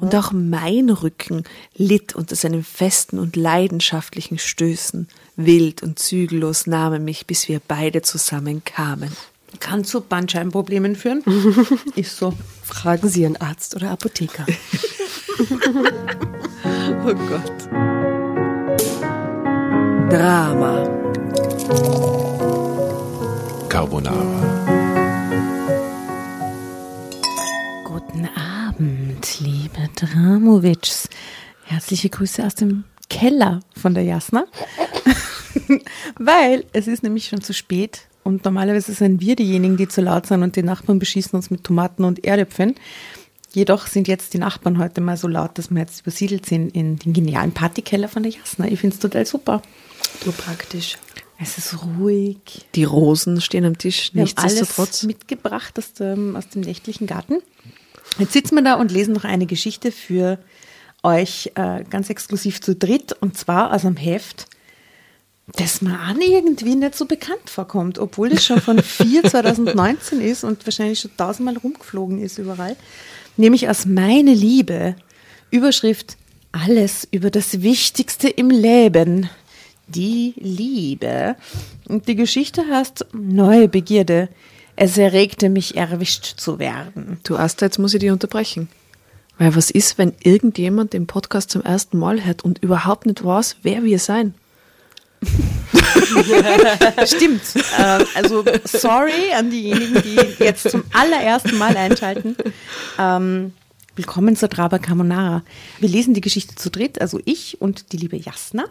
Und 0.00 0.14
auch 0.14 0.32
mein 0.32 0.90
Rücken 0.90 1.44
litt 1.74 2.14
unter 2.14 2.36
seinen 2.36 2.64
festen 2.64 3.18
und 3.18 3.36
leidenschaftlichen 3.36 4.38
Stößen. 4.38 5.08
Wild 5.36 5.82
und 5.82 5.98
zügellos 5.98 6.66
nahm 6.66 6.94
er 6.94 6.98
mich, 6.98 7.26
bis 7.26 7.48
wir 7.48 7.60
beide 7.66 8.02
zusammenkamen. 8.02 9.10
Kann 9.60 9.84
zu 9.84 10.00
Bandscheibenproblemen 10.02 10.96
führen. 10.96 11.22
Ist 11.96 12.18
so. 12.18 12.34
Fragen 12.62 13.08
Sie 13.08 13.22
Ihren 13.22 13.36
Arzt 13.36 13.74
oder 13.76 13.90
Apotheker. 13.90 14.46
Oh 17.04 17.14
Gott. 17.14 17.68
Drama. 20.10 20.82
Carbonara. 23.68 24.16
Guten 27.84 28.24
Abend, 28.24 28.45
liebe 29.40 29.88
Dramovics. 29.96 31.08
Herzliche 31.64 32.08
Grüße 32.08 32.44
aus 32.44 32.54
dem 32.54 32.84
Keller 33.08 33.60
von 33.76 33.94
der 33.94 34.04
Jasna. 34.04 34.46
Weil 36.18 36.64
es 36.72 36.86
ist 36.86 37.02
nämlich 37.02 37.26
schon 37.28 37.40
zu 37.40 37.52
spät 37.52 38.06
und 38.24 38.44
normalerweise 38.44 38.92
sind 38.92 39.20
wir 39.20 39.36
diejenigen, 39.36 39.76
die 39.76 39.88
zu 39.88 40.00
laut 40.00 40.26
sind 40.26 40.42
und 40.42 40.56
die 40.56 40.62
Nachbarn 40.62 40.98
beschießen 40.98 41.36
uns 41.36 41.50
mit 41.50 41.64
Tomaten 41.64 42.04
und 42.04 42.24
Erdäpfeln. 42.24 42.74
Jedoch 43.52 43.86
sind 43.86 44.06
jetzt 44.08 44.34
die 44.34 44.38
Nachbarn 44.38 44.78
heute 44.78 45.00
mal 45.00 45.16
so 45.16 45.28
laut, 45.28 45.58
dass 45.58 45.70
wir 45.70 45.80
jetzt 45.80 46.02
übersiedelt 46.02 46.46
sind 46.46 46.74
in 46.74 46.98
den 46.98 47.12
genialen 47.12 47.52
Partykeller 47.52 48.08
von 48.08 48.22
der 48.22 48.32
Jasna. 48.32 48.66
Ich 48.66 48.80
finde 48.80 48.94
es 48.94 49.00
total 49.00 49.26
super. 49.26 49.62
Nur 50.24 50.34
praktisch. 50.34 50.98
Es 51.38 51.58
ist 51.58 51.76
ruhig. 51.98 52.38
Die 52.74 52.84
Rosen 52.84 53.40
stehen 53.40 53.64
am 53.64 53.76
Tisch, 53.76 54.10
Wir 54.14 54.22
haben 54.22 54.32
alles 54.36 54.60
nichtsdestotrotz. 54.60 55.02
mitgebracht 55.04 55.78
aus 55.78 55.92
dem, 55.94 56.36
aus 56.36 56.48
dem 56.48 56.62
nächtlichen 56.62 57.06
Garten. 57.06 57.40
Jetzt 58.18 58.32
sitzen 58.32 58.54
wir 58.54 58.62
da 58.62 58.74
und 58.74 58.90
lesen 58.90 59.12
noch 59.12 59.24
eine 59.24 59.46
Geschichte 59.46 59.92
für 59.92 60.38
euch 61.02 61.52
äh, 61.54 61.84
ganz 61.84 62.08
exklusiv 62.08 62.62
zu 62.62 62.74
dritt 62.74 63.12
und 63.20 63.36
zwar 63.36 63.74
aus 63.74 63.84
einem 63.84 63.96
Heft, 63.96 64.46
das 65.54 65.82
mir 65.82 65.98
an 65.98 66.20
irgendwie 66.20 66.74
nicht 66.74 66.96
so 66.96 67.04
bekannt 67.04 67.50
vorkommt, 67.50 67.98
obwohl 67.98 68.32
es 68.32 68.44
schon 68.44 68.60
von 68.60 68.82
4 68.82 69.24
2019 69.24 70.20
ist 70.22 70.44
und 70.44 70.66
wahrscheinlich 70.66 71.00
schon 71.00 71.16
tausendmal 71.16 71.58
rumgeflogen 71.58 72.20
ist 72.22 72.38
überall. 72.38 72.76
Nämlich 73.36 73.68
aus 73.68 73.86
Meine 73.86 74.32
Liebe. 74.32 74.96
Überschrift 75.50 76.16
Alles 76.50 77.06
über 77.10 77.30
das 77.30 77.62
Wichtigste 77.62 78.28
im 78.28 78.50
Leben. 78.50 79.28
Die 79.88 80.32
Liebe. 80.36 81.36
Und 81.86 82.08
die 82.08 82.16
Geschichte 82.16 82.66
heißt 82.66 83.06
Neue 83.12 83.68
Begierde. 83.68 84.30
Es 84.78 84.98
erregte 84.98 85.48
mich, 85.48 85.74
erwischt 85.76 86.34
zu 86.36 86.58
werden. 86.58 87.18
Du 87.24 87.36
Asta, 87.36 87.64
jetzt 87.64 87.78
muss 87.78 87.94
ich 87.94 88.00
dich 88.00 88.10
unterbrechen. 88.10 88.68
Weil 89.38 89.56
was 89.56 89.70
ist, 89.70 89.96
wenn 89.96 90.12
irgendjemand 90.22 90.92
den 90.92 91.06
Podcast 91.06 91.50
zum 91.50 91.62
ersten 91.62 91.98
Mal 91.98 92.24
hört 92.24 92.44
und 92.44 92.62
überhaupt 92.62 93.06
nicht 93.06 93.24
weiß, 93.24 93.56
wer 93.62 93.84
wir 93.84 93.98
sein? 93.98 94.34
Stimmt. 97.06 97.40
äh, 97.78 98.04
also 98.14 98.44
sorry 98.64 99.32
an 99.34 99.50
diejenigen, 99.50 100.02
die 100.02 100.44
jetzt 100.44 100.70
zum 100.70 100.84
allerersten 100.92 101.56
Mal 101.56 101.74
einschalten. 101.74 102.36
Ähm, 102.98 103.54
willkommen 103.94 104.36
zur 104.36 104.48
Draba 104.48 104.78
Carbonara. 104.78 105.42
Wir 105.80 105.88
lesen 105.88 106.12
die 106.12 106.20
Geschichte 106.20 106.54
zu 106.54 106.70
dritt, 106.70 107.00
also 107.00 107.18
ich 107.24 107.62
und 107.62 107.92
die 107.92 107.96
liebe 107.96 108.16
Jasna. 108.16 108.66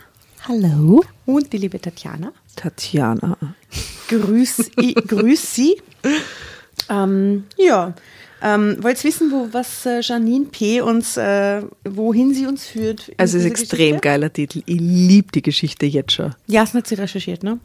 Hallo. 0.47 1.03
Und 1.25 1.51
die 1.51 1.57
liebe 1.57 1.81
Tatjana. 1.81 2.31
Tatjana. 2.55 3.35
Grüß, 4.09 4.71
i, 4.79 4.93
grüß 5.07 5.55
Sie. 5.55 5.81
Ähm, 6.87 7.45
ja. 7.57 7.95
Ähm, 8.43 8.77
wollt 8.81 9.03
ihr 9.03 9.05
wissen, 9.05 9.31
wo, 9.31 9.47
was 9.51 9.87
äh, 9.87 10.01
Janine 10.01 10.45
P. 10.45 10.81
uns, 10.81 11.17
äh, 11.17 11.63
wohin 11.83 12.35
sie 12.35 12.45
uns 12.45 12.67
führt? 12.67 13.11
Also 13.17 13.37
es 13.37 13.45
ist 13.45 13.45
dieser 13.45 13.47
extrem 13.47 13.77
Geschichte? 13.79 14.01
geiler 14.01 14.31
Titel. 14.31 14.61
Ich 14.67 14.79
liebe 14.79 15.31
die 15.33 15.41
Geschichte 15.41 15.87
jetzt 15.87 16.11
schon. 16.11 16.35
Jasna 16.45 16.81
hat 16.81 16.87
sie 16.87 16.95
recherchiert, 16.95 17.41
ne? 17.41 17.57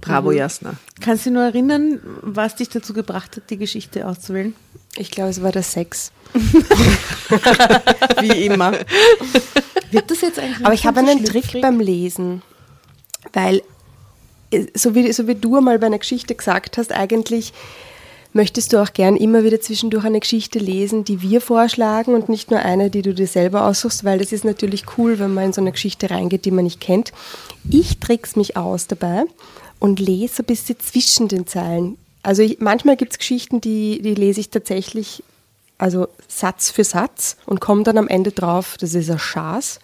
Bravo, 0.00 0.32
Jasna. 0.32 0.74
Kannst 1.00 1.26
du 1.26 1.30
dich 1.30 1.34
nur 1.34 1.44
erinnern, 1.44 2.00
was 2.22 2.56
dich 2.56 2.68
dazu 2.70 2.92
gebracht 2.92 3.36
hat, 3.36 3.50
die 3.50 3.56
Geschichte 3.56 4.06
auszuwählen? 4.06 4.54
Ich 4.96 5.10
glaube, 5.10 5.30
es 5.30 5.42
war 5.42 5.52
der 5.52 5.62
Sex. 5.62 6.10
Wie 8.20 8.46
immer. 8.46 8.72
Wird 9.90 10.10
das 10.10 10.20
jetzt 10.20 10.38
eigentlich 10.38 10.64
Aber 10.64 10.74
ich 10.74 10.86
habe 10.86 11.00
einen 11.00 11.18
schlüpfrig? 11.18 11.46
Trick 11.50 11.62
beim 11.62 11.80
Lesen, 11.80 12.42
weil 13.32 13.62
äh, 14.50 14.66
so 14.74 14.94
wie, 14.94 15.12
so 15.12 15.26
wie 15.26 15.34
du 15.34 15.60
mal 15.60 15.78
bei 15.78 15.86
einer 15.86 15.98
Geschichte 15.98 16.34
gesagt 16.34 16.78
hast, 16.78 16.92
eigentlich 16.92 17.52
möchtest 18.32 18.72
du 18.72 18.82
auch 18.82 18.92
gern 18.92 19.16
immer 19.16 19.44
wieder 19.44 19.60
zwischendurch 19.60 20.04
eine 20.04 20.20
Geschichte 20.20 20.58
lesen, 20.58 21.04
die 21.04 21.22
wir 21.22 21.40
vorschlagen 21.40 22.14
und 22.14 22.28
nicht 22.28 22.50
nur 22.50 22.60
eine, 22.60 22.90
die 22.90 23.02
du 23.02 23.14
dir 23.14 23.26
selber 23.26 23.64
aussuchst, 23.64 24.04
weil 24.04 24.18
das 24.18 24.32
ist 24.32 24.44
natürlich 24.44 24.84
cool, 24.98 25.18
wenn 25.18 25.32
man 25.34 25.46
in 25.46 25.52
so 25.52 25.60
eine 25.60 25.72
Geschichte 25.72 26.10
reingeht, 26.10 26.44
die 26.44 26.50
man 26.50 26.64
nicht 26.64 26.80
kennt. 26.80 27.12
Ich 27.70 27.98
trick's 27.98 28.36
mich 28.36 28.56
aus 28.56 28.86
dabei 28.86 29.24
und 29.78 29.98
lese 29.98 30.42
ein 30.42 30.46
bisschen 30.46 30.78
zwischen 30.78 31.28
den 31.28 31.46
Zeilen. 31.46 31.96
Also 32.26 32.42
ich, 32.42 32.58
manchmal 32.58 32.96
gibt 32.96 33.12
es 33.12 33.18
Geschichten, 33.18 33.60
die, 33.60 34.02
die 34.02 34.16
lese 34.16 34.40
ich 34.40 34.50
tatsächlich 34.50 35.22
also 35.78 36.08
Satz 36.26 36.70
für 36.70 36.82
Satz 36.82 37.36
und 37.46 37.60
komme 37.60 37.84
dann 37.84 37.98
am 37.98 38.08
Ende 38.08 38.32
drauf, 38.32 38.76
das 38.80 38.94
ist 38.94 39.10
ein 39.10 39.18
Schaß. 39.18 39.78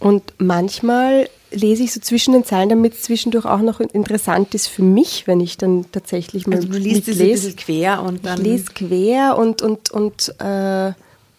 Und 0.00 0.22
manchmal 0.38 1.28
lese 1.52 1.84
ich 1.84 1.92
so 1.92 2.00
zwischen 2.00 2.32
den 2.32 2.44
Zeilen, 2.44 2.70
damit 2.70 2.94
es 2.94 3.02
zwischendurch 3.02 3.44
auch 3.44 3.60
noch 3.60 3.78
interessant 3.78 4.52
ist 4.56 4.66
für 4.66 4.82
mich, 4.82 5.28
wenn 5.28 5.38
ich 5.40 5.56
dann 5.56 5.84
tatsächlich 5.92 6.48
mal 6.48 6.56
Also 6.56 6.68
du 6.68 6.78
liest 6.78 7.06
es 7.06 7.20
ein 7.20 7.28
bisschen 7.28 7.54
quer 7.56 8.02
und 8.02 8.16
Ich 8.16 8.22
dann. 8.22 8.42
lese 8.42 8.72
quer 8.74 9.38
und, 9.38 9.62
und, 9.62 9.92
und 9.92 10.34
äh, 10.40 10.92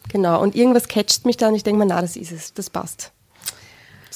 genau, 0.09 0.41
und 0.41 0.55
irgendwas 0.55 0.87
catcht 0.87 1.25
mich 1.25 1.35
da 1.35 1.49
und 1.49 1.55
ich 1.55 1.63
denke 1.63 1.79
mir, 1.79 1.87
na, 1.87 1.99
das 1.99 2.15
ist 2.15 2.31
es, 2.31 2.53
das 2.53 2.69
passt. 2.69 3.11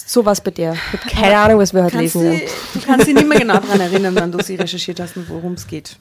So 0.05 0.25
was 0.25 0.41
bei 0.41 0.51
dir. 0.51 0.73
Ich 0.73 0.99
habe 0.99 1.09
keine 1.09 1.37
Ahnung, 1.37 1.59
was 1.59 1.73
wir 1.73 1.83
heute 1.83 1.97
lesen 1.97 2.21
sie, 2.21 2.27
werden. 2.27 2.49
du 2.73 2.79
kannst 2.81 3.07
dich 3.07 3.15
nicht 3.15 3.27
mehr 3.27 3.39
genau 3.39 3.55
daran 3.59 3.79
erinnern, 3.79 4.15
wann 4.15 4.31
du 4.31 4.43
sie 4.43 4.55
recherchiert 4.55 4.99
hast 4.99 5.15
und 5.17 5.29
worum 5.29 5.53
es 5.53 5.65
geht. 5.67 5.95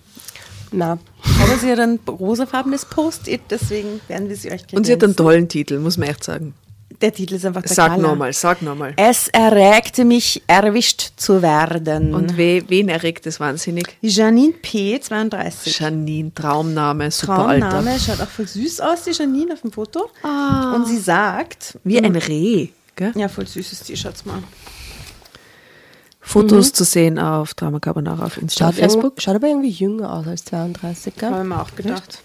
Na, 0.73 0.99
Aber 1.43 1.57
sie 1.59 1.71
hat 1.71 1.79
ein 1.81 2.01
rosafarbenes 2.09 2.87
Post-it, 2.87 3.43
deswegen 3.51 4.01
werden 4.09 4.29
wir 4.29 4.37
sie 4.37 4.51
euch 4.51 4.63
Und 4.73 4.87
sie 4.87 4.93
hat 4.93 5.05
einen 5.05 5.15
tollen 5.15 5.49
Titel, 5.49 5.79
muss 5.79 5.99
man 5.99 6.09
echt 6.09 6.25
sagen. 6.25 6.55
Der 7.01 7.13
Titel 7.13 7.35
ist 7.35 7.45
einfach 7.45 7.63
der 7.63 7.73
Sag 7.75 7.99
nochmal, 7.99 8.33
sag 8.33 8.63
nochmal. 8.63 8.95
Es 8.97 9.29
erregte 9.29 10.05
mich, 10.05 10.43
erwischt 10.47 11.13
zu 11.17 11.43
werden. 11.43 12.15
Und 12.15 12.37
we, 12.39 12.63
wen 12.69 12.89
erregt 12.89 13.27
das 13.27 13.41
wahnsinnig? 13.41 13.97
Janine 14.03 14.53
P., 14.53 15.01
32. 15.01 15.79
Janine, 15.79 16.33
Traumname, 16.33 17.11
super 17.11 17.49
Alter. 17.49 17.71
Traumname, 17.71 17.99
schaut 17.99 18.21
auch 18.21 18.29
voll 18.29 18.47
süß 18.47 18.81
aus, 18.81 19.03
die 19.03 19.11
Janine 19.11 19.55
auf 19.55 19.63
dem 19.63 19.73
Foto. 19.73 20.11
Und 20.75 20.87
sie 20.87 20.99
sagt, 20.99 21.79
Wie 21.83 21.99
ein 21.99 22.15
Reh. 22.15 22.69
Gell? 22.97 23.13
ja, 23.17 23.29
voll 23.29 23.47
süßes 23.47 23.81
T-Shirts 23.85 24.25
mal. 24.25 24.43
Fotos 26.21 26.73
zu 26.73 26.85
sehen 26.85 27.19
auf 27.19 27.55
Drama 27.55 27.81
Carbonara 27.81 28.25
auf 28.25 28.37
Insta, 28.41 28.67
schaut, 28.67 28.75
Facebook. 28.77 29.21
Schaut 29.21 29.35
aber 29.37 29.49
irgendwie 29.49 29.71
jünger 29.71 30.13
aus 30.13 30.27
als 30.27 30.45
32, 30.45 31.17
gell? 31.17 31.31
Habe 31.31 31.43
ich 31.43 31.49
mir 31.49 31.61
auch 31.61 31.75
gedacht. 31.75 32.23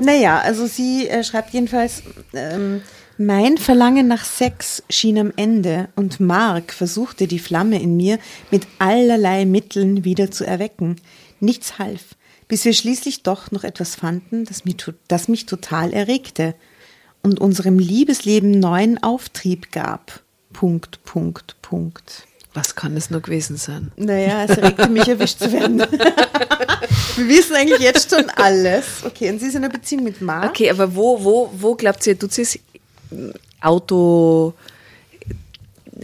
Naja, 0.00 0.38
also 0.40 0.66
sie 0.66 1.08
äh, 1.08 1.24
schreibt 1.24 1.52
jedenfalls, 1.52 2.02
ähm, 2.34 2.82
mein 3.16 3.58
Verlangen 3.58 4.06
nach 4.08 4.24
Sex 4.24 4.82
schien 4.88 5.18
am 5.18 5.32
Ende 5.36 5.88
und 5.96 6.20
Mark 6.20 6.72
versuchte 6.72 7.26
die 7.26 7.38
Flamme 7.38 7.80
in 7.82 7.96
mir 7.96 8.18
mit 8.50 8.66
allerlei 8.78 9.44
Mitteln 9.46 10.04
wieder 10.04 10.30
zu 10.30 10.46
erwecken. 10.46 10.96
Nichts 11.40 11.78
half, 11.78 12.14
bis 12.46 12.64
wir 12.64 12.72
schließlich 12.72 13.22
doch 13.24 13.50
noch 13.50 13.64
etwas 13.64 13.94
fanden, 13.94 14.44
das, 14.44 14.64
mir, 14.64 14.76
to- 14.76 14.92
das 15.08 15.28
mich 15.28 15.46
total 15.46 15.92
erregte 15.92 16.54
und 17.22 17.40
unserem 17.40 17.78
Liebesleben 17.78 18.58
neuen 18.58 19.02
Auftrieb 19.02 19.72
gab. 19.72 20.20
Punkt, 20.52 21.04
Punkt, 21.04 21.56
Punkt. 21.62 22.26
Was 22.54 22.74
kann 22.74 22.96
es 22.96 23.10
nur 23.10 23.20
gewesen 23.20 23.56
sein? 23.56 23.92
Naja, 23.96 24.44
es 24.44 24.56
erregte 24.56 24.88
mich, 24.88 25.06
erwischt 25.06 25.38
zu 25.38 25.52
werden. 25.52 25.78
Wir 27.16 27.28
wissen 27.28 27.54
eigentlich 27.54 27.80
jetzt 27.80 28.10
schon 28.10 28.30
alles. 28.30 29.04
Okay, 29.04 29.30
und 29.30 29.38
sie 29.38 29.46
ist 29.46 29.54
in 29.54 29.64
einer 29.64 29.72
Beziehung 29.72 30.04
mit 30.04 30.20
Mark. 30.20 30.50
Okay, 30.50 30.70
aber 30.70 30.94
wo, 30.94 31.22
wo, 31.22 31.50
wo 31.52 31.74
glaubt 31.74 32.06
ihr, 32.06 32.18
tut 32.18 32.32
sie 32.32 32.42
es? 32.42 32.58
Auto, 33.60 34.54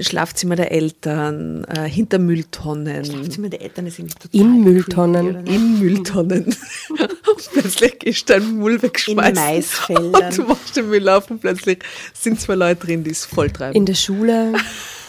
Schlafzimmer 0.01 0.57
der 0.57 0.73
Eltern, 0.73 1.65
äh, 1.65 1.89
hinter 1.89 2.19
Mülltonnen, 2.19 3.05
Schlafzimmer 3.05 3.49
der 3.49 3.63
Eltern 3.63 3.87
ist 3.87 3.99
irgendwie 3.99 4.15
total 4.19 4.41
In 4.41 4.65
Mülltonnen. 4.65 5.35
creepy, 5.35 5.55
in 5.55 5.79
Mülltonnen. 5.79 6.45
und 6.47 7.51
plötzlich 7.53 8.03
ist 8.05 8.31
dein 8.31 8.59
Müll 8.59 8.83
weggeschmeißen. 8.83 9.35
Maisfeldern. 9.35 10.25
Und 10.25 10.39
du 10.39 10.43
machst 10.43 10.77
den 10.77 10.89
Müll 10.89 11.09
auf 11.09 11.31
und 11.31 11.41
plötzlich 11.41 11.79
sind 12.13 12.41
zwei 12.41 12.55
Leute 12.55 12.87
drin, 12.87 13.05
die 13.05 13.11
es 13.11 13.25
voll 13.25 13.51
treiben. 13.51 13.77
In 13.77 13.87
der 13.87 13.95
Schule, 13.95 14.55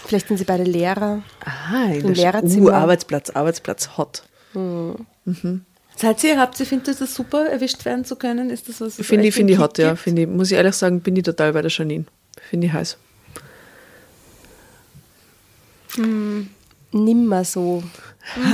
vielleicht 0.05 0.27
sind 0.27 0.37
sie 0.37 0.45
beide 0.45 0.63
Lehrer. 0.63 1.21
Aha, 1.43 1.85
in 1.85 2.01
Im 2.01 2.07
der 2.07 2.15
Lehrerzimmer. 2.15 2.71
Uh, 2.71 2.73
Arbeitsplatz, 2.73 3.29
Arbeitsplatz 3.31 3.97
hot. 3.97 4.23
Seid 5.97 6.23
ihr, 6.23 6.39
habt 6.39 6.59
ihr, 6.59 6.65
findet 6.65 6.99
das 6.99 7.15
super, 7.15 7.45
erwischt 7.47 7.85
werden 7.85 8.05
zu 8.05 8.15
können? 8.15 8.49
Ist 8.49 8.69
das 8.69 8.81
was? 8.81 8.95
Finde 8.95 9.27
ich, 9.27 9.33
finde 9.33 9.53
ich 9.53 9.59
hot, 9.59 9.75
Kick 9.75 9.83
ja. 9.83 9.91
gibt? 9.91 10.01
Finde 10.01 10.21
ich, 10.23 10.27
muss 10.27 10.51
ich 10.51 10.57
ehrlich 10.57 10.75
sagen, 10.75 11.01
bin 11.01 11.15
ich 11.15 11.23
total 11.23 11.53
bei 11.53 11.61
der 11.61 11.71
Janine. 11.71 12.05
Finde 12.49 12.67
ich 12.67 12.73
heiß. 12.73 12.97
Nimmer 16.91 17.43
so. 17.43 17.83
Ja, 18.35 18.51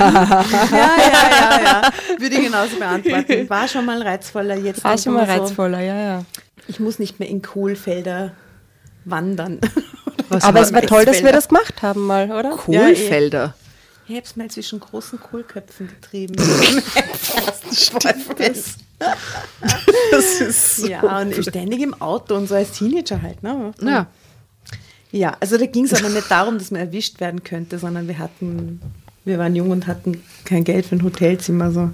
ja, 0.70 0.94
ja, 1.00 1.60
ja. 1.62 1.82
Würde 2.18 2.34
ich 2.36 2.44
genauso 2.44 2.76
beantworten. 2.76 3.48
War 3.48 3.68
schon 3.68 3.86
mal 3.86 4.02
reizvoller, 4.02 4.56
jetzt 4.56 4.84
War 4.84 4.98
schon 4.98 5.14
mal 5.14 5.26
so. 5.26 5.32
reizvoller, 5.32 5.80
ja, 5.80 5.98
ja. 5.98 6.24
Ich 6.68 6.78
muss 6.78 6.98
nicht 6.98 7.18
mehr 7.18 7.28
in 7.28 7.42
Kohlfelder 7.42 8.32
wandern. 9.04 9.60
Was 10.28 10.44
Aber 10.44 10.60
es 10.60 10.72
war 10.72 10.82
toll, 10.82 11.04
dass 11.04 11.22
wir 11.22 11.32
das 11.32 11.48
gemacht 11.48 11.82
haben 11.82 12.06
mal, 12.06 12.30
oder? 12.30 12.50
Kohlfelder. 12.50 13.54
Ich 14.08 14.16
habe 14.16 14.26
es 14.26 14.36
mal 14.36 14.50
zwischen 14.50 14.80
großen 14.80 15.20
Kohlköpfen 15.20 15.88
getrieben. 15.88 16.34
das 16.36 17.80
Das 20.10 20.40
ist 20.40 20.88
ja, 20.88 21.00
und 21.00 21.34
ständig 21.34 21.80
im 21.80 22.00
Auto 22.00 22.34
und 22.34 22.48
so 22.48 22.54
als 22.54 22.72
Teenager 22.72 23.22
halt. 23.22 23.42
Ne? 23.42 23.72
Ja. 23.80 24.06
Ja, 25.12 25.36
also 25.40 25.58
da 25.58 25.66
ging 25.66 25.84
es 25.84 25.94
aber 25.94 26.08
nicht 26.08 26.30
darum, 26.30 26.58
dass 26.58 26.70
man 26.70 26.80
erwischt 26.80 27.20
werden 27.20 27.44
könnte, 27.44 27.78
sondern 27.78 28.08
wir 28.08 28.18
hatten, 28.18 28.80
wir 29.24 29.38
waren 29.38 29.54
jung 29.54 29.70
und 29.70 29.86
hatten 29.86 30.22
kein 30.44 30.64
Geld 30.64 30.86
für 30.86 30.96
ein 30.96 31.02
Hotelzimmer. 31.04 31.70
So. 31.70 31.90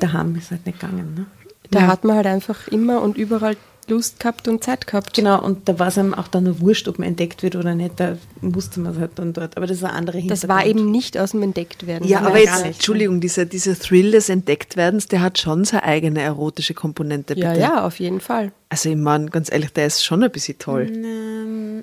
Daheim 0.00 0.34
ist 0.36 0.50
halt 0.50 0.66
nicht 0.66 0.80
gegangen. 0.80 1.14
Ne? 1.14 1.26
Da 1.70 1.80
Ja. 1.80 1.86
hat 1.86 2.04
man 2.04 2.16
halt 2.16 2.26
einfach 2.26 2.66
immer 2.68 3.02
und 3.02 3.16
überall 3.16 3.56
Lust 3.86 4.18
gehabt 4.18 4.48
und 4.48 4.64
Zeit 4.64 4.86
gehabt. 4.86 5.12
Genau, 5.12 5.44
und 5.44 5.68
da 5.68 5.78
war 5.78 5.88
es 5.88 5.98
einem 5.98 6.14
auch 6.14 6.26
dann 6.28 6.44
nur 6.44 6.58
wurscht, 6.60 6.88
ob 6.88 6.98
man 6.98 7.06
entdeckt 7.08 7.42
wird 7.42 7.54
oder 7.54 7.74
nicht. 7.74 8.00
Da 8.00 8.16
musste 8.40 8.80
man 8.80 8.94
es 8.94 8.98
halt 8.98 9.10
dann 9.16 9.34
dort. 9.34 9.58
Aber 9.58 9.66
das 9.66 9.76
ist 9.76 9.84
eine 9.84 9.92
andere 9.92 10.22
Das 10.26 10.48
war 10.48 10.64
eben 10.64 10.90
nicht 10.90 11.18
aus 11.18 11.32
dem 11.32 11.42
Entdecktwerden. 11.42 12.08
Ja, 12.08 12.20
aber 12.20 12.38
jetzt, 12.38 12.64
nicht. 12.64 12.76
Entschuldigung, 12.76 13.20
dieser, 13.20 13.44
dieser 13.44 13.78
Thrill 13.78 14.12
des 14.12 14.30
Entdecktwerdens, 14.30 15.08
der 15.08 15.20
hat 15.20 15.38
schon 15.38 15.66
seine 15.66 15.82
eigene 15.82 16.22
erotische 16.22 16.72
Komponente, 16.72 17.34
bitte. 17.34 17.46
ja, 17.46 17.52
ja, 17.54 17.84
auf 17.86 18.00
jeden 18.00 18.20
Fall. 18.20 18.52
Also 18.70 18.88
ich 18.88 18.96
meine, 18.96 19.26
ganz 19.26 19.52
ehrlich, 19.52 19.70
der 19.74 19.86
ist 19.86 20.02
schon 20.02 20.22
ein 20.22 20.30
bisschen 20.30 20.58
toll. 20.58 20.90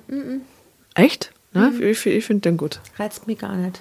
Ähm, 0.08 0.42
Echt? 0.94 1.32
Ne? 1.52 1.72
Ich, 1.80 2.06
ich 2.06 2.24
finde 2.24 2.42
den 2.48 2.56
gut. 2.56 2.80
reizt 2.98 3.26
mich 3.26 3.38
gar 3.38 3.56
nicht. 3.56 3.80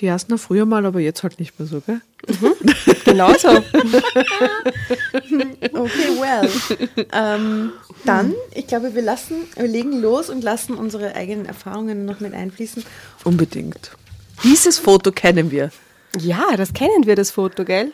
Die 0.00 0.06
ersten 0.06 0.32
noch 0.32 0.40
früher 0.40 0.64
mal, 0.66 0.84
aber 0.86 0.98
jetzt 1.00 1.22
halt 1.22 1.38
nicht 1.38 1.58
mehr 1.58 1.68
so, 1.68 1.80
gell? 1.80 2.00
Genauso. 3.04 3.48
Okay, 5.72 6.08
well. 6.20 6.50
ähm, 7.12 7.72
dann, 8.04 8.34
ich 8.54 8.66
glaube, 8.66 8.94
wir 8.94 9.02
lassen, 9.02 9.36
wir 9.56 9.66
legen 9.68 10.00
los 10.00 10.30
und 10.30 10.42
lassen 10.42 10.74
unsere 10.74 11.14
eigenen 11.14 11.46
Erfahrungen 11.46 12.04
noch 12.04 12.20
mit 12.20 12.34
einfließen. 12.34 12.84
Unbedingt. 13.24 13.92
Dieses 14.42 14.78
Foto 14.78 15.12
kennen 15.12 15.50
wir. 15.50 15.70
ja, 16.18 16.56
das 16.56 16.72
kennen 16.72 17.06
wir, 17.06 17.16
das 17.16 17.30
Foto, 17.30 17.64
gell? 17.64 17.92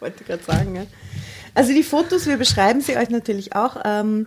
Wollte 0.00 0.24
gerade 0.24 0.42
sagen, 0.42 0.74
ja. 0.76 0.86
Also 1.54 1.72
die 1.72 1.82
Fotos, 1.82 2.26
wir 2.26 2.36
beschreiben 2.38 2.80
sie 2.80 2.96
euch 2.96 3.10
natürlich 3.10 3.54
auch. 3.54 3.76
Ähm, 3.84 4.26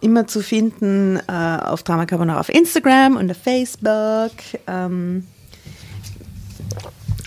immer 0.00 0.26
zu 0.26 0.42
finden 0.42 1.18
äh, 1.28 1.32
auf 1.32 1.82
Drama 1.82 2.06
Carbonara 2.06 2.40
auf 2.40 2.48
Instagram 2.48 3.16
und 3.16 3.30
auf 3.30 3.36
Facebook. 3.36 4.32
Ähm, 4.66 5.26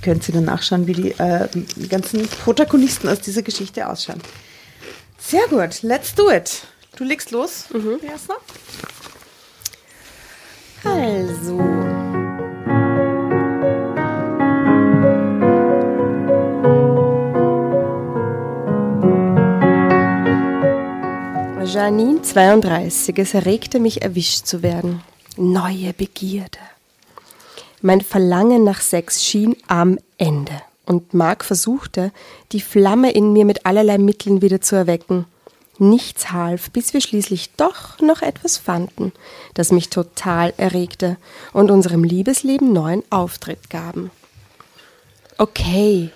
könnt 0.01 0.27
ihr 0.27 0.35
dann 0.35 0.45
nachschauen, 0.45 0.88
wie 0.88 0.94
die, 0.94 1.12
äh, 1.12 1.47
die 1.53 1.88
ganzen 1.88 2.27
Protagonisten 2.27 3.07
aus 3.07 3.21
dieser 3.21 3.41
Geschichte 3.41 3.88
ausschauen. 3.88 4.21
Sehr 5.19 5.47
gut, 5.50 5.83
let's 5.83 6.15
do 6.15 6.31
it. 6.31 6.63
Du 6.95 7.03
legst 7.03 7.31
los, 7.31 7.65
Jasna? 8.01 8.35
Also. 10.83 12.20
Janine 21.73 22.21
32, 22.21 23.18
es 23.18 23.33
erregte 23.33 23.79
mich, 23.79 24.01
erwischt 24.01 24.45
zu 24.45 24.62
werden. 24.62 25.01
Neue 25.38 25.94
Begierde. 25.94 26.59
Mein 27.81 28.01
Verlangen 28.01 28.65
nach 28.65 28.81
Sex 28.81 29.23
schien 29.23 29.56
am 29.68 29.97
Ende. 30.18 30.51
Und 30.85 31.13
Mark 31.13 31.45
versuchte, 31.45 32.12
die 32.51 32.59
Flamme 32.59 33.12
in 33.12 33.31
mir 33.31 33.45
mit 33.45 33.65
allerlei 33.65 34.00
Mitteln 34.00 34.41
wieder 34.41 34.59
zu 34.59 34.75
erwecken. 34.75 35.23
Nichts 35.77 36.33
half, 36.33 36.71
bis 36.71 36.94
wir 36.94 37.00
schließlich 37.00 37.51
doch 37.56 38.01
noch 38.01 38.21
etwas 38.21 38.57
fanden, 38.57 39.13
das 39.53 39.71
mich 39.71 39.88
total 39.88 40.53
erregte 40.57 41.15
und 41.53 41.71
unserem 41.71 42.03
Liebesleben 42.03 42.73
neuen 42.73 43.03
Auftritt 43.12 43.69
gaben. 43.69 44.12
Okay, 45.38 46.09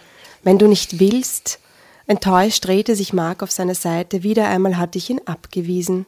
wenn 0.44 0.58
du 0.58 0.68
nicht 0.68 1.00
willst. 1.00 1.60
Enttäuscht 2.08 2.66
drehte 2.66 2.96
sich 2.96 3.14
Mark 3.14 3.42
auf 3.42 3.52
seine 3.52 3.76
Seite. 3.76 4.24
Wieder 4.24 4.48
einmal 4.48 4.78
hatte 4.78 4.98
ich 4.98 5.10
ihn 5.10 5.22
abgewiesen. 5.26 6.06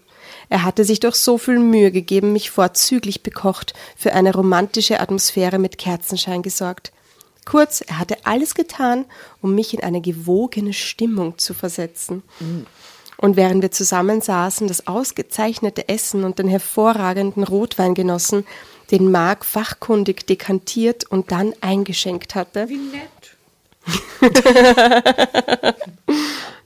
Er 0.50 0.64
hatte 0.64 0.84
sich 0.84 1.00
doch 1.00 1.16
so 1.16 1.38
viel 1.38 1.60
Mühe 1.60 1.92
gegeben, 1.92 2.34
mich 2.34 2.52
vorzüglich 2.52 3.24
bekocht, 3.24 3.74
für 3.96 4.14
eine 4.14 4.34
romantische 4.34 5.00
Atmosphäre 5.00 5.58
mit 5.58 5.78
Kerzenschein 5.78 6.42
gesorgt. 6.42 6.92
Kurz, 7.46 7.82
er 7.82 8.00
hatte 8.00 8.18
alles 8.26 8.56
getan, 8.56 9.06
um 9.42 9.56
mich 9.56 9.74
in 9.74 9.82
eine 9.82 10.02
gewogene 10.02 10.74
Stimmung 10.74 11.38
zu 11.38 11.54
versetzen. 11.54 12.24
Und 13.18 13.38
während 13.38 13.62
wir 13.62 13.72
zusammensaßen, 13.72 14.68
das 14.68 14.86
ausgezeichnete 14.86 15.88
Essen 15.88 16.24
und 16.24 16.40
den 16.40 16.50
hervorragenden 16.50 17.44
Rotwein 17.44 17.94
genossen, 17.94 18.46
den 18.92 19.12
Mark 19.12 19.46
fachkundig 19.46 20.28
dekantiert 20.28 21.06
und 21.06 21.32
dann 21.32 21.54
eingeschenkt 21.62 22.36
hatte, 22.36 22.70
Wie 22.70 22.78
nett. 22.78 23.37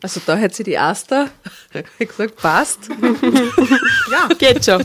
Also 0.03 0.19
da 0.25 0.35
hätte 0.35 0.55
sie 0.55 0.63
die 0.63 0.79
Asta 0.79 1.29
gesagt, 1.99 2.35
passt. 2.37 2.89
Ja, 4.09 4.27
geht 4.39 4.65
schon. 4.65 4.83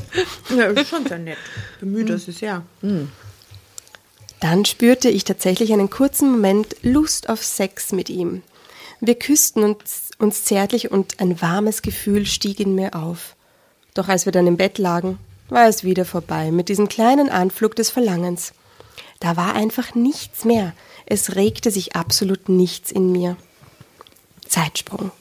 ja 0.54 0.66
ist 0.66 0.90
schon 0.90 1.06
sehr 1.06 1.18
nett. 1.18 1.38
Bemüht 1.80 2.10
das 2.10 2.28
ist 2.28 2.42
ja. 2.42 2.62
Dann 4.40 4.64
spürte 4.66 5.08
ich 5.08 5.24
tatsächlich 5.24 5.72
einen 5.72 5.88
kurzen 5.88 6.30
Moment 6.30 6.76
Lust 6.82 7.30
auf 7.30 7.42
Sex 7.42 7.92
mit 7.92 8.10
ihm. 8.10 8.42
Wir 9.00 9.14
küssten 9.14 9.62
uns, 9.62 10.10
uns 10.18 10.44
zärtlich 10.44 10.90
und 10.90 11.18
ein 11.20 11.40
warmes 11.40 11.80
Gefühl 11.80 12.26
stieg 12.26 12.60
in 12.60 12.74
mir 12.74 12.94
auf. 12.94 13.36
Doch 13.94 14.08
als 14.08 14.26
wir 14.26 14.32
dann 14.32 14.46
im 14.46 14.58
Bett 14.58 14.76
lagen, 14.76 15.18
war 15.48 15.66
es 15.66 15.82
wieder 15.82 16.04
vorbei 16.04 16.50
mit 16.50 16.68
diesem 16.68 16.88
kleinen 16.88 17.30
Anflug 17.30 17.74
des 17.74 17.88
Verlangens. 17.88 18.52
Da 19.20 19.36
war 19.36 19.54
einfach 19.54 19.94
nichts 19.94 20.44
mehr. 20.44 20.74
Es 21.06 21.36
regte 21.36 21.70
sich 21.70 21.94
absolut 21.94 22.48
nichts 22.48 22.90
in 22.90 23.12
mir. 23.12 23.36
Zeitsprung. 24.46 25.12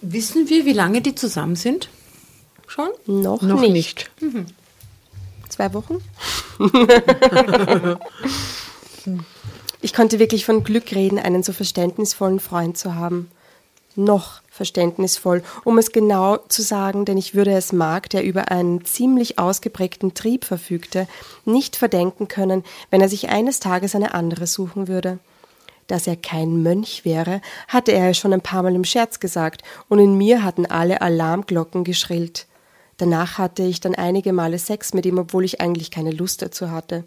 Wissen 0.00 0.48
wir, 0.48 0.64
wie 0.66 0.72
lange 0.72 1.00
die 1.00 1.14
zusammen 1.14 1.54
sind? 1.54 1.88
Schon? 2.66 2.90
Noch, 3.06 3.42
Noch 3.42 3.60
nicht. 3.60 4.10
nicht. 4.20 4.44
Zwei 5.48 5.72
Wochen? 5.74 6.02
ich 9.80 9.92
konnte 9.92 10.18
wirklich 10.18 10.44
von 10.44 10.64
Glück 10.64 10.92
reden, 10.92 11.18
einen 11.18 11.42
so 11.42 11.52
verständnisvollen 11.52 12.40
Freund 12.40 12.76
zu 12.76 12.94
haben. 12.96 13.30
Noch 13.94 14.40
verständnisvoll, 14.50 15.42
um 15.64 15.76
es 15.76 15.92
genau 15.92 16.38
zu 16.48 16.62
sagen, 16.62 17.04
denn 17.04 17.18
ich 17.18 17.34
würde 17.34 17.52
es 17.52 17.72
Mark, 17.72 18.08
der 18.10 18.24
über 18.24 18.50
einen 18.50 18.84
ziemlich 18.84 19.38
ausgeprägten 19.38 20.14
Trieb 20.14 20.44
verfügte, 20.44 21.06
nicht 21.44 21.76
verdenken 21.76 22.28
können, 22.28 22.64
wenn 22.90 23.00
er 23.00 23.08
sich 23.08 23.28
eines 23.28 23.60
Tages 23.60 23.94
eine 23.94 24.14
andere 24.14 24.46
suchen 24.46 24.88
würde. 24.88 25.18
Dass 25.88 26.06
er 26.06 26.16
kein 26.16 26.62
Mönch 26.62 27.04
wäre, 27.04 27.42
hatte 27.68 27.92
er 27.92 28.14
schon 28.14 28.32
ein 28.32 28.40
paar 28.40 28.62
Mal 28.62 28.74
im 28.74 28.84
Scherz 28.84 29.20
gesagt, 29.20 29.62
und 29.88 29.98
in 29.98 30.16
mir 30.16 30.42
hatten 30.42 30.64
alle 30.64 31.02
Alarmglocken 31.02 31.84
geschrillt. 31.84 32.46
Danach 32.96 33.36
hatte 33.36 33.62
ich 33.62 33.80
dann 33.80 33.94
einige 33.94 34.32
Male 34.32 34.58
Sex 34.58 34.94
mit 34.94 35.04
ihm, 35.04 35.18
obwohl 35.18 35.44
ich 35.44 35.60
eigentlich 35.60 35.90
keine 35.90 36.12
Lust 36.12 36.40
dazu 36.40 36.70
hatte. 36.70 37.04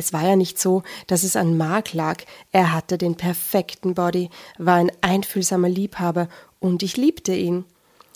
Es 0.00 0.14
war 0.14 0.26
ja 0.26 0.34
nicht 0.34 0.58
so, 0.58 0.82
dass 1.08 1.24
es 1.24 1.36
an 1.36 1.58
Mark 1.58 1.92
lag. 1.92 2.22
Er 2.52 2.72
hatte 2.72 2.96
den 2.96 3.16
perfekten 3.16 3.94
Body, 3.94 4.30
war 4.56 4.76
ein 4.76 4.90
einfühlsamer 5.02 5.68
Liebhaber 5.68 6.28
und 6.58 6.82
ich 6.82 6.96
liebte 6.96 7.34
ihn. 7.34 7.66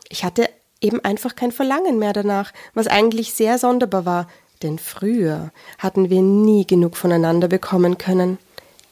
Ich 0.09 0.25
hatte 0.25 0.49
eben 0.81 1.05
einfach 1.05 1.37
kein 1.37 1.53
Verlangen 1.53 1.99
mehr 1.99 2.15
danach, 2.15 2.55
was 2.73 2.87
eigentlich 2.87 3.35
sehr 3.35 3.59
sonderbar 3.59 4.07
war, 4.07 4.29
denn 4.63 4.79
früher 4.79 5.53
hatten 5.79 6.09
wir 6.09 6.23
nie 6.23 6.67
genug 6.67 6.97
voneinander 6.97 7.49
bekommen 7.49 7.99
können. 7.99 8.39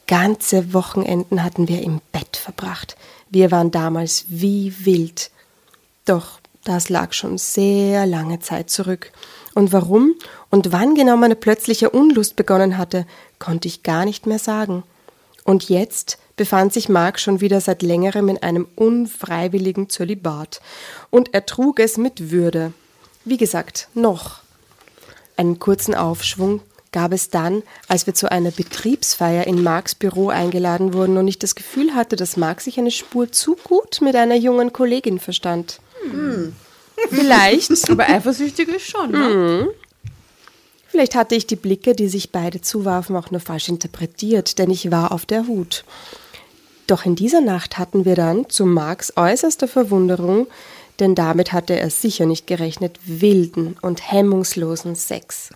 Ganze 0.05 0.71
Wochenenden 0.75 1.43
hatten 1.43 1.67
wir 1.67 1.81
im 1.81 1.99
Bett 2.11 2.37
verbracht. 2.37 2.95
Wir 3.31 3.49
waren 3.49 3.71
damals 3.71 4.25
wie 4.27 4.85
wild. 4.85 5.31
Doch 6.05 6.39
das 6.63 6.89
lag 6.89 7.13
schon 7.13 7.39
sehr 7.39 8.05
lange 8.05 8.39
Zeit 8.39 8.69
zurück. 8.69 9.11
Und 9.53 9.71
warum 9.71 10.15
und 10.49 10.71
wann 10.71 10.95
genau 10.95 11.17
meine 11.17 11.35
plötzliche 11.35 11.89
Unlust 11.89 12.35
begonnen 12.35 12.77
hatte, 12.77 13.05
konnte 13.39 13.67
ich 13.67 13.83
gar 13.83 14.05
nicht 14.05 14.25
mehr 14.25 14.39
sagen. 14.39 14.83
Und 15.43 15.69
jetzt 15.69 16.17
befand 16.35 16.73
sich 16.73 16.89
Mark 16.89 17.19
schon 17.19 17.41
wieder 17.41 17.61
seit 17.61 17.81
längerem 17.81 18.29
in 18.29 18.41
einem 18.41 18.67
unfreiwilligen 18.75 19.89
Zölibat. 19.89 20.61
Und 21.09 21.33
er 21.33 21.45
trug 21.45 21.79
es 21.79 21.97
mit 21.97 22.31
Würde. 22.31 22.73
Wie 23.25 23.37
gesagt, 23.37 23.87
noch. 23.93 24.41
Einen 25.37 25.59
kurzen 25.59 25.95
Aufschwung 25.95 26.61
gab 26.91 27.11
es 27.11 27.29
dann, 27.29 27.63
als 27.87 28.05
wir 28.07 28.13
zu 28.13 28.31
einer 28.31 28.51
Betriebsfeier 28.51 29.45
in 29.47 29.63
Marks 29.63 29.95
Büro 29.95 30.29
eingeladen 30.29 30.93
wurden 30.93 31.17
und 31.17 31.27
ich 31.27 31.39
das 31.39 31.55
Gefühl 31.55 31.95
hatte, 31.95 32.15
dass 32.15 32.37
Mark 32.37 32.61
sich 32.61 32.77
eine 32.77 32.91
Spur 32.91 33.31
zu 33.31 33.57
gut 33.63 33.99
mit 34.01 34.15
einer 34.15 34.35
jungen 34.35 34.71
Kollegin 34.73 35.19
verstand. 35.19 35.79
Vielleicht, 37.09 37.89
Aber 37.89 38.07
eifersüchtig 38.07 38.67
ist 38.69 38.87
schon, 38.87 39.11
ne? 39.11 39.67
vielleicht 40.87 41.15
hatte 41.15 41.35
ich 41.35 41.47
die 41.47 41.55
Blicke, 41.55 41.95
die 41.95 42.07
sich 42.07 42.31
beide 42.31 42.61
zuwarfen, 42.61 43.15
auch 43.15 43.31
nur 43.31 43.41
falsch 43.41 43.69
interpretiert, 43.69 44.59
denn 44.59 44.69
ich 44.69 44.91
war 44.91 45.11
auf 45.11 45.25
der 45.25 45.47
Hut. 45.47 45.83
Doch 46.87 47.05
in 47.05 47.15
dieser 47.15 47.41
Nacht 47.41 47.77
hatten 47.77 48.05
wir 48.05 48.15
dann, 48.15 48.49
zu 48.49 48.65
Marks 48.65 49.13
äußerster 49.15 49.67
Verwunderung, 49.67 50.47
denn 50.99 51.15
damit 51.15 51.51
hatte 51.51 51.79
er 51.79 51.89
sicher 51.89 52.25
nicht 52.25 52.45
gerechnet, 52.45 52.99
wilden 53.05 53.77
und 53.81 54.11
hemmungslosen 54.11 54.95
Sex. 54.95 55.49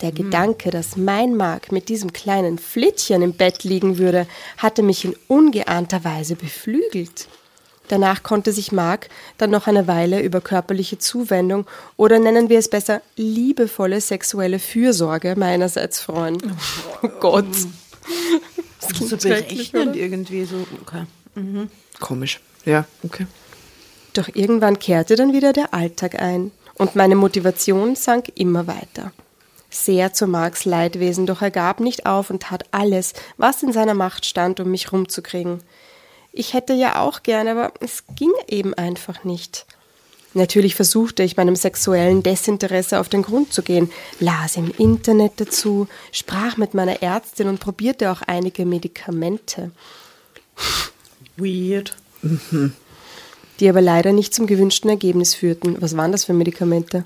Der 0.00 0.12
Gedanke, 0.12 0.70
dass 0.70 0.96
mein 0.96 1.36
Mark 1.36 1.70
mit 1.70 1.88
diesem 1.88 2.12
kleinen 2.12 2.58
Flittchen 2.58 3.22
im 3.22 3.34
Bett 3.34 3.62
liegen 3.62 3.98
würde, 3.98 4.26
hatte 4.56 4.82
mich 4.82 5.04
in 5.04 5.14
ungeahnter 5.28 6.02
Weise 6.04 6.34
beflügelt. 6.34 7.28
Danach 7.92 8.22
konnte 8.22 8.54
sich 8.54 8.72
Mark 8.72 9.10
dann 9.36 9.50
noch 9.50 9.66
eine 9.66 9.86
Weile 9.86 10.22
über 10.22 10.40
körperliche 10.40 10.96
Zuwendung 10.96 11.66
oder 11.98 12.18
nennen 12.18 12.48
wir 12.48 12.58
es 12.58 12.70
besser 12.70 13.02
liebevolle 13.16 14.00
sexuelle 14.00 14.58
Fürsorge 14.58 15.36
meinerseits 15.36 16.00
freuen. 16.00 16.38
Oh 17.02 17.08
Gott. 17.20 17.44
Das 18.80 18.94
klingt 18.94 19.10
so 19.10 19.16
berechnend 19.18 19.94
irgendwie 19.94 20.46
so. 20.46 20.66
Okay. 20.80 21.04
Komisch. 22.00 22.40
Ja, 22.64 22.86
okay. 23.02 23.26
Doch 24.14 24.30
irgendwann 24.32 24.78
kehrte 24.78 25.14
dann 25.14 25.34
wieder 25.34 25.52
der 25.52 25.74
Alltag 25.74 26.18
ein 26.18 26.50
und 26.76 26.96
meine 26.96 27.14
Motivation 27.14 27.94
sank 27.94 28.32
immer 28.36 28.66
weiter. 28.66 29.12
Sehr 29.68 30.14
zu 30.14 30.26
Marks 30.26 30.64
Leidwesen, 30.64 31.26
doch 31.26 31.42
er 31.42 31.50
gab 31.50 31.78
nicht 31.78 32.06
auf 32.06 32.30
und 32.30 32.44
tat 32.44 32.64
alles, 32.70 33.12
was 33.36 33.62
in 33.62 33.74
seiner 33.74 33.92
Macht 33.92 34.24
stand, 34.24 34.60
um 34.60 34.70
mich 34.70 34.92
rumzukriegen. 34.92 35.60
Ich 36.32 36.54
hätte 36.54 36.72
ja 36.72 37.00
auch 37.00 37.22
gerne, 37.22 37.50
aber 37.52 37.72
es 37.80 38.04
ging 38.16 38.32
eben 38.48 38.72
einfach 38.74 39.24
nicht. 39.24 39.66
Natürlich 40.34 40.74
versuchte 40.74 41.22
ich 41.22 41.36
meinem 41.36 41.56
sexuellen 41.56 42.22
Desinteresse 42.22 42.98
auf 42.98 43.10
den 43.10 43.20
Grund 43.22 43.52
zu 43.52 43.62
gehen, 43.62 43.90
las 44.18 44.56
im 44.56 44.72
Internet 44.78 45.32
dazu, 45.36 45.88
sprach 46.10 46.56
mit 46.56 46.72
meiner 46.72 47.02
Ärztin 47.02 47.48
und 47.48 47.60
probierte 47.60 48.10
auch 48.10 48.22
einige 48.22 48.64
Medikamente, 48.64 49.72
Weird. 51.36 51.94
die 53.60 53.68
aber 53.68 53.82
leider 53.82 54.12
nicht 54.12 54.32
zum 54.34 54.46
gewünschten 54.46 54.88
Ergebnis 54.88 55.34
führten. 55.34 55.76
Was 55.80 55.96
waren 55.96 56.12
das 56.12 56.24
für 56.24 56.32
Medikamente? 56.32 57.04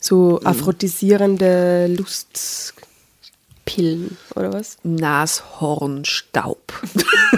So 0.00 0.40
aphrodisierende 0.44 1.88
Lustpillen 1.88 2.76
oder 4.34 4.52
was? 4.52 4.78
Nashornstaub. 4.82 6.72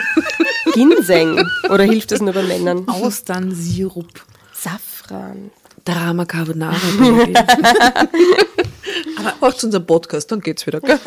Ginseng 0.80 1.44
oder 1.68 1.84
hilft 1.84 2.10
das 2.10 2.22
nur 2.22 2.32
bei 2.32 2.42
Männern? 2.42 2.88
Austernsirup. 2.88 4.24
Safran. 4.54 5.50
Drama 5.84 6.24
Carbonara. 6.24 6.74
Aber 9.18 9.34
auch 9.40 9.52
zu 9.54 9.66
unserem 9.66 9.84
Podcast, 9.84 10.32
dann 10.32 10.40
geht's 10.40 10.66
wieder, 10.66 10.80
gell? 10.80 10.98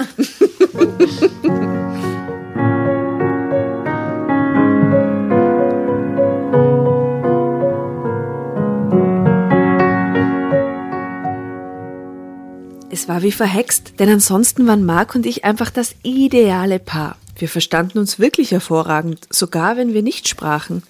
Es 12.91 13.07
war 13.07 13.23
wie 13.23 13.31
verhext, 13.31 13.93
denn 13.97 14.09
ansonsten 14.09 14.67
waren 14.67 14.85
Marc 14.85 15.15
und 15.15 15.25
ich 15.25 15.43
einfach 15.43 15.71
das 15.71 15.95
ideale 16.03 16.77
Paar. 16.77 17.17
Wir 17.43 17.49
verstanden 17.49 17.97
uns 17.97 18.19
wirklich 18.19 18.51
hervorragend, 18.51 19.27
sogar 19.29 19.75
wenn 19.75 19.93
wir 19.93 20.01
nicht 20.01 20.29
sprachen. 20.29 20.81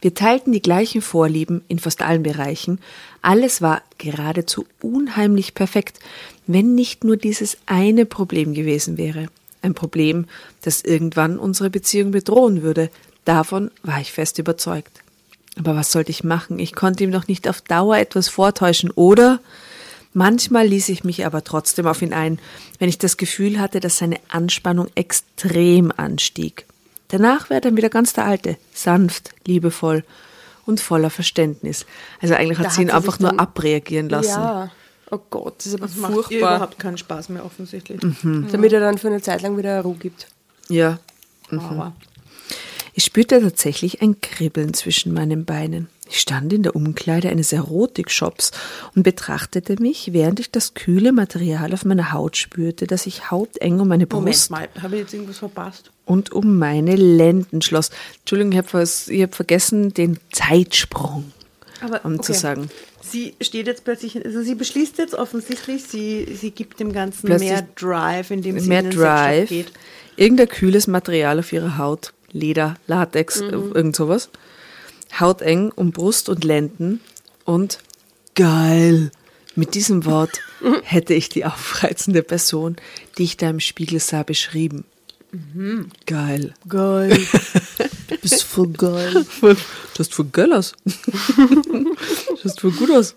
Wir 0.00 0.14
teilten 0.14 0.52
die 0.52 0.62
gleichen 0.62 1.02
Vorlieben 1.02 1.64
in 1.66 1.80
fast 1.80 2.02
allen 2.02 2.22
Bereichen. 2.22 2.78
Alles 3.20 3.62
war 3.62 3.82
geradezu 3.98 4.64
unheimlich 4.80 5.54
perfekt, 5.54 5.98
wenn 6.46 6.76
nicht 6.76 7.02
nur 7.02 7.16
dieses 7.16 7.56
eine 7.66 8.06
Problem 8.06 8.54
gewesen 8.54 8.96
wäre. 8.96 9.26
Ein 9.60 9.74
Problem, 9.74 10.26
das 10.62 10.82
irgendwann 10.82 11.36
unsere 11.36 11.68
Beziehung 11.68 12.12
bedrohen 12.12 12.62
würde. 12.62 12.90
Davon 13.24 13.72
war 13.82 14.00
ich 14.00 14.12
fest 14.12 14.38
überzeugt. 14.38 15.02
Aber 15.58 15.74
was 15.74 15.90
sollte 15.90 16.12
ich 16.12 16.22
machen? 16.22 16.60
Ich 16.60 16.76
konnte 16.76 17.02
ihm 17.02 17.10
doch 17.10 17.26
nicht 17.26 17.48
auf 17.48 17.60
Dauer 17.60 17.96
etwas 17.96 18.28
vortäuschen, 18.28 18.92
oder? 18.92 19.40
Manchmal 20.18 20.66
ließ 20.66 20.88
ich 20.88 21.04
mich 21.04 21.24
aber 21.24 21.44
trotzdem 21.44 21.86
auf 21.86 22.02
ihn 22.02 22.12
ein, 22.12 22.40
wenn 22.80 22.88
ich 22.88 22.98
das 22.98 23.18
Gefühl 23.18 23.60
hatte, 23.60 23.78
dass 23.78 23.98
seine 23.98 24.18
Anspannung 24.28 24.88
extrem 24.96 25.92
anstieg. 25.96 26.66
Danach 27.06 27.50
wäre 27.50 27.60
dann 27.60 27.76
wieder 27.76 27.88
ganz 27.88 28.14
der 28.14 28.24
Alte, 28.24 28.56
sanft, 28.74 29.30
liebevoll 29.46 30.02
und 30.66 30.80
voller 30.80 31.10
Verständnis. 31.10 31.86
Also 32.20 32.34
eigentlich 32.34 32.58
hat 32.58 32.66
Da 32.66 32.70
sie 32.70 32.82
ihn 32.82 32.92
hat 32.92 33.00
sie 33.00 33.08
einfach 33.08 33.20
nur 33.20 33.38
abreagieren 33.38 34.08
lassen. 34.08 34.40
Ja. 34.40 34.72
Oh 35.12 35.20
Gott, 35.30 35.58
das 35.58 35.66
ist 35.66 35.74
aber 35.74 35.86
Das 35.86 35.96
macht 35.96 36.32
ihr 36.32 36.38
überhaupt 36.38 36.80
keinen 36.80 36.98
Spaß 36.98 37.28
mehr 37.28 37.44
offensichtlich. 37.44 38.00
Damit 38.50 38.72
er 38.72 38.80
dann 38.80 38.98
für 38.98 39.06
eine 39.06 39.22
Zeit 39.22 39.42
lang 39.42 39.56
wieder 39.56 39.80
Ruhe 39.82 39.94
gibt. 39.94 40.26
ja. 40.68 40.98
Aber 41.50 41.92
Ich 42.92 43.04
spürte 43.04 43.40
tatsächlich 43.40 44.02
ein 44.02 44.20
Kribbeln 44.20 44.74
zwischen 44.74 45.14
meinen 45.14 45.44
Beinen. 45.44 45.86
Ich 46.08 46.20
stand 46.20 46.52
in 46.52 46.62
der 46.62 46.74
Umkleide 46.74 47.28
eines 47.28 47.52
Erotikshops 47.52 48.50
und 48.94 49.02
betrachtete 49.02 49.80
mich, 49.80 50.12
während 50.12 50.40
ich 50.40 50.50
das 50.50 50.74
kühle 50.74 51.12
Material 51.12 51.72
auf 51.74 51.84
meiner 51.84 52.12
Haut 52.12 52.36
spürte, 52.36 52.86
das 52.86 53.02
sich 53.04 53.30
hauteng 53.30 53.80
um 53.80 53.88
meine 53.88 54.06
Moment 54.06 54.36
Brust 54.36 54.50
mal, 54.50 54.68
habe 54.80 54.96
ich 54.96 55.02
jetzt 55.02 55.14
irgendwas 55.14 55.38
verpasst? 55.38 55.90
und 56.08 56.32
um 56.32 56.58
meine 56.58 56.96
Lenden 56.96 57.62
schloss. 57.62 57.90
Entschuldigung, 58.20 58.52
ich 58.52 58.58
habe 58.58 58.80
hab 58.82 59.34
vergessen, 59.34 59.92
den 59.94 60.18
Zeitsprung 60.32 61.32
Aber, 61.80 62.04
um 62.04 62.22
zu 62.22 62.32
okay. 62.32 62.40
sagen. 62.40 62.70
Sie 63.02 63.34
steht 63.40 63.66
jetzt 63.66 63.84
plötzlich, 63.84 64.22
also 64.24 64.42
sie 64.42 64.54
beschließt 64.54 64.98
jetzt 64.98 65.14
offensichtlich, 65.14 65.84
sie, 65.84 66.26
sie 66.34 66.50
gibt 66.50 66.80
dem 66.80 66.92
Ganzen 66.92 67.26
Plötzlich 67.26 67.50
mehr 67.50 67.68
Drive, 67.76 68.30
indem 68.30 68.58
sie 68.58 68.68
Mehr 68.68 68.80
in 68.80 68.86
den 68.86 68.92
Sexshop 68.92 69.06
Drive, 69.06 69.48
geht. 69.48 69.72
irgendein 70.16 70.48
kühles 70.48 70.86
Material 70.86 71.38
auf 71.38 71.52
ihrer 71.52 71.78
Haut, 71.78 72.12
Leder, 72.32 72.74
Latex, 72.86 73.40
äh, 73.40 73.44
irgend 73.46 73.96
sowas. 73.96 74.28
Hauteng 75.18 75.70
um 75.70 75.92
Brust 75.92 76.28
und 76.28 76.44
Lenden 76.44 77.00
und 77.44 77.78
geil. 78.34 79.10
Mit 79.54 79.74
diesem 79.74 80.04
Wort 80.04 80.40
hätte 80.82 81.14
ich 81.14 81.28
die 81.28 81.44
aufreizende 81.44 82.22
Person, 82.22 82.76
die 83.16 83.24
ich 83.24 83.36
da 83.36 83.50
im 83.50 83.60
Spiegel 83.60 84.00
sah, 84.00 84.22
beschrieben. 84.22 84.84
Geil. 86.06 86.54
Geil. 86.68 87.20
Bist 88.22 88.44
voll 88.44 88.68
geil. 88.68 89.26
Du 89.40 89.56
hast 89.98 90.14
voll 90.14 90.28
geil 90.32 90.52
aus. 90.52 90.74
Du 91.36 92.44
hast 92.44 92.60
voll 92.60 92.70
gut 92.70 92.90
aus. 92.90 93.14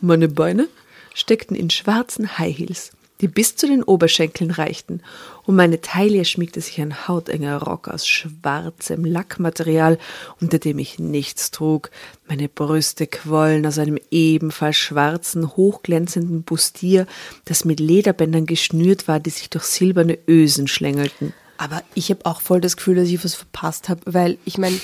Meine 0.00 0.28
Beine 0.28 0.68
steckten 1.14 1.56
in 1.56 1.68
schwarzen 1.68 2.38
High 2.38 2.56
Heels, 2.56 2.92
die 3.20 3.28
bis 3.28 3.56
zu 3.56 3.66
den 3.66 3.82
Oberschenkeln 3.82 4.50
reichten. 4.50 5.02
Um 5.44 5.56
meine 5.56 5.80
Taille 5.80 6.24
schmiegte 6.24 6.60
sich 6.60 6.80
ein 6.80 7.08
hautenger 7.08 7.62
Rock 7.62 7.88
aus 7.88 8.06
schwarzem 8.06 9.04
Lackmaterial, 9.04 9.98
unter 10.40 10.58
dem 10.58 10.78
ich 10.78 10.98
nichts 10.98 11.50
trug. 11.50 11.90
Meine 12.28 12.48
Brüste 12.48 13.06
quollen 13.06 13.66
aus 13.66 13.78
einem 13.78 13.98
ebenfalls 14.10 14.76
schwarzen, 14.76 15.56
hochglänzenden 15.56 16.42
Bustier, 16.42 17.06
das 17.44 17.64
mit 17.64 17.80
Lederbändern 17.80 18.46
geschnürt 18.46 19.08
war, 19.08 19.20
die 19.20 19.30
sich 19.30 19.50
durch 19.50 19.64
silberne 19.64 20.18
Ösen 20.28 20.68
schlängelten. 20.68 21.34
Aber 21.58 21.82
ich 21.94 22.10
habe 22.10 22.24
auch 22.24 22.40
voll 22.40 22.60
das 22.60 22.76
Gefühl, 22.76 22.94
dass 22.94 23.08
ich 23.08 23.22
was 23.22 23.34
verpasst 23.34 23.90
habe, 23.90 24.00
weil 24.06 24.38
ich 24.46 24.56
meine, 24.56 24.80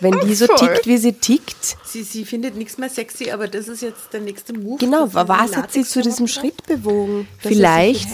wenn 0.00 0.18
die 0.20 0.34
so 0.34 0.46
Voll. 0.46 0.56
tickt, 0.56 0.86
wie 0.86 0.96
sie 0.98 1.12
tickt, 1.12 1.76
Sie, 1.84 2.02
sie 2.02 2.24
findet 2.24 2.56
nichts 2.56 2.78
mehr 2.78 2.88
sexy, 2.88 3.30
aber 3.30 3.48
das 3.48 3.68
ist 3.68 3.82
jetzt 3.82 4.12
der 4.12 4.20
nächste 4.20 4.52
Move. 4.52 4.78
genau, 4.78 5.08
was 5.12 5.56
hat 5.56 5.72
sie 5.72 5.84
zu 5.84 6.02
diesem 6.02 6.28
Schritt 6.28 6.66
bewogen? 6.66 7.26
Vielleicht, 7.38 8.08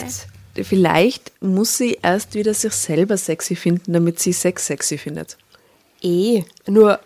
vielleicht 0.54 1.32
muss 1.42 1.76
sie 1.76 1.98
erst 2.02 2.34
wieder 2.34 2.54
sich 2.54 2.72
selber 2.72 3.16
sexy 3.16 3.54
finden, 3.56 3.92
damit 3.92 4.18
sie 4.18 4.32
Sex 4.32 4.66
sexy 4.66 4.96
findet. 4.98 5.36
Eh, 6.02 6.44
nur 6.66 7.00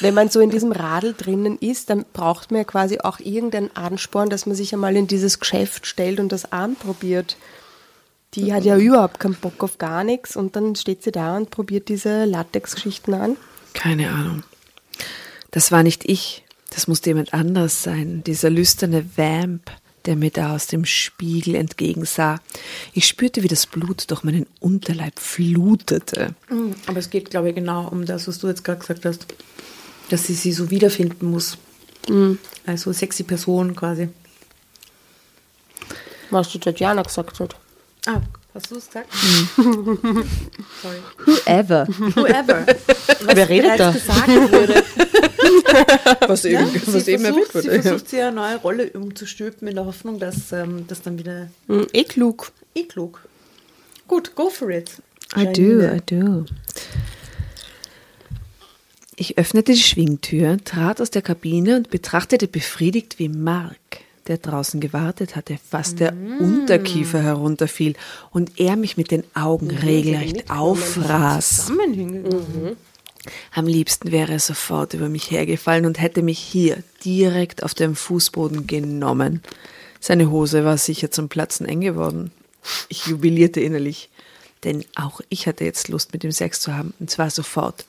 wenn 0.00 0.14
man 0.14 0.28
so 0.30 0.40
in 0.40 0.50
diesem 0.50 0.72
Radl 0.72 1.12
drinnen 1.12 1.58
ist, 1.58 1.90
dann 1.90 2.04
braucht 2.12 2.50
man 2.50 2.58
ja 2.58 2.64
quasi 2.64 2.98
auch 3.00 3.18
irgendeinen 3.20 3.74
Ansporn, 3.76 4.30
dass 4.30 4.46
man 4.46 4.54
sich 4.54 4.72
einmal 4.72 4.96
in 4.96 5.06
dieses 5.06 5.40
Geschäft 5.40 5.86
stellt 5.86 6.20
und 6.20 6.30
das 6.32 6.52
anprobiert. 6.52 7.36
Die 8.34 8.54
hat 8.54 8.64
ja 8.64 8.76
überhaupt 8.78 9.20
keinen 9.20 9.34
Bock 9.34 9.62
auf 9.62 9.76
gar 9.78 10.04
nichts 10.04 10.36
und 10.36 10.56
dann 10.56 10.74
steht 10.76 11.02
sie 11.02 11.12
da 11.12 11.36
und 11.36 11.50
probiert 11.50 11.88
diese 11.88 12.24
Latex-Geschichten 12.24 13.12
an. 13.12 13.36
Keine 13.74 14.10
Ahnung. 14.10 14.42
Das 15.50 15.72
war 15.72 15.82
nicht 15.82 16.04
ich. 16.08 16.44
Das 16.70 16.88
musste 16.88 17.10
jemand 17.10 17.34
anderes 17.34 17.82
sein. 17.82 18.22
Dieser 18.24 18.48
lüsterne 18.48 19.04
Vamp, 19.16 19.70
der 20.06 20.16
mir 20.16 20.30
da 20.30 20.54
aus 20.54 20.66
dem 20.66 20.84
Spiegel 20.84 21.54
entgegensah. 21.54 22.40
Ich 22.92 23.06
spürte, 23.06 23.42
wie 23.42 23.48
das 23.48 23.66
Blut 23.66 24.10
durch 24.10 24.24
meinen 24.24 24.46
Unterleib 24.60 25.18
flutete. 25.18 26.34
Mhm, 26.48 26.74
Aber 26.86 26.98
es 26.98 27.10
geht, 27.10 27.30
glaube 27.30 27.50
ich, 27.50 27.54
genau 27.54 27.88
um 27.88 28.06
das, 28.06 28.26
was 28.26 28.38
du 28.38 28.48
jetzt 28.48 28.64
gerade 28.64 28.80
gesagt 28.80 29.04
hast. 29.04 29.26
Dass 30.08 30.26
sie 30.26 30.34
sie 30.34 30.52
so 30.52 30.70
wiederfinden 30.70 31.30
muss. 31.30 31.58
Also 32.66 32.92
sexy 32.92 33.22
Person 33.22 33.76
quasi. 33.76 34.08
Was 36.30 36.48
die 36.48 36.58
Tatjana 36.58 37.02
gesagt 37.02 37.38
hat. 37.40 37.54
Ah, 38.06 38.20
hast 38.54 38.70
du 38.70 38.76
es 38.76 38.86
gesagt? 38.86 39.08
Sorry. 39.56 40.98
Whoever. 41.26 41.86
Whoever. 42.14 42.66
Was 43.24 43.36
Wer 43.36 43.48
redet 43.48 43.78
da? 43.80 43.92
gesagt 43.92 44.28
wurde. 44.28 44.82
Was 46.28 46.42
Ja, 46.44 46.60
eben, 46.60 46.82
was 46.86 47.04
sie, 47.04 47.12
eben 47.12 47.24
erwähnt 47.24 47.46
versucht, 47.48 47.62
sie 47.64 47.70
wurde. 47.70 47.82
versucht, 47.82 48.08
sie 48.10 48.20
eine 48.20 48.32
neue 48.32 48.56
Rolle 48.56 48.90
umzustülpen 48.90 49.68
in 49.68 49.74
der 49.74 49.84
Hoffnung, 49.86 50.18
dass 50.18 50.52
ähm, 50.52 50.86
das 50.88 51.02
dann 51.02 51.18
wieder 51.18 51.48
Hm, 51.68 51.86
eh 51.92 52.04
klug. 52.04 52.52
eh 52.74 52.84
klug. 52.84 53.20
Gut, 54.08 54.34
go 54.34 54.48
for 54.50 54.70
it. 54.70 54.90
I 55.36 55.46
do, 55.52 55.82
I 55.82 56.00
do. 56.04 56.44
Ich 59.16 59.38
öffnete 59.38 59.72
die 59.72 59.78
Schwingtür, 59.78 60.58
trat 60.64 61.00
aus 61.00 61.10
der 61.10 61.22
Kabine 61.22 61.76
und 61.76 61.90
betrachtete 61.90 62.48
befriedigt, 62.48 63.18
wie 63.18 63.28
Mark, 63.28 63.76
der 64.28 64.38
draußen 64.38 64.80
gewartet 64.80 65.36
hatte, 65.36 65.58
fast 65.68 66.00
der 66.00 66.12
Unterkiefer 66.12 67.22
herunterfiel 67.22 67.94
und 68.30 68.60
er 68.60 68.76
mich 68.76 68.96
mit 68.96 69.10
den 69.10 69.24
Augen 69.34 69.70
regelrecht 69.70 70.50
auffraß. 70.50 71.72
Am 73.54 73.66
liebsten 73.66 74.10
wäre 74.10 74.32
er 74.32 74.40
sofort 74.40 74.94
über 74.94 75.08
mich 75.08 75.30
hergefallen 75.30 75.86
und 75.86 76.00
hätte 76.00 76.22
mich 76.22 76.38
hier 76.38 76.82
direkt 77.04 77.62
auf 77.62 77.74
dem 77.74 77.94
Fußboden 77.94 78.66
genommen. 78.66 79.42
Seine 80.00 80.30
Hose 80.30 80.64
war 80.64 80.78
sicher 80.78 81.10
zum 81.10 81.28
Platzen 81.28 81.66
eng 81.66 81.80
geworden. 81.80 82.32
Ich 82.88 83.06
jubilierte 83.06 83.60
innerlich, 83.60 84.08
denn 84.64 84.84
auch 84.96 85.20
ich 85.28 85.46
hatte 85.46 85.64
jetzt 85.64 85.88
Lust, 85.88 86.12
mit 86.12 86.24
ihm 86.24 86.32
Sex 86.32 86.60
zu 86.60 86.74
haben, 86.74 86.94
und 86.98 87.10
zwar 87.10 87.30
sofort. 87.30 87.84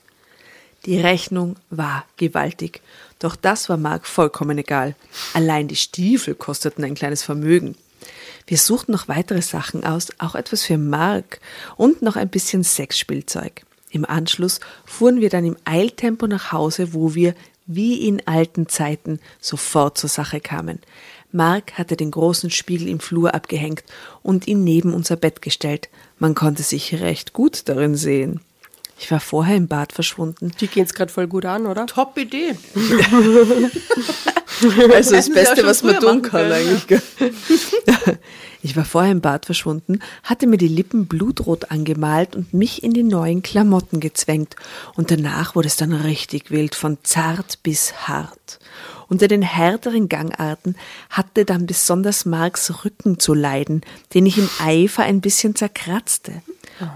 Die 0.86 1.00
Rechnung 1.00 1.56
war 1.70 2.06
gewaltig, 2.18 2.82
doch 3.20 3.38
das 3.38 3.70
war 3.70 3.78
Mark 3.78 4.06
vollkommen 4.06 4.58
egal. 4.58 4.96
Allein 5.34 5.70
die 5.70 5.78
Stiefel 5.78 6.36
kosteten 6.36 6.84
ein 6.84 6.96
kleines 6.96 7.24
Vermögen. 7.24 7.76
Wir 8.48 8.58
suchten 8.58 8.92
noch 8.92 9.08
weitere 9.08 9.42
Sachen 9.42 9.86
aus, 9.86 10.10
auch 10.18 10.36
etwas 10.36 10.64
für 10.64 10.78
Mark 10.78 11.40
und 11.78 12.02
noch 12.02 12.18
ein 12.18 12.28
bisschen 12.28 12.66
Sexspielzeug. 12.66 13.64
Im 13.92 14.04
Anschluss 14.04 14.60
fuhren 14.86 15.22
wir 15.22 15.30
dann 15.30 15.46
im 15.46 15.56
Eiltempo 15.64 16.28
nach 16.28 16.52
Hause, 16.52 16.94
wo 16.94 17.16
wir, 17.16 17.34
wie 17.66 18.06
in 18.06 18.28
alten 18.28 18.68
Zeiten, 18.68 19.20
sofort 19.40 19.98
zur 19.98 20.10
Sache 20.10 20.42
kamen. 20.42 20.80
Mark 21.32 21.78
hatte 21.78 21.96
den 21.96 22.12
großen 22.12 22.50
Spiegel 22.50 22.90
im 22.90 23.00
Flur 23.00 23.34
abgehängt 23.34 23.84
und 24.22 24.48
ihn 24.48 24.66
neben 24.66 24.94
unser 24.94 25.16
Bett 25.16 25.42
gestellt. 25.42 25.88
Man 26.20 26.36
konnte 26.36 26.64
sich 26.64 27.00
recht 27.00 27.32
gut 27.32 27.70
darin 27.70 27.96
sehen. 27.96 28.42
Ich 29.00 29.12
war 29.12 29.20
vorher 29.20 29.58
im 29.58 29.68
Bad 29.68 29.92
verschwunden. 29.92 30.52
Die 30.60 30.68
gehen 30.68 30.86
es 30.86 30.94
gerade 30.94 31.12
voll 31.12 31.28
gut 31.28 31.46
an, 31.46 31.66
oder? 31.66 31.86
Top 31.88 32.18
Idee. 32.18 32.56
Also 34.94 35.16
das 35.16 35.26
Sie 35.26 35.34
Beste, 35.34 35.66
was 35.66 35.84
man 35.84 36.00
tun 36.00 36.22
kann 36.22 36.48
können, 36.48 36.52
eigentlich. 36.52 37.02
Ich 38.66 38.78
war 38.78 38.86
vorher 38.86 39.12
im 39.12 39.20
Bad 39.20 39.46
verschwunden, 39.46 40.00
hatte 40.24 40.48
mir 40.48 40.56
die 40.56 40.70
Lippen 40.70 41.08
blutrot 41.08 41.70
angemalt 41.70 42.34
und 42.34 42.54
mich 42.54 42.82
in 42.82 42.94
die 42.94 43.04
neuen 43.04 43.42
Klamotten 43.42 44.00
gezwängt. 44.00 44.56
Und 44.96 45.12
danach 45.12 45.56
wurde 45.56 45.68
es 45.68 45.76
dann 45.76 45.92
richtig 45.92 46.50
wild, 46.50 46.74
von 46.74 46.98
zart 47.04 47.62
bis 47.62 48.08
hart. 48.08 48.60
Unter 49.10 49.28
den 49.28 49.42
härteren 49.42 50.08
Gangarten 50.08 50.78
hatte 51.10 51.44
dann 51.44 51.66
besonders 51.66 52.26
Marks 52.26 52.86
Rücken 52.86 53.20
zu 53.20 53.34
leiden, 53.34 53.82
den 54.14 54.26
ich 54.26 54.38
im 54.38 54.50
Eifer 54.64 55.04
ein 55.04 55.20
bisschen 55.20 55.56
zerkratzte. 55.56 56.42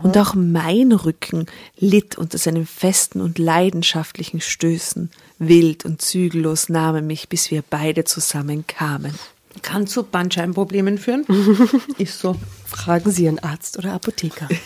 Und 0.03 0.17
auch 0.17 0.33
mein 0.35 0.91
Rücken 0.91 1.45
litt 1.77 2.17
unter 2.17 2.37
seinen 2.37 2.65
festen 2.65 3.21
und 3.21 3.37
leidenschaftlichen 3.37 4.41
Stößen. 4.41 5.09
Wild 5.39 5.85
und 5.85 6.01
zügellos 6.01 6.69
nahm 6.69 6.95
er 6.95 7.01
mich, 7.01 7.29
bis 7.29 7.51
wir 7.51 7.63
beide 7.67 8.03
zusammen 8.03 8.65
kamen. 8.67 9.13
Kann 9.61 9.87
zu 9.87 10.03
Bandscheibenproblemen 10.03 10.97
führen. 10.97 11.25
Ist 11.97 12.19
so. 12.19 12.35
Fragen 12.65 13.11
Sie 13.11 13.23
Ihren 13.25 13.39
Arzt 13.39 13.77
oder 13.77 13.93
Apotheker. 13.93 14.47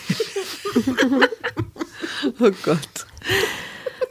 Oh 2.40 2.52
Gott. 2.64 3.08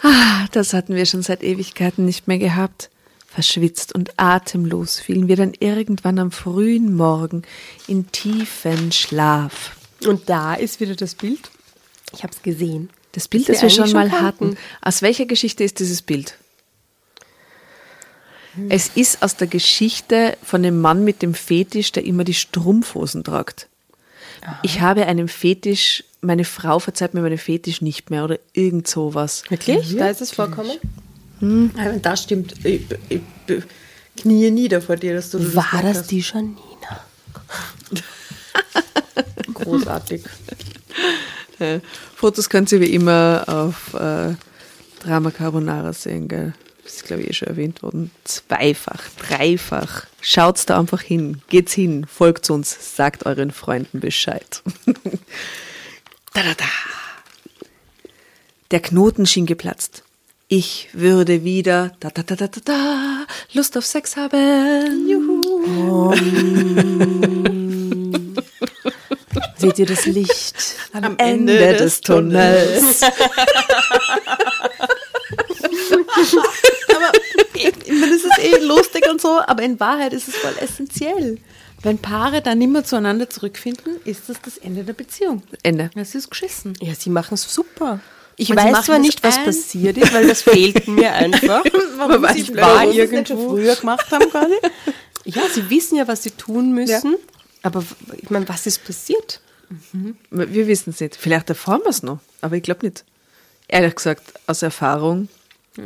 Ah, 0.02 0.46
das 0.52 0.72
hatten 0.72 0.94
wir 0.94 1.06
schon 1.06 1.22
seit 1.22 1.42
Ewigkeiten 1.42 2.04
nicht 2.04 2.26
mehr 2.26 2.38
gehabt. 2.38 2.90
Verschwitzt 3.26 3.94
und 3.94 4.18
atemlos 4.18 4.98
fielen 4.98 5.28
wir 5.28 5.36
dann 5.36 5.52
irgendwann 5.60 6.18
am 6.18 6.32
frühen 6.32 6.96
Morgen 6.96 7.42
in 7.86 8.10
tiefen 8.10 8.90
Schlaf. 8.90 9.76
Und 10.06 10.28
da 10.28 10.54
ist 10.54 10.80
wieder 10.80 10.94
das 10.96 11.14
Bild. 11.14 11.50
Ich 12.12 12.22
habe 12.22 12.32
es 12.32 12.42
gesehen. 12.42 12.90
Das 13.12 13.28
Bild, 13.28 13.48
Das 13.48 13.60
das, 13.60 13.62
wir 13.62 13.70
schon 13.70 13.92
mal 13.92 14.08
schon 14.10 14.20
hatten. 14.20 14.56
Aus 14.82 15.02
welcher 15.02 15.26
Geschichte 15.26 15.64
ist 15.64 15.78
dieses 15.80 16.02
Bild? 16.02 16.36
Es 18.68 18.88
ist 18.96 19.22
aus 19.22 19.36
der 19.36 19.46
Geschichte 19.46 20.36
von 20.42 20.62
dem 20.62 20.80
Mann 20.80 21.04
mit 21.04 21.22
dem 21.22 21.34
Fetisch, 21.34 21.92
der 21.92 22.04
immer 22.04 22.24
die 22.24 22.34
Strumpfhosen 22.34 23.22
tragt. 23.24 23.68
Ich 24.62 24.80
habe 24.80 25.06
einen 25.06 25.28
Fetisch, 25.28 26.02
meine 26.20 26.44
Frau 26.44 26.78
verzeiht 26.78 27.14
mir 27.14 27.20
meinen 27.20 27.38
Fetisch 27.38 27.80
nicht 27.80 28.10
mehr 28.10 28.24
oder 28.24 28.38
irgend 28.52 28.88
sowas. 28.88 29.44
Wirklich? 29.50 29.96
Da 29.96 30.08
ist 30.08 30.20
es 30.20 30.32
vorkommen? 30.32 30.78
Aber 31.76 31.92
das 32.00 32.22
stimmt. 32.24 32.54
Ich, 32.64 32.82
ich, 33.08 33.20
ich 33.46 33.62
knie 34.16 34.50
nieder 34.50 34.82
vor 34.82 34.96
dir, 34.96 35.14
dass 35.14 35.30
du 35.30 35.38
das 35.38 35.54
War 35.54 35.82
das 35.82 35.98
hast. 35.98 36.10
die 36.10 36.20
Janina? 36.20 36.56
großartig? 39.64 40.22
Äh, 41.58 41.80
Fotos 42.16 42.48
könnt 42.48 42.72
ihr 42.72 42.80
wie 42.80 42.94
immer 42.94 43.44
auf 43.46 43.94
äh, 43.94 44.34
Drama 45.02 45.30
Carbonara 45.30 45.92
sehen, 45.92 46.28
gell? 46.28 46.54
Das 46.84 46.94
ist, 46.94 47.04
glaube 47.04 47.22
ich, 47.22 47.30
eh 47.30 47.32
schon 47.34 47.48
erwähnt 47.48 47.82
worden. 47.82 48.10
Zweifach, 48.24 49.02
dreifach. 49.18 50.06
Schaut's 50.20 50.66
da 50.66 50.78
einfach 50.78 51.02
hin. 51.02 51.42
Geht's 51.48 51.72
hin, 51.72 52.06
folgt 52.06 52.50
uns, 52.50 52.96
sagt 52.96 53.26
euren 53.26 53.50
Freunden 53.50 54.00
Bescheid. 54.00 54.62
da, 54.86 56.42
da, 56.42 56.54
da. 56.56 56.64
Der 58.70 58.80
Knoten 58.80 59.26
schien 59.26 59.46
geplatzt. 59.46 60.02
Ich 60.48 60.88
würde 60.92 61.44
wieder 61.44 61.92
da, 62.00 62.10
da, 62.10 62.24
da, 62.24 62.34
da, 62.34 62.48
da, 62.48 62.60
da, 62.64 63.26
Lust 63.52 63.76
auf 63.76 63.86
Sex 63.86 64.16
haben. 64.16 65.08
Juhu. 65.08 66.12
Seht 69.60 69.78
ihr 69.78 69.86
das 69.86 70.06
Licht? 70.06 70.54
Am 70.92 71.16
Ende 71.18 71.74
des 71.74 72.00
Tunnels. 72.00 73.02
aber 73.02 73.14
ich 77.54 77.88
meine, 77.88 78.12
das 78.12 78.24
ist 78.24 78.38
eh 78.38 78.58
lustig 78.64 79.08
und 79.10 79.20
so, 79.20 79.40
aber 79.46 79.62
in 79.62 79.78
Wahrheit 79.80 80.12
ist 80.12 80.28
es 80.28 80.36
voll 80.36 80.54
essentiell. 80.60 81.38
Wenn 81.82 81.98
Paare 81.98 82.42
dann 82.42 82.58
nicht 82.58 82.70
mehr 82.70 82.84
zueinander 82.84 83.28
zurückfinden, 83.30 83.96
ist 84.04 84.28
das 84.28 84.36
das 84.42 84.58
Ende 84.58 84.84
der 84.84 84.92
Beziehung. 84.92 85.42
Ende. 85.62 85.90
Das 85.94 86.14
ist 86.14 86.30
geschissen. 86.30 86.74
Ja, 86.80 86.94
sie 86.94 87.10
machen 87.10 87.34
es 87.34 87.42
super. 87.52 88.00
Ich 88.36 88.54
weiß 88.54 88.84
zwar 88.86 88.96
es 88.96 89.02
nicht, 89.02 89.22
was 89.22 89.42
passiert 89.44 89.96
ist, 89.98 90.12
weil 90.12 90.26
das 90.28 90.42
fehlt 90.42 90.86
mir 90.88 91.12
einfach. 91.12 91.62
Warum 91.96 92.12
Aber 92.24 92.32
sie 92.34 92.54
war 92.56 92.86
es 92.86 92.94
irgendwo. 92.94 93.50
früher 93.50 93.76
gemacht 93.76 94.06
haben 94.10 94.30
quasi? 94.30 94.54
Ja, 95.24 95.42
sie 95.52 95.68
wissen 95.70 95.96
ja, 95.96 96.06
was 96.08 96.22
sie 96.22 96.30
tun 96.32 96.72
müssen. 96.72 97.16
Aber 97.62 97.82
w- 97.82 97.94
ich 98.16 98.30
meine, 98.30 98.48
was 98.48 98.66
ist 98.66 98.84
passiert? 98.84 99.40
Wir 100.30 100.66
wissen 100.66 100.90
es 100.90 101.00
nicht. 101.00 101.16
Vielleicht 101.16 101.48
erfahren 101.48 101.80
wir 101.84 101.90
es 101.90 102.02
noch, 102.02 102.18
aber 102.40 102.56
ich 102.56 102.62
glaube 102.62 102.86
nicht. 102.86 103.04
Ehrlich 103.68 103.94
gesagt, 103.94 104.32
aus 104.46 104.62
Erfahrung. 104.62 105.28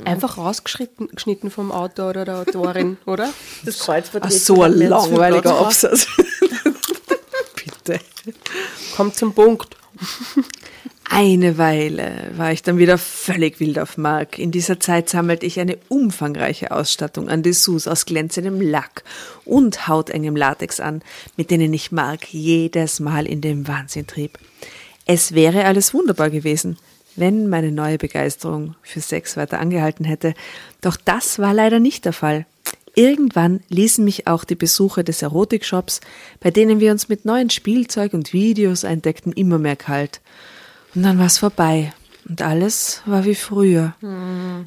Einfach 0.05 0.39
rausgeschnitten 0.39 1.09
geschnitten 1.09 1.51
vom 1.51 1.71
Autor 1.71 2.11
oder 2.11 2.25
der 2.25 2.37
Autorin, 2.39 2.97
oder? 3.07 3.33
Das 3.65 3.81
Kreuzband 3.81 4.25
Ach, 4.27 4.31
so 4.31 4.63
ein 4.63 4.73
langweiliger 4.73 5.59
Absatz. 5.59 6.07
Bitte. 7.85 8.01
Kommt 8.97 9.15
zum 9.15 9.35
Punkt. 9.35 9.77
Eine 11.11 11.59
Weile 11.59 12.33
war 12.37 12.51
ich 12.51 12.63
dann 12.63 12.79
wieder 12.79 12.99
völlig 12.99 13.61
wild 13.61 13.79
auf 13.79 13.99
Mark. 13.99 14.39
In 14.39 14.51
dieser 14.51 14.81
Zeit 14.81 15.09
sammelte 15.09 15.47
ich 15.47 15.61
eine 15.61 15.79
umfangreiche 15.89 16.71
Ausstattung 16.71 17.29
an 17.29 17.43
Dessous 17.43 17.87
aus 17.87 18.07
glänzendem 18.07 18.61
Lack 18.61 19.05
und 19.45 19.87
hautengem 19.87 20.35
Latex 20.35 20.81
an, 20.81 21.03
mit 21.37 21.51
denen 21.51 21.73
ich 21.73 21.93
Mark 21.93 22.33
jedes 22.33 23.01
Mal 23.01 23.27
in 23.27 23.43
den 23.43 23.69
Wahnsinn 23.69 24.07
trieb. 24.07 24.39
Es 25.07 25.35
wäre 25.35 25.67
alles 25.67 25.93
wunderbar 25.93 26.31
gewesen, 26.31 26.79
wenn 27.17 27.49
meine 27.49 27.71
neue 27.71 27.99
Begeisterung 27.99 28.75
für 28.83 29.01
Sex 29.01 29.37
weiter 29.37 29.61
angehalten 29.61 30.05
hätte. 30.05 30.35
Doch 30.81 30.97
das 30.97 31.39
war 31.39 31.53
leider 31.53 31.81
nicht 31.81 32.07
der 32.07 32.15
Fall. 32.15 32.47
Irgendwann 32.95 33.61
ließen 33.69 34.05
mich 34.05 34.27
auch 34.27 34.45
die 34.45 34.55
Besuche 34.55 35.05
des 35.05 35.23
Erotikshops, 35.23 36.01
bei 36.41 36.51
denen 36.51 36.81
wir 36.81 36.93
uns 36.93 37.09
mit 37.09 37.25
neuen 37.25 37.51
Spielzeug 37.51 38.15
und 38.15 38.33
Videos 38.33 38.85
eindeckten, 38.85 39.33
immer 39.33 39.59
mehr 39.59 39.77
kalt. 39.77 40.21
Und 40.95 41.03
dann 41.03 41.19
war 41.19 41.27
es 41.27 41.39
vorbei. 41.39 41.93
Und 42.29 42.41
alles 42.41 43.03
war 43.05 43.25
wie 43.25 43.35
früher. 43.35 43.95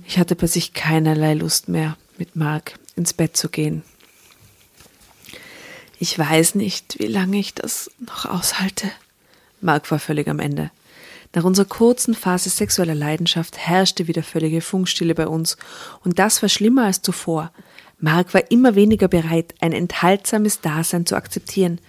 Ich 0.06 0.20
hatte 0.20 0.36
plötzlich 0.36 0.74
keinerlei 0.74 1.34
Lust 1.34 1.70
mehr, 1.70 1.98
mit 2.18 2.36
Mark 2.36 2.74
ins 2.96 3.14
Bett 3.14 3.36
zu 3.36 3.50
gehen. 3.50 3.84
Ich 6.00 6.18
weiß 6.18 6.56
nicht, 6.56 7.00
wie 7.00 7.08
lange 7.08 7.40
ich 7.40 7.56
das 7.56 7.90
noch 8.00 8.26
aushalte. 8.26 8.92
Mark 9.62 9.90
war 9.90 10.00
völlig 10.00 10.28
am 10.28 10.40
Ende. 10.40 10.70
Nach 11.34 11.44
unserer 11.44 11.66
kurzen 11.66 12.14
Phase 12.14 12.50
sexueller 12.50 12.96
Leidenschaft 12.96 13.58
herrschte 13.58 14.08
wieder 14.08 14.24
völlige 14.24 14.62
Funkstille 14.62 15.16
bei 15.16 15.28
uns. 15.28 15.58
Und 16.04 16.20
das 16.20 16.42
war 16.42 16.50
schlimmer 16.50 16.86
als 16.86 17.02
zuvor. 17.02 17.52
Mark 18.00 18.34
war 18.36 18.52
immer 18.52 18.76
weniger 18.76 19.08
bereit, 19.08 19.56
ein 19.60 19.74
enthaltsames 19.74 20.62
Dasein 20.62 21.08
zu 21.08 21.16
akzeptieren. 21.16 21.80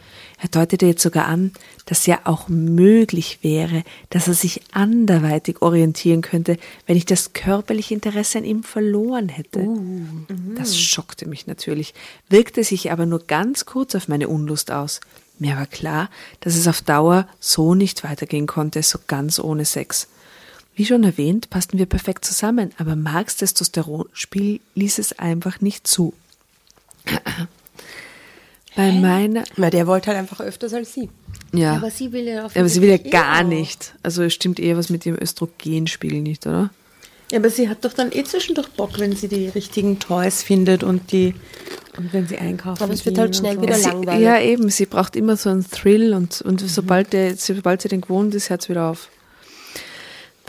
Er 0.40 0.49
deutete 0.49 0.87
jetzt 0.87 1.03
sogar 1.03 1.27
an, 1.27 1.53
dass 1.85 2.07
ja 2.07 2.21
auch 2.25 2.49
möglich 2.49 3.40
wäre, 3.42 3.83
dass 4.09 4.29
er 4.29 4.35
sich 4.35 4.62
anderweitig 4.73 5.61
orientieren 5.61 6.23
könnte, 6.23 6.57
wenn 6.87 6.97
ich 6.97 7.05
das 7.05 7.35
körperliche 7.35 7.92
Interesse 7.92 8.38
an 8.38 8.44
ihm 8.44 8.62
verloren 8.62 9.29
hätte. 9.29 9.68
Das 10.57 10.79
schockte 10.79 11.29
mich 11.29 11.47
natürlich, 11.47 11.92
wirkte 12.29 12.64
sich 12.64 12.90
aber 12.90 13.05
nur 13.05 13.27
ganz 13.27 13.66
kurz 13.66 13.94
auf 13.94 14.09
meine 14.09 14.29
Unlust 14.29 14.71
aus. 14.71 15.01
Mir 15.38 15.57
war 15.57 15.66
klar, 15.66 16.09
dass 16.40 16.57
es 16.57 16.66
auf 16.66 16.83
Dauer 16.83 17.29
so 17.38 17.75
nicht 17.75 18.03
weitergehen 18.03 18.47
konnte, 18.47 18.83
so 18.83 18.99
ganz 19.07 19.38
ohne 19.38 19.64
Sex. 19.64 20.09
Wie 20.79 20.87
schon 20.87 21.03
erwähnt, 21.03 21.51
passten 21.51 21.77
wir 21.77 21.87
perfekt 21.87 22.25
zusammen, 22.25 22.71
aber 22.79 22.95
Marks 22.95 23.35
Testosteronspiel 23.35 24.61
ließ 24.77 24.99
es 25.01 25.19
einfach 25.19 25.61
nicht 25.61 25.88
zu. 25.88 26.14
Bei 28.77 28.93
meiner, 28.93 29.43
Na, 29.57 29.71
der 29.71 29.88
wollte 29.88 30.07
halt 30.09 30.19
einfach 30.19 30.38
öfters 30.41 30.73
als 30.73 30.95
sie. 30.95 31.09
ja, 31.53 31.75
Aber 31.77 31.91
sie 31.91 32.12
will 32.12 32.27
ja 32.29 32.45
aber 32.45 32.69
sie 32.69 32.81
will 32.81 32.91
ja 32.91 32.97
gar 32.99 33.43
nicht. 33.43 33.95
Also 34.05 34.23
es 34.23 34.35
stimmt 34.35 34.61
eher 34.61 34.77
was 34.77 34.88
mit 34.88 35.05
ihrem 35.05 35.19
Östrogenspiegel 35.21 36.21
nicht, 36.21 36.47
oder? 36.47 36.71
Ja, 37.33 37.41
aber 37.41 37.51
sie 37.51 37.69
hat 37.69 37.85
doch 37.85 37.93
dann 37.93 38.12
eh 38.12 38.23
zwischendurch 38.23 38.69
Bock, 38.69 39.01
wenn 39.01 39.17
sie 39.17 39.27
die 39.27 39.49
richtigen 39.49 39.99
Toys 39.99 40.45
findet 40.45 40.85
und 40.85 41.11
die 41.11 41.35
und 41.97 42.12
wenn 42.12 42.29
sie 42.29 42.38
einkaufen. 42.38 42.81
Aber 42.85 42.93
es 42.93 43.05
wird 43.05 43.19
halt 43.19 43.35
schnell 43.35 43.57
so. 43.57 43.62
wieder 43.62 43.75
Sie, 43.75 43.88
langweilig. 43.88 44.25
ja, 44.25 44.41
eben, 44.41 44.71
sie 44.71 44.87
braucht 44.87 45.17
immer 45.17 45.37
so 45.37 45.51
einen 45.51 45.69
Thrill 45.69 46.14
und, 46.14 46.41
und 46.43 46.61
sobald, 46.61 47.12
der, 47.12 47.37
sobald 47.37 47.83
sie 47.83 47.88
den 47.88 48.03
gewohnt 48.03 48.33
ist, 48.37 48.49
hört 48.49 48.69
wieder 48.69 48.88
auf. 48.91 49.09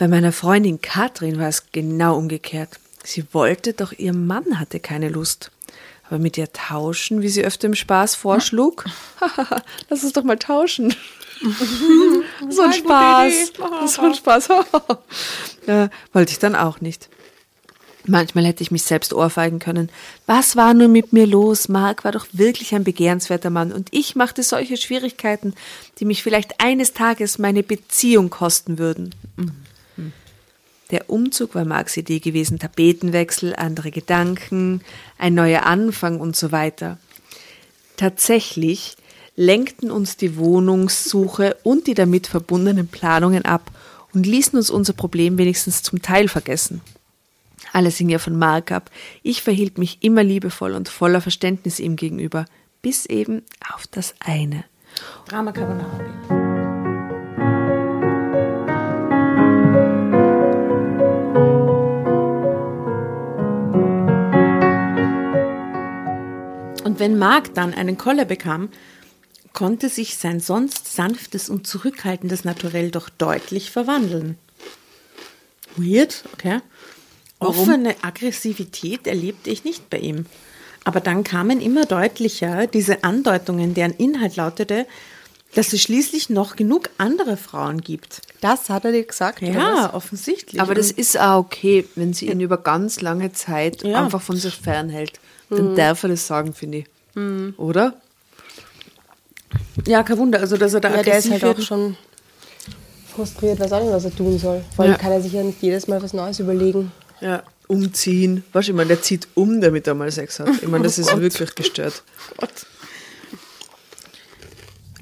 Bei 0.00 0.08
meiner 0.08 0.32
Freundin 0.32 0.80
Katrin 0.80 1.38
war 1.38 1.48
es 1.48 1.72
genau 1.72 2.16
umgekehrt. 2.16 2.80
Sie 3.04 3.22
wollte, 3.32 3.74
doch 3.74 3.92
ihr 3.92 4.14
Mann 4.14 4.58
hatte 4.58 4.80
keine 4.80 5.10
Lust. 5.10 5.50
Aber 6.08 6.18
mit 6.18 6.38
ihr 6.38 6.50
tauschen, 6.54 7.20
wie 7.20 7.28
sie 7.28 7.44
öfter 7.44 7.66
im 7.66 7.74
Spaß 7.74 8.14
vorschlug. 8.14 8.86
Lass 9.90 10.02
uns 10.02 10.14
doch 10.14 10.24
mal 10.24 10.38
tauschen. 10.38 10.94
so 12.48 12.62
ein 12.62 12.72
Spaß. 12.72 13.52
So 13.88 14.00
ein 14.00 14.14
Spaß. 14.14 14.48
ja, 15.66 15.90
wollte 16.14 16.32
ich 16.32 16.38
dann 16.38 16.56
auch 16.56 16.80
nicht. 16.80 17.10
Manchmal 18.06 18.46
hätte 18.46 18.62
ich 18.62 18.70
mich 18.70 18.84
selbst 18.84 19.12
ohrfeigen 19.12 19.58
können. 19.58 19.90
Was 20.24 20.56
war 20.56 20.72
nur 20.72 20.88
mit 20.88 21.12
mir 21.12 21.26
los? 21.26 21.68
Mark 21.68 22.04
war 22.04 22.12
doch 22.12 22.26
wirklich 22.32 22.74
ein 22.74 22.84
begehrenswerter 22.84 23.50
Mann 23.50 23.70
und 23.70 23.88
ich 23.90 24.16
machte 24.16 24.44
solche 24.44 24.78
Schwierigkeiten, 24.78 25.52
die 25.98 26.06
mich 26.06 26.22
vielleicht 26.22 26.58
eines 26.58 26.94
Tages 26.94 27.38
meine 27.38 27.62
Beziehung 27.62 28.30
kosten 28.30 28.78
würden. 28.78 29.14
Der 30.90 31.08
Umzug 31.08 31.54
war 31.54 31.64
Marks 31.64 31.96
Idee 31.96 32.18
gewesen, 32.18 32.58
Tapetenwechsel, 32.58 33.54
andere 33.54 33.90
Gedanken, 33.90 34.80
ein 35.18 35.34
neuer 35.34 35.64
Anfang 35.64 36.20
und 36.20 36.36
so 36.36 36.52
weiter. 36.52 36.98
Tatsächlich 37.96 38.96
lenkten 39.36 39.90
uns 39.90 40.16
die 40.16 40.36
Wohnungssuche 40.36 41.56
und 41.62 41.86
die 41.86 41.94
damit 41.94 42.26
verbundenen 42.26 42.88
Planungen 42.88 43.44
ab 43.44 43.70
und 44.12 44.26
ließen 44.26 44.58
uns 44.58 44.70
unser 44.70 44.92
Problem 44.92 45.38
wenigstens 45.38 45.82
zum 45.82 46.02
Teil 46.02 46.28
vergessen. 46.28 46.80
Alles 47.72 47.98
hing 47.98 48.08
ja 48.08 48.18
von 48.18 48.36
Mark 48.36 48.72
ab. 48.72 48.90
Ich 49.22 49.42
verhielt 49.42 49.78
mich 49.78 49.98
immer 50.00 50.24
liebevoll 50.24 50.72
und 50.72 50.88
voller 50.88 51.20
Verständnis 51.20 51.78
ihm 51.78 51.94
gegenüber, 51.96 52.46
bis 52.82 53.06
eben 53.06 53.42
auf 53.72 53.86
das 53.86 54.14
eine. 54.18 54.64
Drama 55.28 55.52
Carbonara. 55.52 56.39
Und 66.90 66.98
wenn 66.98 67.18
Mark 67.18 67.54
dann 67.54 67.72
einen 67.72 67.98
Koller 67.98 68.24
bekam, 68.24 68.68
konnte 69.52 69.88
sich 69.88 70.16
sein 70.16 70.40
sonst 70.40 70.92
sanftes 70.92 71.48
und 71.48 71.64
zurückhaltendes 71.64 72.44
Naturell 72.44 72.90
doch 72.90 73.08
deutlich 73.08 73.70
verwandeln. 73.70 74.36
Weird, 75.76 76.24
okay. 76.32 76.58
Offene 77.38 77.94
Aggressivität 78.02 79.06
erlebte 79.06 79.50
ich 79.50 79.62
nicht 79.62 79.88
bei 79.88 79.98
ihm. 79.98 80.26
Aber 80.82 80.98
dann 80.98 81.22
kamen 81.22 81.60
immer 81.60 81.86
deutlicher 81.86 82.66
diese 82.66 83.04
Andeutungen, 83.04 83.72
deren 83.72 83.92
Inhalt 83.92 84.34
lautete, 84.34 84.84
dass 85.54 85.72
es 85.72 85.82
schließlich 85.82 86.28
noch 86.28 86.56
genug 86.56 86.90
andere 86.98 87.36
Frauen 87.36 87.82
gibt. 87.82 88.20
Das 88.40 88.68
hat 88.68 88.84
er 88.84 88.90
dir 88.90 89.04
gesagt? 89.04 89.42
Ja, 89.42 89.94
offensichtlich. 89.94 90.60
Aber 90.60 90.74
das 90.74 90.90
ist 90.90 91.16
auch 91.20 91.38
okay, 91.38 91.86
wenn 91.94 92.14
sie 92.14 92.30
ihn 92.30 92.40
über 92.40 92.56
ganz 92.58 93.00
lange 93.00 93.30
Zeit 93.30 93.84
Ja. 93.84 94.02
einfach 94.02 94.20
von 94.22 94.36
sich 94.36 94.56
fernhält. 94.56 95.20
Dann 95.50 95.74
darf 95.76 96.02
er 96.04 96.10
das 96.10 96.26
sagen, 96.26 96.52
finde 96.54 96.78
ich. 96.78 96.86
Oder? 97.58 97.94
ja, 99.86 100.02
kein 100.02 100.16
Wunder, 100.18 100.38
also 100.40 100.56
dass 100.56 100.74
er 100.74 100.80
da 100.80 100.94
Ja, 100.94 101.02
der 101.02 101.18
ist 101.18 101.30
halt 101.30 101.44
auch 101.44 101.60
schon 101.60 101.96
frustriert, 103.14 103.58
weiß 103.58 103.72
auch 103.72 103.82
nicht, 103.82 103.92
was 103.92 104.04
er 104.04 104.14
tun 104.14 104.38
soll. 104.38 104.64
Vor 104.74 104.84
allem 104.84 104.92
Ja. 104.92 104.98
kann 104.98 105.12
er 105.12 105.20
sich 105.20 105.32
ja 105.32 105.42
nicht 105.42 105.60
jedes 105.60 105.88
Mal 105.88 106.00
was 106.02 106.12
Neues 106.12 106.38
überlegen. 106.38 106.92
Ja. 107.20 107.42
Umziehen. 107.66 108.44
Weißt 108.52 108.68
du, 108.68 108.72
ich 108.72 108.76
meine, 108.76 108.88
der 108.88 109.02
zieht 109.02 109.28
um, 109.34 109.60
damit 109.60 109.86
er 109.86 109.94
mal 109.94 110.10
Sex 110.10 110.38
hat. 110.40 110.48
Ich 110.62 110.68
meine, 110.68 110.84
das 110.84 110.98
ist 110.98 111.14
wirklich 111.20 111.54
gestört. 111.54 112.02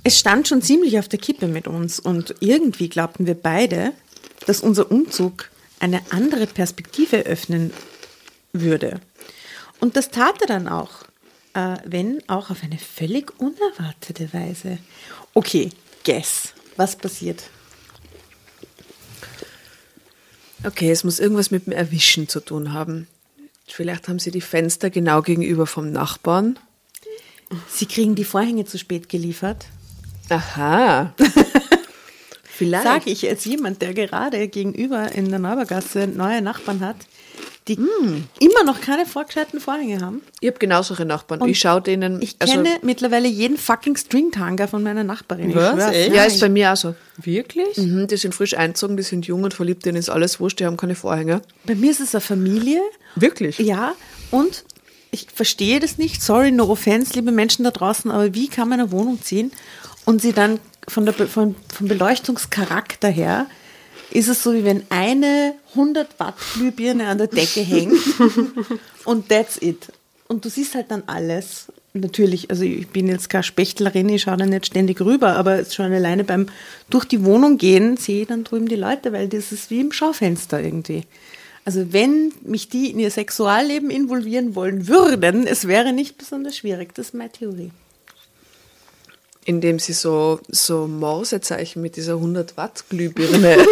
Es 0.04 0.18
stand 0.18 0.48
schon 0.48 0.62
ziemlich 0.62 0.98
auf 0.98 1.08
der 1.08 1.18
Kippe 1.18 1.46
mit 1.48 1.68
uns 1.68 2.00
und 2.00 2.34
irgendwie 2.40 2.88
glaubten 2.88 3.26
wir 3.26 3.34
beide, 3.34 3.92
dass 4.46 4.60
unser 4.60 4.90
Umzug 4.90 5.50
eine 5.80 6.00
andere 6.10 6.46
Perspektive 6.46 7.18
öffnen 7.26 7.72
würde. 8.52 9.00
Und 9.80 9.96
das 9.96 10.10
tat 10.10 10.40
er 10.40 10.46
dann 10.46 10.68
auch, 10.68 11.04
äh, 11.54 11.76
wenn 11.84 12.22
auch 12.28 12.50
auf 12.50 12.62
eine 12.62 12.78
völlig 12.78 13.38
unerwartete 13.40 14.32
Weise. 14.32 14.78
Okay, 15.34 15.70
guess, 16.04 16.54
was 16.76 16.96
passiert? 16.96 17.44
Okay, 20.64 20.90
es 20.90 21.04
muss 21.04 21.20
irgendwas 21.20 21.50
mit 21.50 21.66
dem 21.66 21.72
Erwischen 21.72 22.28
zu 22.28 22.40
tun 22.40 22.72
haben. 22.72 23.06
Vielleicht 23.66 24.08
haben 24.08 24.18
sie 24.18 24.30
die 24.30 24.40
Fenster 24.40 24.90
genau 24.90 25.22
gegenüber 25.22 25.66
vom 25.66 25.92
Nachbarn. 25.92 26.58
Sie 27.68 27.86
kriegen 27.86 28.14
die 28.14 28.24
Vorhänge 28.24 28.64
zu 28.64 28.78
spät 28.78 29.08
geliefert. 29.08 29.66
Aha. 30.28 31.14
Vielleicht. 32.44 32.84
Sag 32.84 33.06
ich 33.06 33.28
als 33.28 33.44
jemand, 33.44 33.82
der 33.82 33.94
gerade 33.94 34.48
gegenüber 34.48 35.12
in 35.12 35.30
der 35.30 35.38
Neubergasse 35.38 36.08
neue 36.08 36.42
Nachbarn 36.42 36.80
hat, 36.80 36.96
die 37.68 37.78
immer 38.40 38.64
noch 38.64 38.80
keine 38.80 39.06
vorgeschalteten 39.06 39.60
Vorhänge 39.60 40.00
haben. 40.00 40.22
Ich 40.40 40.48
habe 40.48 40.58
genau 40.58 40.82
solche 40.82 41.04
Nachbarn. 41.04 41.40
Und 41.40 41.48
ich 41.48 41.58
schaue 41.58 41.80
denen. 41.82 42.20
Ich 42.22 42.36
also- 42.38 42.54
kenne 42.54 42.70
mittlerweile 42.82 43.28
jeden 43.28 43.56
fucking 43.58 43.96
Stringtanger 43.96 44.66
von 44.68 44.82
meiner 44.82 45.04
Nachbarin. 45.04 45.50
Ich 45.50 45.56
Was? 45.56 45.92
Echt? 45.92 46.14
Ja, 46.14 46.24
ist 46.24 46.40
bei 46.40 46.48
mir 46.48 46.72
auch 46.72 46.76
so. 46.76 46.94
Wirklich? 47.18 47.76
Mhm, 47.76 48.06
die 48.06 48.16
sind 48.16 48.34
frisch 48.34 48.56
einzogen, 48.56 48.96
die 48.96 49.02
sind 49.02 49.26
jung 49.26 49.42
und 49.44 49.54
verliebt, 49.54 49.84
denen 49.84 49.98
ist 49.98 50.08
alles 50.08 50.40
wurscht, 50.40 50.60
die 50.60 50.66
haben 50.66 50.76
keine 50.76 50.94
Vorhänge. 50.94 51.42
Bei 51.64 51.74
mir 51.74 51.90
ist 51.90 52.00
es 52.00 52.14
eine 52.14 52.20
Familie. 52.20 52.80
Wirklich? 53.16 53.58
Ja, 53.58 53.94
und 54.30 54.64
ich 55.10 55.26
verstehe 55.34 55.80
das 55.80 55.98
nicht. 55.98 56.22
Sorry, 56.22 56.50
no 56.50 56.68
offense, 56.70 57.14
liebe 57.14 57.32
Menschen 57.32 57.64
da 57.64 57.70
draußen, 57.70 58.10
aber 58.10 58.34
wie 58.34 58.48
kann 58.48 58.68
man 58.68 58.80
eine 58.80 58.92
Wohnung 58.92 59.20
ziehen 59.22 59.52
und 60.04 60.22
sie 60.22 60.32
dann 60.32 60.60
von 60.86 61.04
der, 61.04 61.12
Be- 61.12 61.26
von, 61.26 61.54
vom 61.74 61.88
Beleuchtungscharakter 61.88 63.08
her 63.08 63.46
ist 64.10 64.28
es 64.28 64.42
so, 64.42 64.54
wie 64.54 64.64
wenn 64.64 64.82
eine 64.90 65.54
100 65.70 66.18
Watt 66.18 66.34
Glühbirne 66.54 67.08
an 67.08 67.18
der 67.18 67.26
Decke 67.26 67.60
hängt 67.60 67.98
und 69.04 69.28
that's 69.28 69.60
it. 69.60 69.92
Und 70.28 70.44
du 70.44 70.50
siehst 70.50 70.74
halt 70.74 70.90
dann 70.90 71.02
alles. 71.06 71.66
Natürlich, 71.94 72.50
also 72.50 72.64
ich 72.64 72.88
bin 72.88 73.08
jetzt 73.08 73.30
keine 73.30 73.42
Spechtlerin, 73.42 74.08
ich 74.10 74.22
schaue 74.22 74.36
da 74.36 74.46
nicht 74.46 74.66
ständig 74.66 75.00
rüber, 75.00 75.36
aber 75.36 75.64
schon 75.64 75.92
alleine 75.92 76.22
beim 76.22 76.46
durch 76.90 77.06
die 77.06 77.24
Wohnung 77.24 77.58
gehen 77.58 77.96
sehe 77.96 78.22
ich 78.22 78.28
dann 78.28 78.44
drüben 78.44 78.68
die 78.68 78.76
Leute, 78.76 79.12
weil 79.12 79.28
das 79.28 79.52
ist 79.52 79.70
wie 79.70 79.80
im 79.80 79.90
Schaufenster 79.90 80.60
irgendwie. 80.60 81.04
Also 81.64 81.92
wenn 81.92 82.32
mich 82.42 82.68
die 82.68 82.90
in 82.90 82.98
ihr 82.98 83.10
Sexualleben 83.10 83.90
involvieren 83.90 84.54
wollen 84.54 84.86
würden, 84.86 85.46
es 85.46 85.66
wäre 85.66 85.92
nicht 85.92 86.18
besonders 86.18 86.56
schwierig. 86.56 86.94
Das 86.94 87.08
ist 87.08 87.14
meine 87.14 87.32
Theorie. 87.32 87.72
Indem 89.48 89.78
sie 89.78 89.94
so, 89.94 90.40
so 90.48 90.86
Morsezeichen 90.86 91.80
mit 91.80 91.96
dieser 91.96 92.12
100 92.14 92.58
Watt 92.58 92.84
Glühbirne 92.90 93.56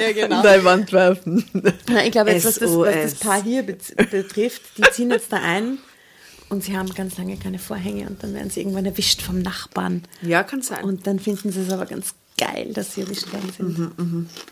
Ja, 0.00 0.12
genau. 0.12 0.42
bei 0.42 0.64
Wand 0.64 0.90
werfen. 0.92 1.44
Ja, 1.86 2.02
ich 2.02 2.12
glaube, 2.12 2.30
jetzt, 2.30 2.46
was, 2.46 2.54
das, 2.54 2.70
was 2.70 2.94
das. 2.94 3.14
Paar 3.16 3.42
hier 3.42 3.62
betrifft, 3.62 4.62
die 4.78 4.82
ziehen 4.92 5.10
jetzt 5.10 5.30
da 5.30 5.36
ein 5.36 5.76
und 6.48 6.64
sie 6.64 6.78
haben 6.78 6.88
ganz 6.94 7.18
lange 7.18 7.36
keine 7.36 7.58
Vorhänge 7.58 8.06
und 8.06 8.22
dann 8.22 8.32
werden 8.32 8.48
sie 8.48 8.60
irgendwann 8.60 8.86
erwischt 8.86 9.20
vom 9.20 9.42
Nachbarn. 9.42 10.04
Ja, 10.22 10.44
kann 10.44 10.62
sein. 10.62 10.82
Und 10.84 11.06
dann 11.06 11.18
finden 11.18 11.52
sie 11.52 11.60
es 11.60 11.70
aber 11.70 11.84
ganz 11.84 12.14
geil, 12.38 12.72
dass 12.72 12.94
sie 12.94 13.02
erwischt 13.02 13.30
worden 13.32 13.52
sind. 13.54 13.92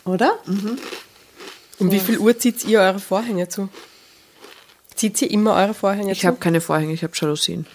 Oder? 0.05 0.37
Um 1.79 1.91
wie 1.91 1.99
viel 1.99 2.19
Uhr 2.19 2.37
zieht 2.37 2.65
ihr 2.65 2.81
eure 2.81 2.99
Vorhänge 2.99 3.49
zu? 3.49 3.69
Zieht 4.93 5.19
ihr 5.23 5.31
immer 5.31 5.55
eure 5.55 5.73
Vorhänge 5.73 6.11
ich 6.11 6.21
zu? 6.21 6.27
habe 6.27 6.37
keine 6.37 6.61
Vorhänge, 6.61 6.93
ich 6.93 7.03
habe 7.03 7.13
Jalousien. 7.15 7.65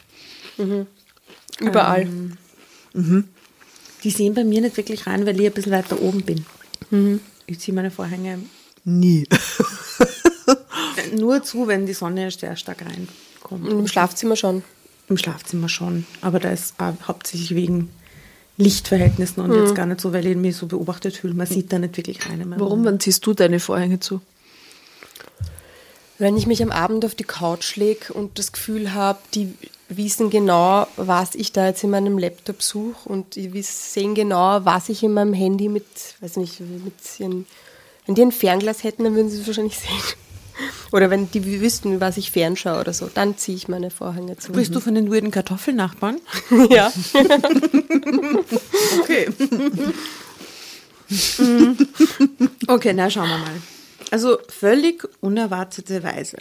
Überall. 1.63 2.09
Die 4.05 4.11
sehen 4.11 4.35
bei 4.35 4.45
mir 4.45 4.61
nicht 4.61 4.77
wirklich 4.77 5.07
rein, 5.07 5.27
weil 5.27 5.41
ich 5.41 5.47
ein 5.47 5.53
bisschen 5.53 5.73
weiter 5.73 6.01
oben 6.01 6.23
bin. 6.23 6.45
Ich 7.47 7.61
ziehe 7.61 7.75
meine 7.75 7.91
Vorhänge 7.91 8.39
Nie. 8.85 9.27
nur 11.17 11.43
zu, 11.43 11.69
wenn 11.69 11.87
die 11.87 11.93
Sonne 11.93 12.31
sehr 12.31 12.57
stark 12.57 12.83
reinkommt. 12.83 13.69
Im 13.69 13.87
Schlafzimmer 13.87 14.37
schon. 14.37 14.63
Im 15.09 15.17
Schlafzimmer 15.17 15.69
schon, 15.69 16.07
aber 16.21 16.39
da 16.41 16.51
ist 16.51 16.75
hauptsächlich 16.81 17.55
wegen 17.55 17.91
Lichtverhältnissen 18.57 19.43
und 19.43 19.55
jetzt 19.55 19.75
gar 19.75 19.87
nicht 19.87 20.01
so, 20.01 20.13
weil 20.13 20.27
ich 20.27 20.37
mich 20.37 20.57
so 20.57 20.67
beobachtet 20.67 21.17
fühle. 21.17 21.35
Man 21.35 21.47
sieht 21.47 21.73
da 21.73 21.79
nicht 21.79 21.97
wirklich 21.97 22.29
rein. 22.29 22.45
Warum? 22.57 22.85
Wann 22.85 23.01
ziehst 23.01 23.27
du 23.27 23.35
deine 23.35 23.61
Vorhänge 23.61 24.01
zu? 24.01 24.21
Wenn 26.19 26.37
ich 26.37 26.47
mich 26.47 26.63
am 26.63 26.71
Abend 26.71 27.05
auf 27.05 27.15
die 27.15 27.25
Couch 27.25 27.77
lege 27.77 28.13
und 28.13 28.39
das 28.39 28.53
Gefühl 28.53 28.95
habe, 28.95 29.19
die 29.35 29.55
wissen 29.97 30.31
genau, 30.31 30.87
was 30.97 31.35
ich 31.35 31.53
da 31.53 31.67
jetzt 31.67 31.85
in 31.85 31.91
meinem 31.91 32.19
Laptop 32.19 32.63
suche 32.63 33.09
und 33.09 33.37
die 33.37 33.63
sehen 33.63 34.15
genau, 34.15 34.65
was 34.65 34.89
ich 34.89 35.03
in 35.03 35.13
meinem 35.13 35.35
Handy 35.35 35.69
mit, 35.69 35.87
weiß 36.21 36.37
nicht, 36.37 36.61
mit 36.61 36.95
ihren, 37.19 37.47
wenn 38.07 38.15
die 38.15 38.23
ein 38.23 38.33
Fernglas 38.33 38.85
hätten, 38.85 39.05
dann 39.05 39.15
würden 39.15 39.31
sie 39.31 39.41
es 39.41 39.47
wahrscheinlich 39.47 39.79
sehen. 39.79 40.17
Oder 40.93 41.11
wenn 41.11 41.31
die 41.31 41.61
wüssten, 41.61 42.01
was 42.01 42.19
ich 42.19 42.31
fernschaue 42.31 42.79
oder 42.79 42.93
so, 42.93 43.09
dann 43.13 43.39
ziehe 43.39 43.57
ich 43.57 43.69
meine 43.69 43.91
Vorhänge 43.91 44.37
zu. 44.37 44.53
Bist 44.53 44.75
du 44.75 44.81
von 44.81 44.95
den 44.95 45.11
weirden 45.11 45.31
Kartoffelnachbarn? 45.31 46.21
Ja. 46.71 46.93
Okay. 49.03 49.29
okay, 52.69 52.93
na 52.93 53.11
schauen 53.11 53.29
wir 53.29 53.39
mal. 53.39 53.63
Also 54.11 54.39
völlig 54.49 55.09
unerwartete 55.21 56.03
Weise. 56.03 56.37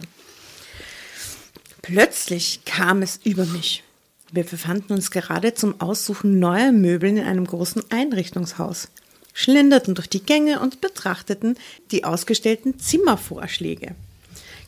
Plötzlich 1.81 2.61
kam 2.65 3.01
es 3.01 3.19
über 3.23 3.45
mich. 3.45 3.83
Wir 4.31 4.43
befanden 4.43 4.93
uns 4.93 5.11
gerade 5.11 5.53
zum 5.53 5.81
Aussuchen 5.81 6.39
neuer 6.39 6.71
Möbeln 6.71 7.17
in 7.17 7.25
einem 7.25 7.45
großen 7.45 7.83
Einrichtungshaus, 7.89 8.87
schlenderten 9.33 9.95
durch 9.95 10.07
die 10.07 10.23
Gänge 10.23 10.59
und 10.59 10.79
betrachteten 10.79 11.57
die 11.91 12.03
ausgestellten 12.05 12.79
Zimmervorschläge. 12.79 13.95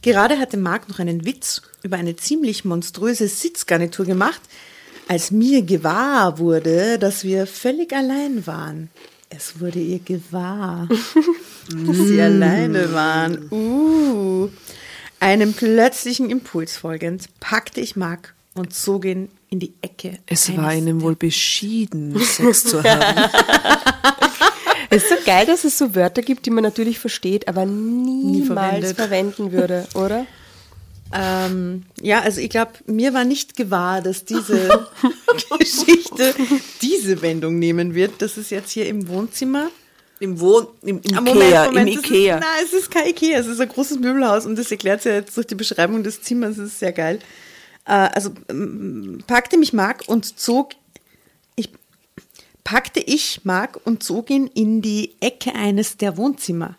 Gerade 0.02 0.38
hatte 0.38 0.58
Marc 0.58 0.90
noch 0.90 1.00
einen 1.00 1.26
Witz 1.26 1.62
über 1.82 1.96
eine 1.96 2.18
ziemlich 2.18 2.66
monströse 2.66 3.28
Sitzgarnitur 3.30 4.06
gemacht, 4.06 4.42
als 5.08 5.32
mir 5.32 5.62
gewahr 5.62 6.40
wurde, 6.40 7.00
dass 7.00 7.24
wir 7.24 7.48
völlig 7.48 7.94
allein 7.94 8.46
waren. 8.46 8.90
Es 9.30 9.60
wurde 9.60 9.80
ihr 9.80 10.00
gewahr, 10.00 10.90
dass 11.88 11.98
sie 11.98 12.22
alleine 12.22 12.92
waren. 12.94 13.50
Uh. 13.50 14.50
Einem 15.24 15.54
plötzlichen 15.54 16.30
Impuls 16.30 16.76
folgend 16.76 17.28
packte 17.40 17.80
ich 17.82 17.96
Marc 17.96 18.34
und 18.56 18.74
zog 18.74 19.06
ihn 19.06 19.30
in 19.50 19.60
die 19.60 19.74
Ecke. 19.82 20.20
Es 20.26 20.56
war 20.58 20.74
ihnen 20.74 21.00
der- 21.00 21.02
wohl 21.02 21.16
beschieden, 21.16 22.20
Sex 22.20 22.64
zu 22.66 22.84
haben. 22.84 23.30
Es 24.90 25.06
ist 25.06 25.10
so 25.10 25.16
geil, 25.26 25.48
dass 25.48 25.64
es 25.64 25.76
so 25.76 25.96
Wörter 25.96 26.22
gibt, 26.22 26.46
die 26.46 26.52
man 26.52 26.64
natürlich 26.64 27.00
versteht, 27.00 27.48
aber 27.48 27.66
niemals 27.66 28.46
verwendet. 28.48 28.96
verwenden 28.96 29.52
würde, 29.52 29.88
oder? 29.96 30.28
Ähm, 31.12 31.84
ja, 32.00 32.20
also 32.22 32.42
ich 32.42 32.50
glaube, 32.52 32.74
mir 32.86 33.12
war 33.16 33.24
nicht 33.24 33.56
gewahr, 33.56 34.04
dass 34.04 34.24
diese 34.24 34.88
Geschichte 35.60 36.36
diese 36.84 37.24
Wendung 37.24 37.58
nehmen 37.58 37.96
wird. 37.96 38.22
Das 38.22 38.38
ist 38.38 38.52
jetzt 38.52 38.70
hier 38.70 38.88
im 38.88 39.08
Wohnzimmer. 39.08 39.70
Im 40.24 40.40
Wohn, 40.40 40.68
im, 40.84 41.02
im 41.02 41.18
Ah, 41.18 41.22
Ikea, 41.30 41.66
im 41.66 41.78
es 41.88 41.96
Ikea. 41.96 42.36
Ist, 42.38 42.42
nein, 42.42 42.64
es 42.64 42.72
ist 42.72 42.92
kein 42.92 43.08
Ikea, 43.08 43.40
es 43.40 43.48
ist 43.48 43.60
ein 43.60 43.68
großes 43.68 44.00
Möbelhaus 44.00 44.46
und 44.46 44.58
das 44.58 44.72
erklärt 44.72 45.04
ja 45.04 45.16
jetzt 45.16 45.36
durch 45.36 45.48
die 45.48 45.56
Beschreibung 45.56 46.02
des 46.02 46.22
Zimmers, 46.22 46.56
das 46.56 46.68
ist 46.68 46.80
sehr 46.80 46.94
geil. 46.94 47.20
Äh, 47.86 47.92
also 47.92 48.32
packte 49.28 49.58
mich 49.58 49.74
Marc 49.74 50.04
und 50.08 50.40
zog, 50.40 50.76
ich 51.58 51.70
packte 52.64 53.02
ich 53.02 53.42
Marc 53.44 53.82
und 53.84 54.02
zog 54.02 54.30
ihn 54.30 54.48
in 54.48 54.82
die 54.82 55.12
Ecke 55.20 55.54
eines 55.56 55.98
der 55.98 56.16
Wohnzimmer. 56.16 56.78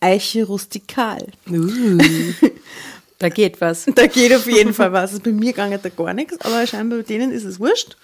Eiche 0.00 0.44
rustikal. 0.44 1.24
Da 3.20 3.28
geht 3.28 3.60
was. 3.60 3.86
Da 3.94 4.08
geht 4.08 4.34
auf 4.34 4.46
jeden 4.48 4.74
Fall 4.74 4.92
was. 4.92 5.12
Also 5.12 5.22
bei 5.22 5.30
mir 5.30 5.52
ging 5.52 5.78
da 5.80 5.88
gar 5.88 6.14
nichts, 6.14 6.40
aber 6.40 6.66
scheinbar 6.66 6.98
bei 6.98 7.04
denen 7.04 7.30
ist 7.30 7.44
es 7.44 7.60
wurscht. 7.60 7.96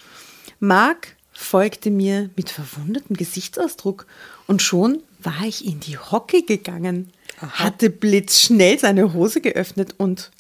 Marc 0.60 1.16
folgte 1.32 1.90
mir 1.90 2.30
mit 2.36 2.50
verwundertem 2.50 3.16
Gesichtsausdruck 3.16 4.06
und 4.48 4.60
schon 4.62 5.02
war 5.20 5.42
ich 5.46 5.64
in 5.64 5.78
die 5.80 5.96
Hocke 5.98 6.42
gegangen, 6.42 7.12
hatte 7.40 7.90
blitzschnell 7.90 8.78
seine 8.80 9.12
Hose 9.12 9.40
geöffnet 9.40 9.94
und 9.98 10.30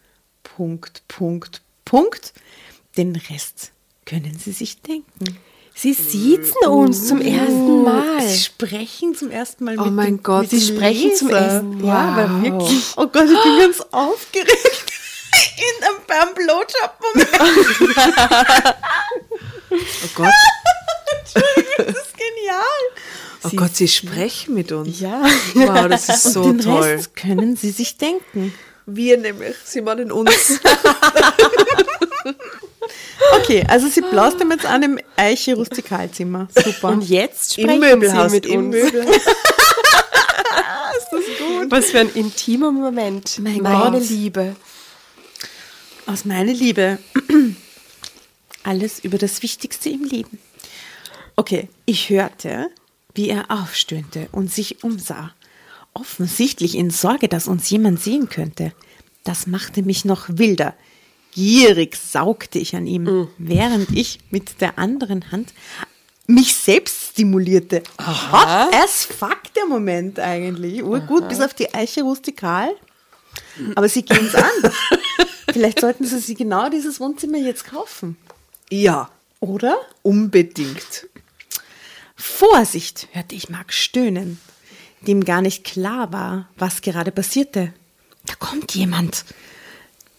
Punkt, 0.42 1.02
Punkt, 1.06 1.62
Punkt. 1.84 2.32
Den 2.96 3.14
Rest 3.30 3.70
können 4.04 4.36
Sie 4.38 4.50
sich 4.52 4.80
denken. 4.82 5.38
Sie 5.74 5.92
siezen 5.92 6.66
uns 6.66 7.06
zum 7.06 7.20
ersten 7.20 7.84
Mal. 7.84 8.20
Sie 8.26 8.38
sprechen 8.40 9.14
zum 9.14 9.30
ersten 9.30 9.62
Mal 9.64 9.78
Oh 9.78 9.84
mit 9.84 9.92
mein 9.94 10.06
dem, 10.16 10.22
Gott. 10.24 10.50
Sie 10.50 10.60
sprechen 10.60 11.14
zum 11.14 11.28
Leser. 11.28 11.40
ersten- 11.40 11.84
ja, 11.86 11.94
aber 11.94 12.42
wirklich. 12.42 12.82
Oh 12.96 13.06
Gott, 13.06 13.26
ich 13.30 13.42
bin 13.42 13.58
ganz 13.60 13.80
aufgeregt. 13.92 14.92
In 15.56 15.84
einem 15.84 15.98
beim 16.08 16.34
Blowjob-Moment. 16.34 17.28
Oh 19.70 20.08
Gott, 20.14 20.32
Das 21.34 21.86
ist 21.88 22.14
genial. 22.16 22.84
oh 23.44 23.50
Gott, 23.56 23.76
sie 23.76 23.88
sprechen 23.88 24.54
mit 24.54 24.72
uns. 24.72 25.00
Ja. 25.00 25.22
Wow, 25.54 25.88
das 25.88 26.08
ist 26.08 26.22
so 26.32 26.42
Den 26.52 26.60
toll. 26.60 26.82
Rest 26.82 27.14
können 27.16 27.56
Sie 27.56 27.70
sich 27.70 27.96
denken. 27.98 28.52
Wir 28.86 29.18
nämlich, 29.18 29.54
sie 29.64 29.80
meinen 29.82 30.10
uns. 30.12 30.60
Okay, 33.40 33.64
also 33.68 33.88
Sie 33.88 34.00
blaust 34.00 34.40
ihm 34.40 34.50
jetzt 34.50 34.64
an 34.66 34.82
im 34.82 34.98
Eiche 35.16 35.54
Rustikalzimmer. 35.56 36.48
Super. 36.54 36.88
Und 36.88 37.02
jetzt 37.02 37.54
sprechen 37.54 37.70
Im 37.70 37.80
Möbelhaus, 37.80 38.30
Sie 38.30 38.36
mit 38.36 38.46
im 38.46 38.66
uns. 38.66 38.74
Möbel. 38.76 39.00
ist 39.08 39.22
das 41.10 41.20
gut. 41.38 41.70
Was 41.70 41.90
für 41.90 42.00
ein 42.00 42.10
intimer 42.14 42.70
Moment. 42.70 43.38
Mein 43.40 43.60
Meine 43.62 43.98
Gott. 43.98 44.08
Liebe. 44.08 44.56
Aus 46.06 46.24
meiner 46.24 46.52
Liebe. 46.52 46.98
Alles 48.62 49.00
über 49.00 49.18
das 49.18 49.42
Wichtigste 49.42 49.88
im 49.90 50.04
Leben. 50.04 50.38
Okay, 51.38 51.68
ich 51.86 52.10
hörte, 52.10 52.68
wie 53.14 53.28
er 53.28 53.48
aufstöhnte 53.48 54.28
und 54.32 54.52
sich 54.52 54.82
umsah. 54.82 55.30
Offensichtlich 55.94 56.74
in 56.76 56.90
Sorge, 56.90 57.28
dass 57.28 57.46
uns 57.46 57.70
jemand 57.70 58.02
sehen 58.02 58.28
könnte. 58.28 58.72
Das 59.22 59.46
machte 59.46 59.84
mich 59.84 60.04
noch 60.04 60.26
wilder. 60.28 60.74
Gierig 61.30 61.94
saugte 61.94 62.58
ich 62.58 62.74
an 62.74 62.88
ihm, 62.88 63.28
während 63.38 63.88
ich 63.96 64.18
mit 64.30 64.60
der 64.60 64.80
anderen 64.80 65.30
Hand 65.30 65.54
mich 66.26 66.56
selbst 66.56 67.10
stimulierte. 67.12 67.84
Hot 68.00 68.74
as 68.74 69.04
fuck 69.04 69.54
der 69.54 69.66
Moment 69.66 70.18
eigentlich. 70.18 70.82
Urgut, 70.82 71.28
bis 71.28 71.40
auf 71.40 71.54
die 71.54 71.72
Eiche 71.72 72.02
rustikal. 72.02 72.74
Aber 73.76 73.88
sie 73.88 74.02
gehen 74.02 74.26
es 74.26 74.34
an. 74.34 74.72
Vielleicht 75.52 75.78
sollten 75.78 76.04
sie 76.04 76.18
sich 76.18 76.36
genau 76.36 76.68
dieses 76.68 76.98
Wohnzimmer 76.98 77.38
jetzt 77.38 77.64
kaufen. 77.64 78.16
Ja, 78.70 79.08
Oder? 79.38 79.78
unbedingt. 80.02 81.06
Vorsicht, 82.18 83.06
hörte 83.12 83.36
ich 83.36 83.48
Mark 83.48 83.72
stöhnen, 83.72 84.40
dem 85.02 85.24
gar 85.24 85.40
nicht 85.40 85.64
klar 85.64 86.12
war, 86.12 86.48
was 86.56 86.82
gerade 86.82 87.12
passierte. 87.12 87.72
Da 88.26 88.34
kommt 88.34 88.74
jemand. 88.74 89.24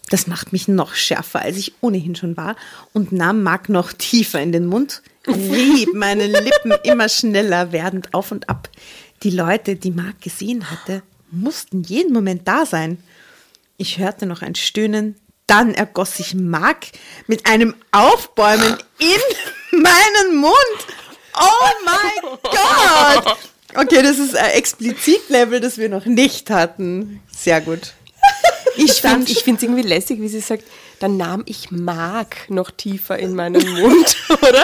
Das 0.10 0.26
macht 0.26 0.54
mich 0.54 0.68
noch 0.68 0.96
schärfer, 0.96 1.42
als 1.42 1.58
ich 1.58 1.74
ohnehin 1.82 2.16
schon 2.16 2.38
war, 2.38 2.56
und 2.94 3.12
nahm 3.12 3.44
Mark 3.44 3.70
noch 3.70 3.94
tiefer 3.94 4.42
in 4.42 4.52
den 4.52 4.66
Mund, 4.66 5.04
rieb 5.28 5.94
meine 5.94 6.26
Lippen 6.26 6.72
immer 6.84 7.10
schneller 7.10 7.72
werdend 7.74 8.14
auf 8.14 8.32
und 8.32 8.50
ab. 8.50 8.70
Die 9.22 9.30
Leute, 9.30 9.76
die 9.76 9.92
Mark 9.92 10.22
gesehen 10.22 10.72
hatte, 10.72 11.04
mussten 11.30 11.84
jeden 11.84 12.14
Moment 12.14 12.48
da 12.48 12.66
sein. 12.66 12.98
Ich 13.78 14.00
hörte 14.00 14.26
noch 14.26 14.42
ein 14.42 14.56
Stöhnen, 14.56 15.16
dann 15.46 15.74
ergoss 15.74 16.18
sich 16.18 16.34
Mark 16.34 16.88
mit 17.28 17.46
einem 17.46 17.76
Aufbäumen 17.92 18.78
in 19.00 19.80
meinen 19.80 20.38
Mund. 20.38 20.56
Oh 21.40 21.70
mein 21.86 22.40
Gott! 22.44 23.38
Okay, 23.76 24.02
das 24.02 24.18
ist 24.20 24.36
ein 24.36 24.52
Explizit-Level, 24.52 25.60
das 25.60 25.78
wir 25.78 25.90
noch 25.90 26.06
nicht 26.06 26.50
hatten. 26.50 27.22
Sehr 27.32 27.62
gut. 27.62 27.94
Ich 28.76 28.94
finde 29.02 29.26
es 29.32 29.64
irgendwie 29.64 29.82
lässig, 29.82 30.22
wie 30.22 30.28
sie 30.30 30.40
sagt, 30.40 30.64
dann 31.00 31.18
nahm 31.18 31.44
ich 31.46 31.70
Mark 31.72 32.50
noch 32.50 32.72
tiefer 32.72 33.18
in 33.20 33.36
meinen 33.36 33.68
Mund, 33.80 34.16
oder? 34.30 34.64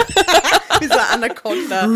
Wie 0.80 0.88
so 0.88 0.94
ein 0.94 1.24
Anaconda. 1.24 1.88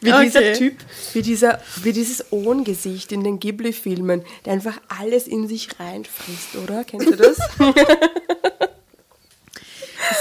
Wie 0.00 0.12
Okay. 0.12 0.24
dieser 0.24 0.52
Typ, 0.52 0.76
wie, 1.12 1.22
dieser, 1.22 1.60
wie 1.82 1.92
dieses 1.92 2.24
Ohngesicht 2.30 3.12
in 3.12 3.24
den 3.24 3.40
Ghibli-Filmen, 3.40 4.24
der 4.44 4.52
einfach 4.52 4.78
alles 5.00 5.26
in 5.26 5.48
sich 5.48 5.68
reinfrisst, 5.80 6.56
oder? 6.62 6.84
Kennst 6.84 7.08
du 7.10 7.16
das? 7.16 7.38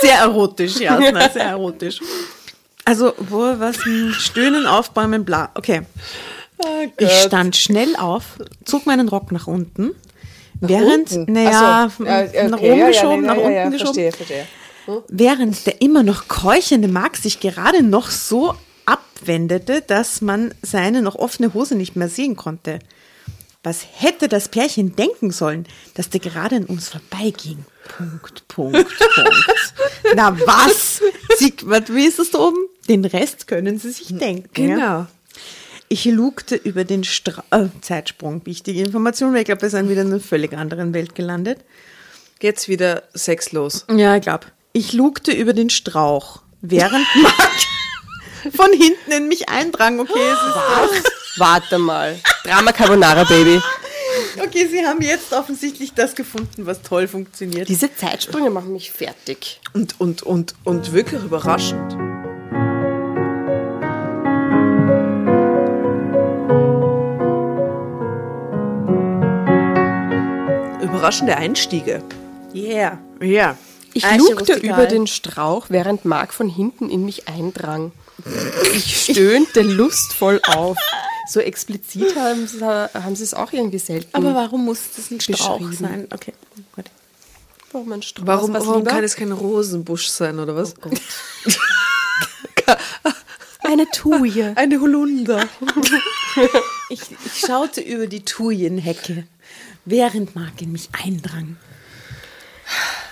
Sehr 0.01 0.19
erotisch, 0.19 0.79
ja, 0.79 0.97
sehr 1.31 1.45
erotisch. 1.45 1.99
Also, 2.85 3.13
wo 3.17 3.39
was 3.59 3.77
ein 3.85 4.13
Stöhnen, 4.13 4.65
Aufbäumen, 4.65 5.23
bla. 5.23 5.51
Okay. 5.55 5.83
ich 6.97 7.11
stand 7.11 7.55
schnell 7.55 7.95
auf, 7.95 8.37
zog 8.65 8.85
meinen 8.85 9.07
Rock 9.07 9.31
nach 9.31 9.47
unten, 9.47 9.91
während, 10.59 11.11
unten? 11.11 11.31
naja, 11.31 11.89
so. 11.97 12.03
Ja, 12.03 12.23
okay. 12.23 12.47
nach 12.49 12.59
oben 12.59 12.77
ja, 12.77 12.87
geschoben, 12.87 13.25
ja, 13.25 13.35
nach 13.35 13.41
unten 13.41 13.71
geschoben. 13.71 13.93
verstehe, 13.93 14.11
verstehe. 14.11 14.47
Während 15.07 15.65
der 15.65 15.81
immer 15.81 16.03
noch 16.03 16.27
keuchende 16.27 16.89
Mark 16.89 17.15
sich 17.15 17.39
gerade 17.39 17.83
noch 17.83 18.09
so 18.09 18.53
abwendete, 18.85 19.81
dass 19.81 20.21
man 20.21 20.53
seine 20.61 21.01
noch 21.01 21.15
offene 21.15 21.53
Hose 21.53 21.75
nicht 21.75 21.95
mehr 21.95 22.09
sehen 22.09 22.35
konnte. 22.35 22.79
Was 23.63 23.85
hätte 23.93 24.27
das 24.27 24.49
Pärchen 24.49 24.97
denken 24.97 25.31
sollen, 25.31 25.65
dass 25.93 26.09
der 26.09 26.19
gerade 26.19 26.57
an 26.57 26.65
uns 26.65 26.89
vorbeiging? 26.89 27.63
Punkt, 27.97 28.47
Punkt, 28.47 28.87
Punkt. 28.87 29.73
Na 30.15 30.37
was? 30.45 31.01
Was, 31.63 31.93
wie 31.93 32.05
ist 32.05 32.19
es 32.19 32.31
da 32.31 32.39
oben? 32.39 32.57
Den 32.87 33.05
Rest 33.05 33.47
können 33.47 33.77
Sie 33.77 33.91
sich 33.91 34.07
denken. 34.17 34.69
Ja? 34.69 34.75
Genau. 34.75 35.07
Ich 35.89 36.05
lugte 36.05 36.55
über 36.55 36.85
den 36.85 37.03
Stra 37.03 37.43
äh, 37.51 37.67
Zeitsprung, 37.81 38.45
wichtige 38.45 38.81
Information, 38.81 39.33
weil 39.33 39.41
ich 39.41 39.45
glaube, 39.45 39.61
wir 39.61 39.69
sind 39.69 39.89
wieder 39.89 40.01
in 40.01 40.07
einer 40.07 40.19
völlig 40.19 40.53
anderen 40.53 40.93
Welt 40.93 41.13
gelandet. 41.13 41.59
Jetzt 42.41 42.67
wieder 42.67 43.03
sexlos. 43.13 43.85
Ja, 43.89 44.15
ich 44.15 44.23
glaube. 44.23 44.47
Ich 44.71 44.93
lugte 44.93 45.31
über 45.31 45.53
den 45.53 45.69
Strauch, 45.69 46.41
während 46.61 47.05
Mark 47.21 47.51
von 48.55 48.71
hinten 48.73 49.11
in 49.11 49.27
mich 49.27 49.49
eindrang. 49.49 49.99
Okay, 49.99 50.19
es 50.19 50.99
ist 51.03 51.13
Warte 51.37 51.77
mal. 51.77 52.19
Drama 52.43 52.71
Carbonara, 52.71 53.23
Baby. 53.23 53.61
Okay, 54.41 54.67
Sie 54.67 54.85
haben 54.85 55.01
jetzt 55.01 55.33
offensichtlich 55.33 55.93
das 55.93 56.15
gefunden, 56.15 56.65
was 56.65 56.81
toll 56.81 57.07
funktioniert. 57.07 57.69
Diese 57.69 57.93
Zeitsprünge 57.95 58.49
machen 58.49 58.73
mich 58.73 58.91
fertig. 58.91 59.59
Und, 59.73 59.99
und, 59.99 60.23
und, 60.23 60.55
und 60.63 60.93
wirklich 60.93 61.23
überraschend. 61.23 61.93
Überraschende 70.81 71.35
Einstiege. 71.35 72.03
Yeah. 72.53 72.99
Ja. 73.21 73.57
Ich 73.93 74.05
Eiche 74.05 74.17
lugte 74.17 74.53
rustikal. 74.53 74.79
über 74.79 74.85
den 74.87 75.07
Strauch, 75.07 75.67
während 75.69 76.05
Mark 76.05 76.33
von 76.33 76.49
hinten 76.49 76.89
in 76.89 77.05
mich 77.05 77.27
eindrang. 77.27 77.91
Ich 78.73 79.11
stöhnte 79.11 79.61
lustvoll 79.61 80.39
auf. 80.47 80.77
So 81.27 81.39
explizit 81.39 82.15
haben 82.15 82.47
sie, 82.47 82.59
haben 82.61 83.15
sie 83.15 83.23
es 83.23 83.33
auch 83.33 83.53
irgendwie 83.53 83.79
selten. 83.79 84.13
Aber 84.13 84.35
warum 84.35 84.65
muss 84.65 84.79
das 84.95 85.09
ein 85.09 85.21
Strauch 85.21 85.71
sein? 85.71 86.07
Okay, 86.13 86.33
gut. 86.75 86.85
warum 87.71 87.91
ein 87.93 88.01
Strauch? 88.01 88.27
Warum, 88.27 88.53
Was 88.53 88.67
warum 88.67 88.83
kann 88.83 89.03
es 89.03 89.15
kein 89.15 89.31
Rosenbusch 89.31 90.07
sein, 90.07 90.39
oder 90.39 90.55
was? 90.55 90.73
Eine 93.59 93.85
Tuje. 93.89 94.53
Eine 94.55 94.81
Holunder. 94.81 95.47
Ich, 96.89 97.01
ich 97.25 97.39
schaute 97.45 97.79
über 97.81 98.07
die 98.07 98.25
Thujenhecke, 98.25 99.23
während 99.85 100.35
Mark 100.35 100.61
in 100.61 100.73
mich 100.73 100.89
eindrang. 100.91 101.57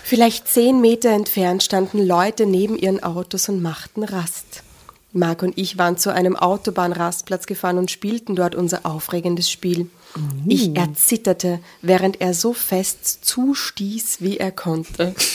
Vielleicht 0.03 0.47
zehn 0.49 0.81
Meter 0.81 1.09
entfernt 1.09 1.63
standen 1.63 2.05
Leute 2.05 2.45
neben 2.45 2.77
ihren 2.77 3.01
Autos 3.01 3.47
und 3.47 3.61
machten 3.61 4.03
Rast. 4.03 4.60
Marc 5.13 5.43
und 5.43 5.57
ich 5.57 5.77
waren 5.77 5.97
zu 5.97 6.13
einem 6.13 6.35
Autobahnrastplatz 6.35 7.45
gefahren 7.45 7.77
und 7.77 7.91
spielten 7.91 8.35
dort 8.35 8.55
unser 8.55 8.85
aufregendes 8.85 9.49
Spiel. 9.49 9.89
Ich 10.47 10.75
erzitterte, 10.75 11.59
während 11.81 12.19
er 12.21 12.33
so 12.33 12.53
fest 12.53 13.25
zustieß, 13.25 14.17
wie 14.21 14.37
er 14.37 14.51
konnte. 14.51 15.15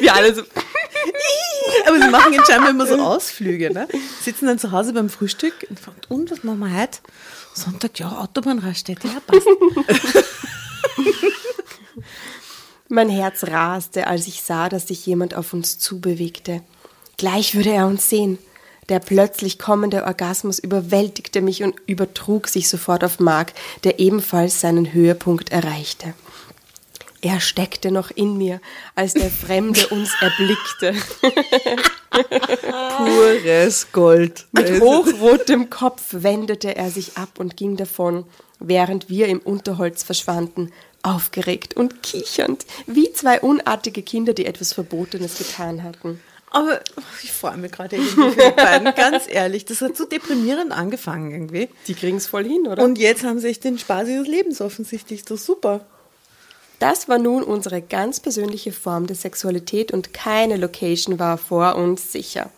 Wir 0.00 0.14
alle 0.14 0.34
so. 0.34 0.42
Aber 1.86 2.00
sie 2.00 2.08
machen 2.08 2.32
jetzt 2.32 2.46
scheinbar 2.46 2.70
immer 2.70 2.86
so 2.86 2.94
Ausflüge, 2.96 3.72
ne? 3.72 3.88
Sitzen 4.22 4.46
dann 4.46 4.58
zu 4.58 4.72
Hause 4.72 4.92
beim 4.92 5.10
Frühstück 5.10 5.66
und 5.68 5.78
fragen, 5.78 6.00
und 6.08 6.30
was 6.30 6.44
machen 6.44 6.60
wir 6.60 6.80
heute? 6.80 6.98
Sonntag, 7.54 7.98
ja, 7.98 8.10
Autobahnraststätte, 8.18 9.08
ja, 9.08 9.20
passt. 9.20 9.46
Mein 12.88 13.10
Herz 13.10 13.44
raste, 13.44 14.06
als 14.06 14.26
ich 14.26 14.42
sah, 14.42 14.70
dass 14.70 14.88
sich 14.88 15.04
jemand 15.04 15.34
auf 15.34 15.52
uns 15.52 15.78
zubewegte. 15.78 16.62
Gleich 17.18 17.54
würde 17.54 17.70
er 17.70 17.86
uns 17.86 18.08
sehen. 18.08 18.38
Der 18.88 18.98
plötzlich 18.98 19.58
kommende 19.58 20.04
Orgasmus 20.04 20.58
überwältigte 20.58 21.42
mich 21.42 21.62
und 21.62 21.74
übertrug 21.86 22.48
sich 22.48 22.70
sofort 22.70 23.04
auf 23.04 23.20
Mark, 23.20 23.52
der 23.84 23.98
ebenfalls 23.98 24.62
seinen 24.62 24.94
Höhepunkt 24.94 25.52
erreichte. 25.52 26.14
Er 27.20 27.40
steckte 27.40 27.90
noch 27.90 28.10
in 28.10 28.38
mir, 28.38 28.60
als 28.94 29.12
der 29.12 29.30
Fremde 29.30 29.88
uns 29.88 30.10
erblickte. 30.20 30.94
Pures 32.96 33.88
Gold. 33.92 34.46
Mit 34.52 34.80
hochrotem 34.80 35.68
Kopf 35.68 36.02
wendete 36.10 36.76
er 36.76 36.90
sich 36.90 37.18
ab 37.18 37.38
und 37.38 37.56
ging 37.56 37.76
davon, 37.76 38.24
während 38.60 39.10
wir 39.10 39.26
im 39.26 39.40
Unterholz 39.40 40.04
verschwanden, 40.04 40.72
aufgeregt 41.02 41.76
und 41.76 42.02
kichernd, 42.02 42.66
wie 42.86 43.12
zwei 43.12 43.40
unartige 43.40 44.02
Kinder, 44.02 44.32
die 44.32 44.46
etwas 44.46 44.72
Verbotenes 44.72 45.38
getan 45.38 45.82
hatten. 45.82 46.20
Aber 46.50 46.80
oh, 46.96 47.02
ich 47.22 47.32
freue 47.32 47.56
mich 47.58 47.72
gerade 47.72 47.96
irgendwie 47.96 48.32
für 48.32 48.50
die 48.50 48.56
beiden, 48.56 48.94
ganz 48.96 49.24
ehrlich. 49.28 49.64
Das 49.66 49.80
hat 49.80 49.96
so 49.96 50.06
deprimierend 50.06 50.72
angefangen 50.72 51.30
irgendwie. 51.30 51.68
Die 51.86 51.94
kriegen's 51.94 52.26
voll 52.26 52.44
hin, 52.44 52.66
oder? 52.66 52.82
Und 52.82 52.98
jetzt 52.98 53.22
haben 53.22 53.38
sie 53.38 53.48
echt 53.48 53.64
den 53.64 53.78
Spaß 53.78 54.08
ihres 54.08 54.28
Lebens 54.28 54.60
offensichtlich. 54.60 55.24
Das 55.24 55.40
ist 55.40 55.46
super. 55.46 55.84
Das 56.78 57.08
war 57.08 57.18
nun 57.18 57.42
unsere 57.42 57.82
ganz 57.82 58.20
persönliche 58.20 58.72
Form 58.72 59.06
der 59.06 59.16
Sexualität 59.16 59.92
und 59.92 60.14
keine 60.14 60.56
Location 60.56 61.18
war 61.18 61.36
vor 61.36 61.74
uns 61.74 62.12
sicher. 62.12 62.50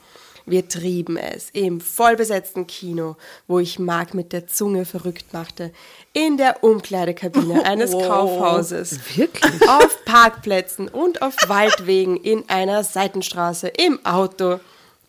Wir 0.50 0.66
trieben 0.68 1.16
es 1.16 1.48
im 1.52 1.80
vollbesetzten 1.80 2.66
Kino, 2.66 3.16
wo 3.46 3.60
ich 3.60 3.78
Mark 3.78 4.14
mit 4.14 4.32
der 4.32 4.48
Zunge 4.48 4.84
verrückt 4.84 5.32
machte, 5.32 5.72
in 6.12 6.36
der 6.38 6.64
Umkleidekabine 6.64 7.64
eines 7.66 7.92
Wow. 7.92 8.06
Kaufhauses, 8.08 8.98
Wirklich? 9.16 9.68
auf 9.68 10.04
Parkplätzen 10.04 10.88
und 10.88 11.22
auf 11.22 11.36
Waldwegen 11.46 12.16
in 12.16 12.48
einer 12.48 12.82
Seitenstraße, 12.82 13.68
im 13.68 14.04
Auto. 14.04 14.58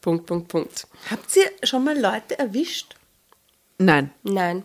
Punkt, 0.01 0.27
Punkt, 0.27 0.47
Punkt. 0.47 0.87
Habt 1.09 1.35
ihr 1.35 1.49
schon 1.67 1.83
mal 1.83 1.99
Leute 1.99 2.37
erwischt? 2.37 2.95
Nein. 3.79 4.11
Nein. 4.21 4.61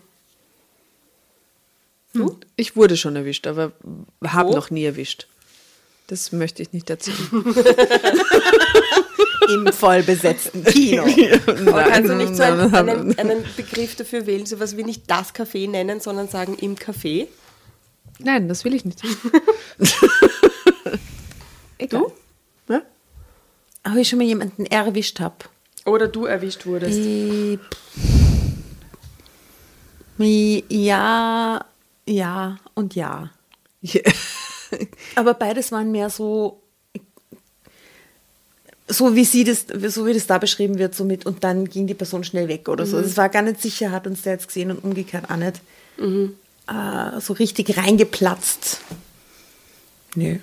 Du? 2.12 2.38
Ich 2.56 2.76
wurde 2.76 2.96
schon 2.98 3.16
erwischt, 3.16 3.46
aber 3.46 3.72
habe 4.26 4.50
noch 4.54 4.70
nie 4.70 4.84
erwischt. 4.84 5.26
Das 6.06 6.32
möchte 6.32 6.62
ich 6.62 6.72
nicht 6.72 6.88
erzählen. 6.90 7.16
Im 9.48 9.72
vollbesetzten 9.72 10.64
Kino. 10.64 11.02
Aber 11.46 11.84
kannst 11.84 12.10
du 12.10 12.14
nicht 12.14 12.36
so 12.36 12.42
einen, 12.42 12.74
einen, 12.74 13.18
einen 13.18 13.44
Begriff 13.56 13.96
dafür 13.96 14.26
wählen, 14.26 14.46
sowas 14.46 14.76
wie 14.76 14.84
nicht 14.84 15.10
das 15.10 15.34
Café 15.34 15.68
nennen, 15.68 16.00
sondern 16.00 16.28
sagen 16.28 16.54
im 16.54 16.76
Café? 16.76 17.28
Nein, 18.18 18.48
das 18.48 18.64
will 18.64 18.74
ich 18.74 18.84
nicht. 18.84 19.02
Du? 21.90 22.10
Ja? 22.68 22.82
Ob 23.84 23.96
ich 23.96 24.08
schon 24.08 24.18
mal 24.18 24.24
jemanden 24.24 24.64
erwischt 24.66 25.20
habe? 25.20 25.36
Oder 25.84 26.08
du 26.08 26.24
erwischt 26.24 26.66
wurdest? 26.66 26.98
Äh, 26.98 27.58
Ja, 30.68 31.64
ja 32.08 32.58
und 32.74 32.94
ja. 32.94 33.30
Aber 35.14 35.34
beides 35.34 35.70
waren 35.70 35.92
mehr 35.92 36.10
so, 36.10 36.62
so 38.88 39.14
wie 39.14 39.24
sie 39.24 39.44
das, 39.44 39.66
so 39.88 40.06
wie 40.06 40.12
das 40.12 40.26
da 40.26 40.38
beschrieben 40.38 40.78
wird, 40.78 40.94
so 40.94 41.04
mit 41.04 41.26
und 41.26 41.42
dann 41.42 41.68
ging 41.68 41.86
die 41.86 41.94
Person 41.94 42.24
schnell 42.24 42.48
weg 42.48 42.68
oder 42.68 42.86
so. 42.86 42.98
Es 42.98 43.16
war 43.16 43.28
gar 43.28 43.42
nicht 43.42 43.60
sicher, 43.60 43.90
hat 43.90 44.06
uns 44.06 44.22
der 44.22 44.34
jetzt 44.34 44.48
gesehen 44.48 44.70
und 44.70 44.84
umgekehrt 44.84 45.30
auch 45.30 45.36
nicht. 45.36 45.60
Äh, 46.68 47.20
so 47.20 47.32
richtig 47.32 47.76
reingeplatzt. 47.76 48.80
Nö. 50.14 50.38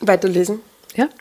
Weiterlesen. 0.00 0.60
Ja? 0.94 1.08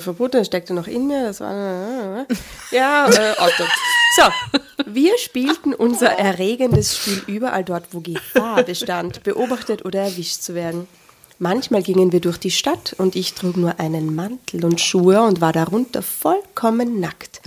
Verboten 0.00 0.44
steckte 0.44 0.74
noch 0.74 0.88
in 0.88 1.06
mir. 1.06 1.26
Das 1.26 1.40
war 1.40 2.26
ja 2.72 3.08
äh, 3.08 3.34
Otto. 3.38 3.64
So, 4.18 4.24
wir 4.84 5.16
spielten 5.16 5.74
unser 5.74 6.08
erregendes 6.08 6.96
Spiel 6.96 7.22
überall 7.28 7.62
dort, 7.62 7.84
wo 7.92 8.00
Gefahr 8.00 8.64
bestand, 8.64 9.22
beobachtet 9.22 9.84
oder 9.84 10.00
erwischt 10.00 10.42
zu 10.42 10.56
werden. 10.56 10.88
Manchmal 11.38 11.84
gingen 11.84 12.10
wir 12.10 12.18
durch 12.18 12.38
die 12.38 12.50
Stadt 12.50 12.96
und 12.98 13.14
ich 13.14 13.34
trug 13.34 13.56
nur 13.56 13.78
einen 13.78 14.16
Mantel 14.16 14.64
und 14.64 14.80
Schuhe 14.80 15.22
und 15.22 15.40
war 15.40 15.52
darunter 15.52 16.02
vollkommen 16.02 16.98
nackt. 16.98 17.40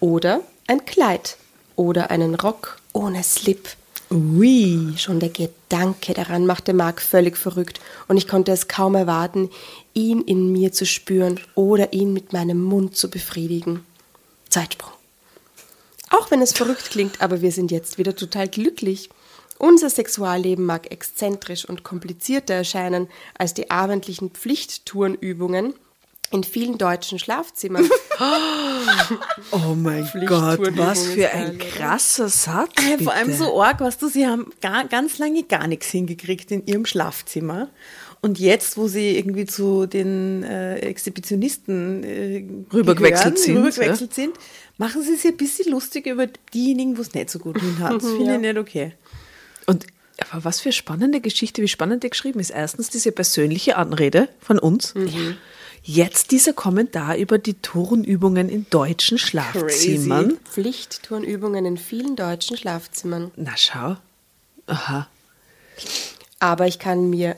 Oder 0.00 0.40
ein 0.66 0.86
Kleid 0.86 1.36
oder 1.76 2.10
einen 2.10 2.34
Rock 2.34 2.78
ohne 2.94 3.22
Slip. 3.22 3.68
Ui. 4.10 4.94
Schon 4.96 5.20
der 5.20 5.28
Gedanke 5.28 6.14
daran 6.14 6.46
machte 6.46 6.72
Mark 6.72 7.02
völlig 7.02 7.36
verrückt 7.36 7.78
und 8.08 8.16
ich 8.16 8.26
konnte 8.26 8.52
es 8.52 8.68
kaum 8.68 8.94
erwarten, 8.94 9.50
ihn 9.92 10.22
in 10.22 10.50
mir 10.50 10.72
zu 10.72 10.86
spüren 10.86 11.38
oder 11.54 11.92
ihn 11.92 12.14
mit 12.14 12.32
meinem 12.32 12.62
Mund 12.62 12.96
zu 12.96 13.10
befriedigen. 13.10 13.84
Zeitsprung. 14.48 14.99
Auch 16.10 16.30
wenn 16.30 16.42
es 16.42 16.52
verrückt 16.52 16.90
klingt, 16.90 17.20
aber 17.20 17.40
wir 17.40 17.52
sind 17.52 17.70
jetzt 17.70 17.98
wieder 17.98 18.14
total 18.14 18.48
glücklich. 18.48 19.08
Unser 19.58 19.90
Sexualleben 19.90 20.64
mag 20.64 20.90
exzentrisch 20.90 21.64
und 21.64 21.82
komplizierter 21.82 22.54
erscheinen 22.54 23.08
als 23.36 23.54
die 23.54 23.70
abendlichen 23.70 24.30
Pflichttourenübungen 24.30 25.74
in 26.30 26.44
vielen 26.44 26.78
deutschen 26.78 27.18
Schlafzimmern. 27.18 27.88
Oh 29.50 29.74
mein 29.74 30.08
Gott, 30.26 30.58
was 30.76 31.06
für 31.06 31.30
ein 31.30 31.58
krasser 31.58 32.28
Satz. 32.28 32.70
Äh, 32.76 33.02
Vor 33.02 33.12
allem 33.14 33.28
bitte. 33.28 33.38
so 33.38 33.62
arg, 33.62 33.80
weißt 33.80 34.00
du, 34.02 34.08
sie 34.08 34.26
haben 34.26 34.52
gar, 34.60 34.84
ganz 34.86 35.18
lange 35.18 35.42
gar 35.44 35.66
nichts 35.66 35.86
hingekriegt 35.86 36.50
in 36.50 36.66
ihrem 36.66 36.84
Schlafzimmer. 36.84 37.68
Und 38.22 38.38
jetzt, 38.38 38.76
wo 38.76 38.86
sie 38.86 39.16
irgendwie 39.16 39.46
zu 39.46 39.86
den 39.86 40.42
äh, 40.42 40.76
Exhibitionisten 40.80 42.04
äh, 42.04 42.44
Rübergewechselt 42.72 43.36
gehören, 43.36 43.36
sind, 43.36 43.56
rübergewechselt 43.56 44.14
sind, 44.14 44.36
machen 44.76 45.02
sie 45.02 45.16
sich 45.16 45.30
ein 45.30 45.36
bisschen 45.38 45.70
lustig 45.72 46.06
über 46.06 46.26
diejenigen, 46.52 46.98
wo 46.98 47.00
es 47.02 47.14
nicht 47.14 47.30
so 47.30 47.38
gut 47.38 47.58
hin 47.58 47.78
hat. 47.78 47.94
Das 47.94 48.04
finde 48.10 48.24
Ja. 48.26 48.34
ich 48.34 48.40
nicht 48.40 48.58
okay. 48.58 48.92
Und 49.66 49.86
Aber 50.30 50.44
was 50.44 50.60
für 50.60 50.70
spannende 50.72 51.20
Geschichte, 51.20 51.62
wie 51.62 51.68
spannend 51.68 52.02
die 52.02 52.10
geschrieben 52.10 52.40
ist. 52.40 52.50
Erstens 52.50 52.90
diese 52.90 53.10
persönliche 53.10 53.76
Anrede 53.76 54.28
von 54.40 54.58
uns. 54.58 54.92
Jetzt 55.82 56.30
dieser 56.30 56.52
Kommentar 56.52 57.16
über 57.16 57.38
die 57.38 57.54
Turnübungen 57.54 58.50
in 58.50 58.66
deutschen 58.68 59.16
Schlafzimmern. 59.16 60.36
Pflichtturnübungen 60.44 61.64
in 61.64 61.78
vielen 61.78 62.16
deutschen 62.16 62.58
Schlafzimmern. 62.58 63.30
Na 63.36 63.52
schau. 63.56 63.96
Aha. 64.66 65.08
Aber 66.38 66.66
ich 66.66 66.78
kann 66.78 67.08
mir 67.08 67.34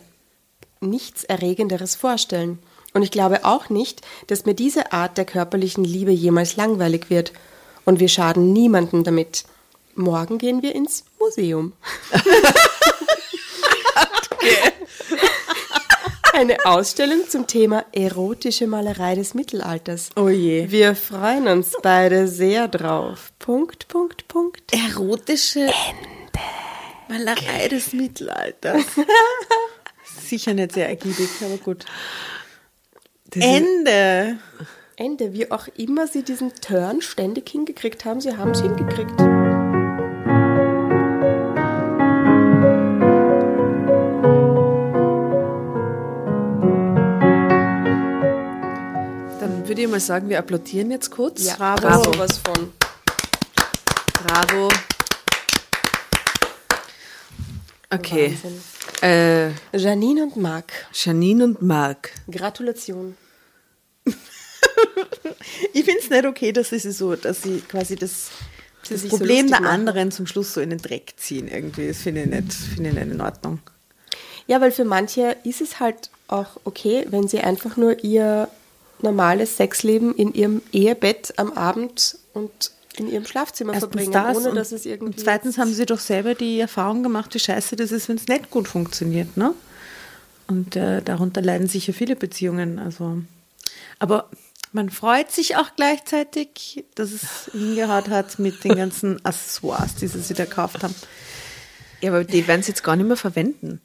nichts 0.82 1.24
Erregenderes 1.24 1.94
vorstellen. 1.94 2.58
Und 2.94 3.02
ich 3.02 3.10
glaube 3.10 3.44
auch 3.44 3.70
nicht, 3.70 4.02
dass 4.26 4.44
mir 4.44 4.54
diese 4.54 4.92
Art 4.92 5.16
der 5.16 5.24
körperlichen 5.24 5.84
Liebe 5.84 6.12
jemals 6.12 6.56
langweilig 6.56 7.08
wird. 7.10 7.32
Und 7.84 8.00
wir 8.00 8.08
schaden 8.08 8.52
niemandem 8.52 9.02
damit. 9.04 9.44
Morgen 9.94 10.38
gehen 10.38 10.62
wir 10.62 10.74
ins 10.74 11.04
Museum. 11.18 11.72
Eine 16.34 16.64
Ausstellung 16.64 17.28
zum 17.28 17.46
Thema 17.46 17.84
erotische 17.92 18.66
Malerei 18.66 19.14
des 19.14 19.34
Mittelalters. 19.34 20.08
Oh 20.16 20.30
je. 20.30 20.70
Wir 20.70 20.96
freuen 20.96 21.46
uns 21.46 21.72
beide 21.82 22.26
sehr 22.26 22.68
drauf. 22.68 23.32
Punkt, 23.38 23.86
Punkt, 23.88 24.26
Punkt. 24.28 24.62
Erotische 24.72 25.70
Malerei 27.08 27.68
des 27.68 27.92
Mittelalters. 27.92 28.82
Sicher 30.32 30.54
nicht 30.54 30.72
sehr 30.72 30.88
ergiebig, 30.88 31.28
aber 31.42 31.58
gut. 31.58 31.84
Ende. 33.34 34.38
Ende. 34.96 35.34
Wie 35.34 35.50
auch 35.50 35.68
immer 35.76 36.06
sie 36.06 36.22
diesen 36.22 36.54
Turn 36.54 37.02
ständig 37.02 37.50
hingekriegt 37.50 38.06
haben, 38.06 38.22
sie 38.22 38.34
haben 38.34 38.52
es 38.52 38.62
hingekriegt. 38.62 39.10
Dann 49.38 49.68
würde 49.68 49.82
ich 49.82 49.88
mal 49.88 50.00
sagen, 50.00 50.30
wir 50.30 50.38
applaudieren 50.38 50.90
jetzt 50.92 51.10
kurz. 51.10 51.44
Ja, 51.44 51.56
Bravo. 51.56 51.82
Bravo. 51.82 52.04
sowas 52.14 52.38
von. 52.38 52.72
Bravo. 54.24 54.70
Okay. 57.90 58.30
Wahnsinn. 58.42 58.71
Äh, 59.02 59.50
Janine 59.76 60.22
und 60.24 60.36
Marc, 60.36 60.72
Janine 60.92 61.44
und 61.44 61.62
Marc. 61.62 62.10
Gratulation. 62.30 63.16
Ich 65.72 65.84
finde 65.84 66.00
es 66.00 66.10
nicht 66.10 66.24
okay, 66.26 66.52
dass 66.52 66.70
sie 66.70 66.78
so, 66.78 67.16
dass 67.16 67.42
sie 67.42 67.60
quasi 67.60 67.96
das, 67.96 68.30
das 68.88 69.02
so 69.02 69.08
Problem 69.08 69.46
lustig 69.46 69.50
der 69.50 69.60
machen. 69.60 69.66
anderen 69.72 70.10
zum 70.12 70.26
Schluss 70.26 70.54
so 70.54 70.60
in 70.60 70.70
den 70.70 70.80
Dreck 70.80 71.14
ziehen 71.16 71.48
irgendwie. 71.48 71.88
Das 71.88 71.98
finde 71.98 72.22
ich, 72.22 72.26
nicht- 72.28 72.52
finde 72.52 72.90
ich 72.90 72.94
nicht 72.96 73.10
in 73.12 73.20
Ordnung. 73.20 73.58
Ja, 74.46 74.60
weil 74.60 74.70
für 74.72 74.84
manche 74.84 75.36
ist 75.44 75.60
es 75.60 75.80
halt 75.80 76.10
auch 76.28 76.58
okay, 76.64 77.06
wenn 77.10 77.28
sie 77.28 77.40
einfach 77.40 77.76
nur 77.76 78.02
ihr 78.04 78.48
normales 79.00 79.56
Sexleben 79.56 80.14
in 80.14 80.32
ihrem 80.34 80.62
Ehebett 80.72 81.34
am 81.38 81.52
Abend 81.52 82.18
und 82.34 82.70
in 82.96 83.08
ihrem 83.10 83.24
Schlafzimmer 83.24 83.72
Erstens 83.72 83.90
verbringen, 83.92 84.12
das 84.12 84.36
ohne 84.36 84.54
dass 84.54 84.72
es 84.72 84.84
irgendwie. 84.86 85.12
und 85.14 85.20
zweitens 85.20 85.58
haben 85.58 85.72
sie 85.72 85.86
doch 85.86 85.98
selber 86.00 86.34
die 86.34 86.60
Erfahrung 86.60 87.02
gemacht, 87.02 87.34
wie 87.34 87.38
scheiße 87.38 87.76
das 87.76 87.90
ist, 87.92 88.08
wenn 88.08 88.16
es 88.16 88.28
nicht 88.28 88.50
gut 88.50 88.68
funktioniert, 88.68 89.36
ne? 89.36 89.54
Und 90.46 90.76
äh, 90.76 91.00
darunter 91.02 91.40
leiden 91.40 91.68
sicher 91.68 91.92
viele 91.94 92.16
Beziehungen. 92.16 92.78
Also, 92.78 93.18
aber 93.98 94.28
man 94.72 94.90
freut 94.90 95.30
sich 95.30 95.56
auch 95.56 95.70
gleichzeitig, 95.76 96.84
dass 96.94 97.12
es 97.12 97.50
hingehaut 97.52 98.08
hat 98.08 98.38
mit 98.38 98.62
den 98.64 98.76
ganzen 98.76 99.18
Accessoires, 99.24 99.94
die 99.94 100.08
sie 100.08 100.20
sich 100.20 100.36
da 100.36 100.44
gekauft 100.44 100.82
haben. 100.82 100.94
Ja, 102.00 102.10
aber 102.10 102.24
die 102.24 102.46
werden 102.48 102.60
es 102.60 102.66
jetzt 102.68 102.82
gar 102.82 102.96
nicht 102.96 103.06
mehr 103.06 103.16
verwenden. 103.16 103.80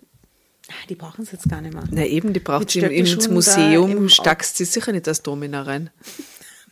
Ah, 0.70 0.74
Die 0.90 0.96
brauchen 0.96 1.22
es 1.22 1.32
jetzt 1.32 1.48
gar 1.48 1.62
nicht 1.62 1.74
mehr. 1.74 1.84
Na 1.92 2.06
eben, 2.06 2.34
die 2.34 2.40
braucht 2.42 2.72
sie 2.72 2.80
im, 2.80 2.92
ins 2.92 3.30
Museum, 3.30 4.10
stackst 4.10 4.58
sie 4.58 4.66
sicher 4.66 4.92
nicht 4.92 5.08
als 5.08 5.22
Domina 5.24 5.62
rein. 5.62 5.92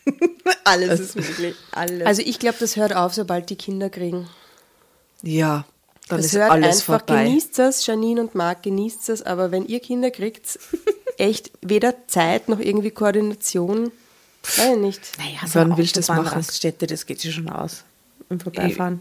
Alles 0.64 1.00
ist 1.00 1.16
möglich. 1.16 1.56
Alles. 1.72 2.06
Also 2.06 2.22
ich 2.24 2.40
glaube, 2.40 2.58
das 2.60 2.76
hört 2.76 2.96
auf, 2.96 3.14
sobald 3.14 3.50
die 3.50 3.56
Kinder 3.56 3.90
kriegen. 3.90 4.28
Ja, 5.24 5.66
dann 6.08 6.18
Das 6.18 6.28
ist 6.28 6.36
hört 6.36 6.52
alles 6.52 6.78
einfach, 6.82 7.00
vorbei. 7.06 7.24
genießt 7.24 7.58
das, 7.58 7.86
Janine 7.88 8.22
und 8.22 8.36
Marc, 8.36 8.62
genießt 8.64 9.10
das, 9.10 9.22
aber 9.24 9.52
wenn 9.52 9.66
ihr 9.66 9.80
Kinder 9.80 10.12
kriegt, 10.12 10.60
echt 11.18 11.52
weder 11.62 12.08
Zeit 12.08 12.48
noch 12.50 12.60
irgendwie 12.60 12.92
Koordination, 12.92 13.92
weiß 14.58 14.74
ich 14.74 14.78
nicht. 14.78 15.02
naja, 15.18 15.40
Wann 15.54 15.78
willst 15.78 15.96
du 15.96 16.00
das 16.02 16.10
machen? 16.10 16.20
Autobahnraststätte, 16.20 16.86
das 16.86 17.06
geht 17.08 17.22
sich 17.22 17.34
schon 17.34 17.50
aus. 17.50 17.84
Im 18.30 18.40
Vorbeifahren. 18.40 19.00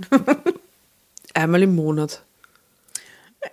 Einmal 1.34 1.62
im 1.62 1.74
Monat. 1.74 2.22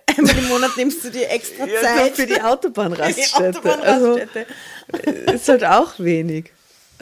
Einmal 0.06 0.38
im 0.38 0.48
Monat 0.48 0.70
nimmst 0.78 1.04
du 1.04 1.10
dir 1.10 1.28
extra 1.30 1.66
Zeit 1.82 2.16
für 2.16 2.26
die 2.26 2.40
Autobahnraststätte. 2.40 3.60
Die 3.62 3.68
Autobahnraststätte. 3.68 4.46
Also, 4.92 5.32
ist 5.32 5.48
halt 5.48 5.64
auch 5.64 5.98
wenig. 5.98 6.50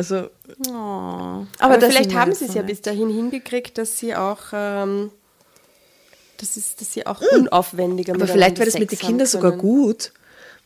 Also, 0.01 0.30
Oh. 0.68 1.46
Aber, 1.59 1.76
das 1.78 1.90
vielleicht 1.90 2.14
haben 2.14 2.32
sie 2.32 2.46
es 2.46 2.55
ja 2.55 2.62
bis 2.62 2.80
dahin 2.80 3.11
hingekriegt, 3.11 3.76
dass 3.76 3.98
sie 3.98 4.16
auch, 4.16 4.38
ähm, 4.55 5.11
das 6.38 6.57
ist, 6.57 6.80
dass 6.80 6.94
sie 6.94 7.07
auch 7.07 7.20
unaufwendiger 7.20 8.14
aber 8.14 8.26
vielleicht 8.26 8.57
wäre 8.59 8.70
das 8.70 8.78
mit 8.78 8.90
den 8.90 8.98
Kindern 8.98 9.26
sogar 9.26 9.53
gut, 9.53 10.12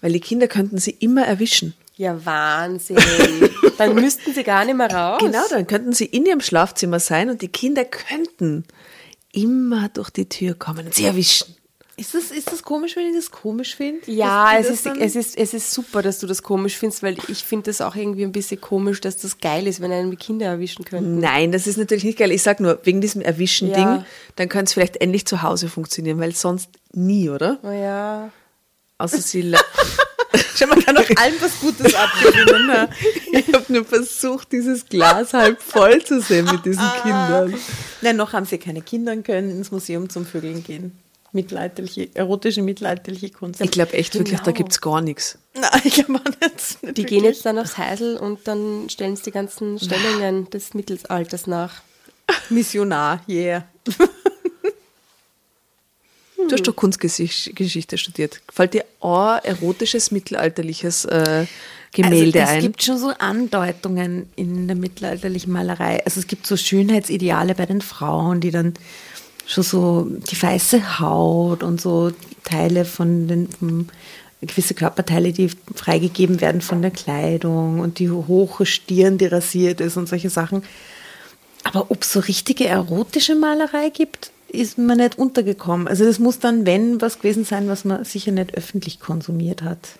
weil 0.00 0.12
die 0.12 0.20
Kinder 0.20 0.46
könnten 0.46 0.78
sie 0.78 0.92
immer 0.92 1.26
erwischen. 1.26 1.74
Ja, 1.96 2.24
Wahnsinn. 2.24 2.96
Dann 3.78 3.96
müssten 3.96 4.32
sie 4.32 4.44
gar 4.44 4.64
nicht 4.64 4.76
mehr 4.76 4.92
raus. 4.92 5.20
Genau, 5.20 5.42
dann 5.50 5.66
könnten 5.66 5.92
sie 5.92 6.04
in 6.04 6.26
ihrem 6.26 6.40
Schlafzimmer 6.40 7.00
sein 7.00 7.28
und 7.28 7.42
die 7.42 7.48
Kinder 7.48 7.84
könnten 7.84 8.64
immer 9.32 9.88
durch 9.88 10.10
die 10.10 10.28
Tür 10.28 10.54
kommen 10.54 10.86
und 10.86 10.94
sie 10.94 11.06
erwischen. 11.06 11.56
Ist 11.96 12.12
das, 12.12 12.32
ist 12.32 12.50
das 12.50 12.64
komisch, 12.64 12.96
wenn 12.96 13.06
ich 13.06 13.14
das 13.14 13.30
komisch 13.30 13.76
finde? 13.76 14.10
Ja, 14.10 14.58
es 14.58 14.68
ist, 14.68 14.84
es, 14.84 15.14
ist, 15.14 15.38
es 15.38 15.54
ist 15.54 15.70
super, 15.72 16.02
dass 16.02 16.18
du 16.18 16.26
das 16.26 16.42
komisch 16.42 16.76
findest, 16.76 17.04
weil 17.04 17.16
ich 17.28 17.44
finde 17.44 17.66
das 17.70 17.80
auch 17.80 17.94
irgendwie 17.94 18.24
ein 18.24 18.32
bisschen 18.32 18.60
komisch, 18.60 19.00
dass 19.00 19.16
das 19.18 19.38
geil 19.38 19.68
ist, 19.68 19.80
wenn 19.80 19.92
einen 19.92 20.10
die 20.10 20.16
Kinder 20.16 20.46
erwischen 20.46 20.84
könnten. 20.84 21.20
Nein, 21.20 21.52
das 21.52 21.68
ist 21.68 21.76
natürlich 21.76 22.02
nicht 22.02 22.18
geil. 22.18 22.32
Ich 22.32 22.42
sag 22.42 22.58
nur, 22.58 22.80
wegen 22.82 23.00
diesem 23.00 23.20
Ja. 23.20 23.28
Erwischen-Ding, 23.28 24.04
dann 24.34 24.48
könnte 24.48 24.64
es 24.64 24.72
vielleicht 24.72 24.96
endlich 24.96 25.24
zu 25.26 25.42
Hause 25.42 25.68
funktionieren, 25.68 26.18
weil 26.18 26.34
sonst 26.34 26.68
nie, 26.92 27.30
oder? 27.30 27.58
Oh 27.62 27.70
ja. 27.70 28.30
Außer 28.98 29.18
sie. 29.18 29.54
Schau, 30.56 30.66
man 30.66 30.80
kann 30.84 30.96
auch 30.96 31.08
allem 31.16 31.34
was 31.40 31.60
Gutes 31.60 31.94
abgewinnen. 31.94 32.66
Ne? 32.66 32.88
ich 33.32 33.52
habe 33.54 33.72
nur 33.72 33.84
versucht, 33.84 34.50
dieses 34.50 34.86
Glas 34.86 35.32
halb 35.32 35.62
voll 35.62 36.02
zu 36.02 36.20
sehen 36.20 36.46
mit 36.50 36.64
diesen 36.64 36.88
Kindern. 37.02 37.54
Nein, 38.02 38.16
noch 38.16 38.32
haben 38.32 38.46
sie 38.46 38.58
keine 38.58 38.82
Kinder 38.82 39.12
und 39.12 39.24
können 39.24 39.50
ins 39.50 39.70
Museum 39.70 40.08
zum 40.08 40.26
Vögeln 40.26 40.64
gehen. 40.64 40.98
Mittelalterliche, 41.34 42.08
erotische 42.14 42.62
mittelalterliche 42.62 43.30
Kunst. 43.30 43.60
Ich 43.60 43.70
glaube 43.70 43.92
echt 43.94 44.14
wirklich, 44.14 44.38
da 44.38 44.44
Genau. 44.46 44.56
gibt's 44.56 44.80
gar 44.80 45.00
nichts. 45.00 45.38
Nein, 45.54 45.80
ich 45.84 45.94
glaube 45.94 46.14
auch 46.20 46.24
nicht. 46.24 46.96
Die 46.96 47.04
gehen 47.04 47.22
wirklich. 47.22 47.22
jetzt 47.22 47.46
dann 47.46 47.58
aufs 47.58 47.76
Heisel 47.76 48.16
und 48.16 48.46
dann 48.48 48.88
stellen 48.88 49.16
sie 49.16 49.24
die 49.24 49.30
ganzen 49.32 49.78
Stellungen 49.78 50.48
des 50.50 50.74
Mittelalters 50.74 51.46
nach. 51.46 51.82
Missionar, 52.50 53.20
yeah. 53.28 53.64
Du 56.36 56.52
hast 56.52 56.66
doch 56.68 56.76
Kunstgeschichte 56.76 57.96
studiert. 57.98 58.40
Fällt 58.52 58.74
dir 58.74 58.84
ein 59.00 59.40
erotisches 59.44 60.10
mittelalterliches 60.10 61.04
äh, 61.06 61.46
Gemälde 61.92 62.40
also, 62.40 62.50
es 62.50 62.56
ein? 62.56 62.60
gibt 62.62 62.82
schon 62.82 62.98
so 62.98 63.08
Andeutungen 63.18 64.28
in 64.36 64.66
der 64.66 64.76
mittelalterlichen 64.76 65.52
Malerei. 65.52 66.04
Also 66.04 66.20
es 66.20 66.26
gibt 66.26 66.46
so 66.46 66.56
Schönheitsideale 66.56 67.54
bei 67.54 67.66
den 67.66 67.80
Frauen, 67.80 68.40
die 68.40 68.50
dann 68.50 68.74
schon 69.46 69.64
so 69.64 70.08
die 70.30 70.40
weiße 70.40 71.00
Haut 71.00 71.62
und 71.62 71.80
so 71.80 72.12
Teile 72.44 72.84
von 72.84 73.28
den 73.28 73.48
vom, 73.48 73.88
gewisse 74.46 74.74
Körperteile, 74.74 75.32
die 75.32 75.50
freigegeben 75.74 76.40
werden 76.40 76.60
von 76.60 76.82
der 76.82 76.90
Kleidung 76.90 77.80
und 77.80 77.98
die 77.98 78.10
hohe 78.10 78.66
Stirn, 78.66 79.18
die 79.18 79.26
rasiert 79.26 79.80
ist 79.80 79.96
und 79.96 80.08
solche 80.08 80.30
Sachen. 80.30 80.62
Aber 81.62 81.90
ob 81.90 82.02
es 82.02 82.12
so 82.12 82.20
richtige 82.20 82.66
erotische 82.66 83.34
Malerei 83.34 83.88
gibt, 83.88 84.30
ist 84.48 84.78
mir 84.78 84.96
nicht 84.96 85.18
untergekommen. 85.18 85.88
Also 85.88 86.04
das 86.04 86.18
muss 86.18 86.38
dann, 86.38 86.66
wenn, 86.66 87.00
was 87.00 87.18
gewesen 87.18 87.44
sein, 87.44 87.68
was 87.68 87.84
man 87.84 88.04
sicher 88.04 88.32
nicht 88.32 88.54
öffentlich 88.54 89.00
konsumiert 89.00 89.62
hat. 89.62 89.98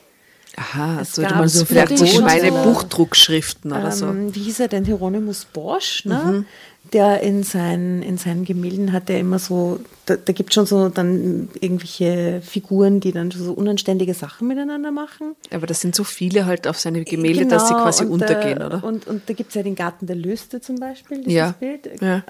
Aha, 0.57 1.01
Es 1.01 1.15
so, 1.15 1.23
gab 1.23 1.37
meinst 1.37 1.57
so 1.57 1.65
vielleicht 1.65 1.99
so 1.99 2.05
aber- 2.23 2.63
Buchdruckschriften 2.63 3.73
oder 3.73 3.91
so. 3.91 4.07
Ähm, 4.07 4.35
wie 4.35 4.41
hieß 4.43 4.61
er 4.61 4.69
denn? 4.69 4.85
Hieronymus 4.85 5.47
Bosch, 5.47 6.05
ne? 6.05 6.45
Der 6.93 7.23
in, 7.23 7.43
seinen, 7.43 8.03
in 8.03 8.19
seinen 8.19 8.45
Gemälden 8.45 8.93
hat 8.93 9.09
er 9.11 9.19
immer 9.19 9.39
so, 9.39 9.81
da, 10.07 10.17
da 10.17 10.33
gibt 10.33 10.51
es 10.51 10.55
schon 10.55 10.67
so 10.67 10.91
dann 10.91 11.49
irgendwelche 11.59 12.41
Figuren, 12.43 13.01
die 13.01 13.11
dann 13.11 13.31
so 13.31 13.53
unanständige 13.53 14.15
Sachen 14.15 14.47
miteinander 14.47 14.93
machen. 14.93 15.35
Aber 15.51 15.67
das 15.67 15.81
sind 15.81 15.97
so 15.97 16.05
viele 16.05 16.47
halt 16.47 16.69
auf 16.69 16.79
seine 16.79 17.03
Gemälde, 17.05 17.47
dass 17.47 17.67
sie 17.69 17.73
Genau, 17.73 17.85
quasi 17.85 18.05
und 18.05 18.11
untergehen, 18.13 18.59
da, 18.61 18.67
oder? 18.67 18.85
Und, 18.85 19.07
und 19.09 19.29
da 19.29 19.33
gibt 19.35 19.49
es 19.49 19.55
ja 19.55 19.63
den 19.63 19.75
Garten 19.75 20.07
der 20.07 20.15
Lüste 20.17 20.61
zum 20.61 20.77
Beispiel, 20.77 21.19
dieses 21.19 21.33
ja. 21.33 21.53
Bild. 21.59 21.89
ja. 22.01 22.23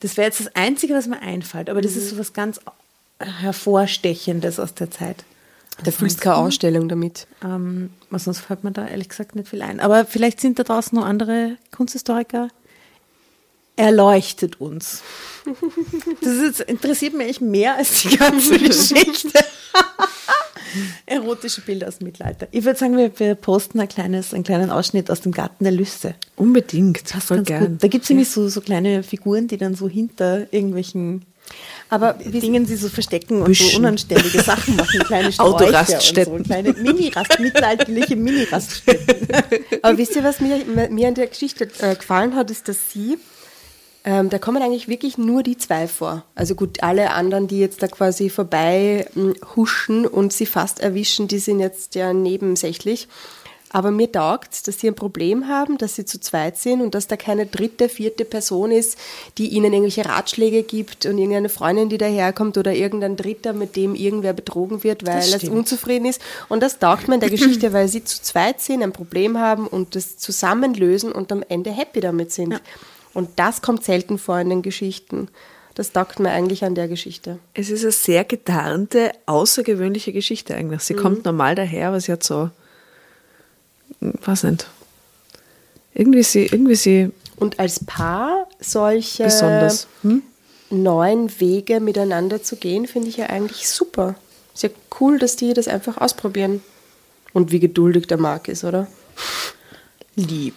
Das 0.00 0.16
wäre 0.16 0.26
jetzt 0.28 0.40
das 0.40 0.54
Einzige, 0.54 0.94
was 0.94 1.06
mir 1.06 1.20
einfällt, 1.20 1.68
aber 1.68 1.80
das 1.82 1.96
ist 1.96 2.10
so 2.10 2.18
was 2.18 2.32
ganz 2.32 2.60
Hervorstechendes 3.18 4.60
aus 4.60 4.74
der 4.74 4.90
Zeit. 4.90 5.24
Da 5.84 5.90
fühlst 5.90 6.20
keine 6.20 6.36
Ausstellung 6.36 6.88
damit. 6.88 7.26
Ähm, 7.44 7.90
sonst 8.10 8.40
fällt 8.40 8.64
mir 8.64 8.72
da 8.72 8.86
ehrlich 8.86 9.08
gesagt 9.08 9.34
nicht 9.36 9.48
viel 9.48 9.62
ein. 9.62 9.80
Aber 9.80 10.06
vielleicht 10.06 10.40
sind 10.40 10.58
da 10.58 10.62
draußen 10.62 10.96
noch 10.98 11.04
andere 11.04 11.56
Kunsthistoriker 11.70 12.48
erleuchtet 13.76 14.60
uns. 14.60 15.02
Das 16.22 16.34
ist, 16.34 16.60
interessiert 16.62 17.14
mich 17.14 17.40
mehr 17.40 17.76
als 17.76 18.02
die 18.02 18.16
ganze 18.16 18.58
Geschichte. 18.58 19.38
Erotische 21.06 21.60
Bilder 21.60 21.88
aus 21.88 21.98
dem 21.98 22.06
Mittelalter. 22.06 22.48
Ich 22.50 22.64
würde 22.64 22.78
sagen, 22.78 22.96
wir, 22.96 23.18
wir 23.18 23.34
posten 23.34 23.78
ein 23.78 23.88
kleines, 23.88 24.34
einen 24.34 24.44
kleinen 24.44 24.70
Ausschnitt 24.70 25.10
aus 25.10 25.20
dem 25.20 25.32
Garten 25.32 25.64
der 25.64 25.72
Lüste. 25.72 26.14
Unbedingt. 26.34 27.08
Voll 27.08 27.38
Ganz 27.38 27.48
gern. 27.48 27.66
gut. 27.72 27.82
Da 27.82 27.88
gibt 27.88 28.04
es 28.04 28.10
nämlich 28.10 28.30
so, 28.30 28.48
so 28.48 28.60
kleine 28.60 29.02
Figuren, 29.02 29.46
die 29.46 29.56
dann 29.56 29.74
so 29.74 29.88
hinter 29.88 30.52
irgendwelchen 30.52 31.24
Aber 31.88 32.16
wie, 32.18 32.40
Dingen 32.40 32.66
sie 32.66 32.76
so 32.76 32.88
verstecken 32.88 33.38
und 33.38 33.44
Büschen. 33.44 33.70
so 33.70 33.78
unanständige 33.78 34.42
Sachen 34.42 34.76
machen, 34.76 35.00
kleine 35.00 35.30
Autoraststätten. 35.38 36.32
und 36.32 36.38
so, 36.40 36.44
kleine 36.44 36.72
Mini-Rast, 36.72 37.38
mittelalterliche 37.38 38.16
Mini-Raststätten. 38.16 39.28
Aber 39.82 39.96
wisst 39.96 40.16
ihr, 40.16 40.24
was 40.24 40.40
mir, 40.40 40.64
mir 40.90 41.08
an 41.08 41.14
der 41.14 41.28
Geschichte 41.28 41.68
äh, 41.78 41.94
gefallen 41.94 42.34
hat, 42.34 42.50
ist, 42.50 42.68
dass 42.68 42.90
sie, 42.92 43.18
ähm, 44.04 44.30
da 44.30 44.38
kommen 44.38 44.62
eigentlich 44.62 44.88
wirklich 44.88 45.16
nur 45.16 45.44
die 45.44 45.58
zwei 45.58 45.86
vor. 45.86 46.24
Also 46.34 46.56
gut, 46.56 46.82
alle 46.82 47.10
anderen, 47.12 47.46
die 47.46 47.60
jetzt 47.60 47.82
da 47.82 47.86
quasi 47.86 48.30
vorbei 48.30 49.06
mh, 49.14 49.34
huschen 49.54 50.06
und 50.06 50.32
sie 50.32 50.46
fast 50.46 50.80
erwischen, 50.80 51.28
die 51.28 51.38
sind 51.38 51.60
jetzt 51.60 51.94
ja 51.94 52.12
nebensächlich. 52.12 53.06
Aber 53.70 53.90
mir 53.90 54.10
taugt 54.10 54.66
dass 54.66 54.80
sie 54.80 54.88
ein 54.88 54.94
Problem 54.94 55.48
haben, 55.48 55.78
dass 55.78 55.96
sie 55.96 56.04
zu 56.04 56.20
zweit 56.20 56.56
sind 56.56 56.80
und 56.80 56.94
dass 56.94 57.08
da 57.08 57.16
keine 57.16 57.46
dritte, 57.46 57.88
vierte 57.88 58.24
Person 58.24 58.70
ist, 58.70 58.96
die 59.38 59.48
ihnen 59.48 59.72
irgendwelche 59.72 60.04
Ratschläge 60.04 60.62
gibt 60.62 61.06
und 61.06 61.18
irgendeine 61.18 61.48
Freundin, 61.48 61.88
die 61.88 61.98
daherkommt 61.98 62.56
oder 62.58 62.72
irgendein 62.72 63.16
Dritter, 63.16 63.52
mit 63.52 63.76
dem 63.76 63.94
irgendwer 63.94 64.32
betrogen 64.32 64.84
wird, 64.84 65.06
weil 65.06 65.32
er 65.32 65.52
unzufrieden 65.52 66.06
ist. 66.06 66.20
Und 66.48 66.62
das 66.62 66.78
taugt 66.78 67.08
mir 67.08 67.14
in 67.14 67.20
der 67.20 67.30
Geschichte, 67.36 67.72
weil 67.72 67.88
sie 67.88 68.04
zu 68.04 68.22
zweit 68.22 68.60
sind, 68.60 68.82
ein 68.82 68.92
Problem 68.92 69.38
haben 69.38 69.66
und 69.66 69.94
das 69.94 70.16
zusammenlösen 70.16 71.12
und 71.12 71.32
am 71.32 71.42
Ende 71.48 71.70
happy 71.70 72.00
damit 72.00 72.32
sind. 72.32 72.60
Und 73.14 73.30
das 73.36 73.62
kommt 73.62 73.84
selten 73.84 74.18
vor 74.18 74.38
in 74.38 74.50
den 74.50 74.62
Geschichten. 74.62 75.28
Das 75.74 75.92
taugt 75.92 76.20
mir 76.20 76.30
eigentlich 76.30 76.64
an 76.64 76.74
der 76.74 76.88
Geschichte. 76.88 77.38
Es 77.52 77.68
ist 77.68 77.82
eine 77.82 77.92
sehr 77.92 78.24
getarnte, 78.24 79.12
außergewöhnliche 79.26 80.12
Geschichte 80.12 80.54
eigentlich. 80.54 80.80
Sie 80.80 80.94
kommt 80.94 81.26
normal 81.26 81.54
daher, 81.54 81.88
aber 81.88 82.00
sie 82.00 82.12
hat 82.12 82.22
so, 82.22 82.50
weiß 84.00 84.44
nicht, 84.44 84.66
irgendwie 85.94 86.22
sie, 86.22 86.46
irgendwie 86.46 86.74
sie 86.74 87.10
Und 87.36 87.58
als 87.58 87.84
Paar 87.84 88.48
solche 88.60 89.24
besonders. 89.24 89.86
Hm? 90.02 90.22
neuen 90.70 91.40
Wege 91.40 91.80
miteinander 91.80 92.42
zu 92.42 92.56
gehen, 92.56 92.86
finde 92.86 93.08
ich 93.08 93.16
ja 93.16 93.26
eigentlich 93.26 93.68
super. 93.68 94.16
Ist 94.54 94.62
ja 94.62 94.70
cool, 95.00 95.18
dass 95.18 95.36
die 95.36 95.54
das 95.54 95.68
einfach 95.68 95.98
ausprobieren. 95.98 96.62
Und 97.32 97.52
wie 97.52 97.60
geduldig 97.60 98.06
der 98.06 98.18
Marc 98.18 98.48
ist, 98.48 98.64
oder? 98.64 98.86
Lieb. 100.14 100.54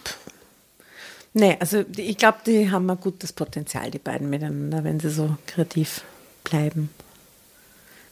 Nee, 1.32 1.56
also 1.60 1.84
ich 1.96 2.16
glaube, 2.16 2.38
die 2.46 2.70
haben 2.70 2.90
ein 2.90 2.98
gutes 2.98 3.32
Potenzial, 3.32 3.90
die 3.90 3.98
beiden 3.98 4.30
miteinander, 4.30 4.82
wenn 4.82 4.98
sie 4.98 5.10
so 5.10 5.36
kreativ 5.46 6.02
bleiben. 6.42 6.90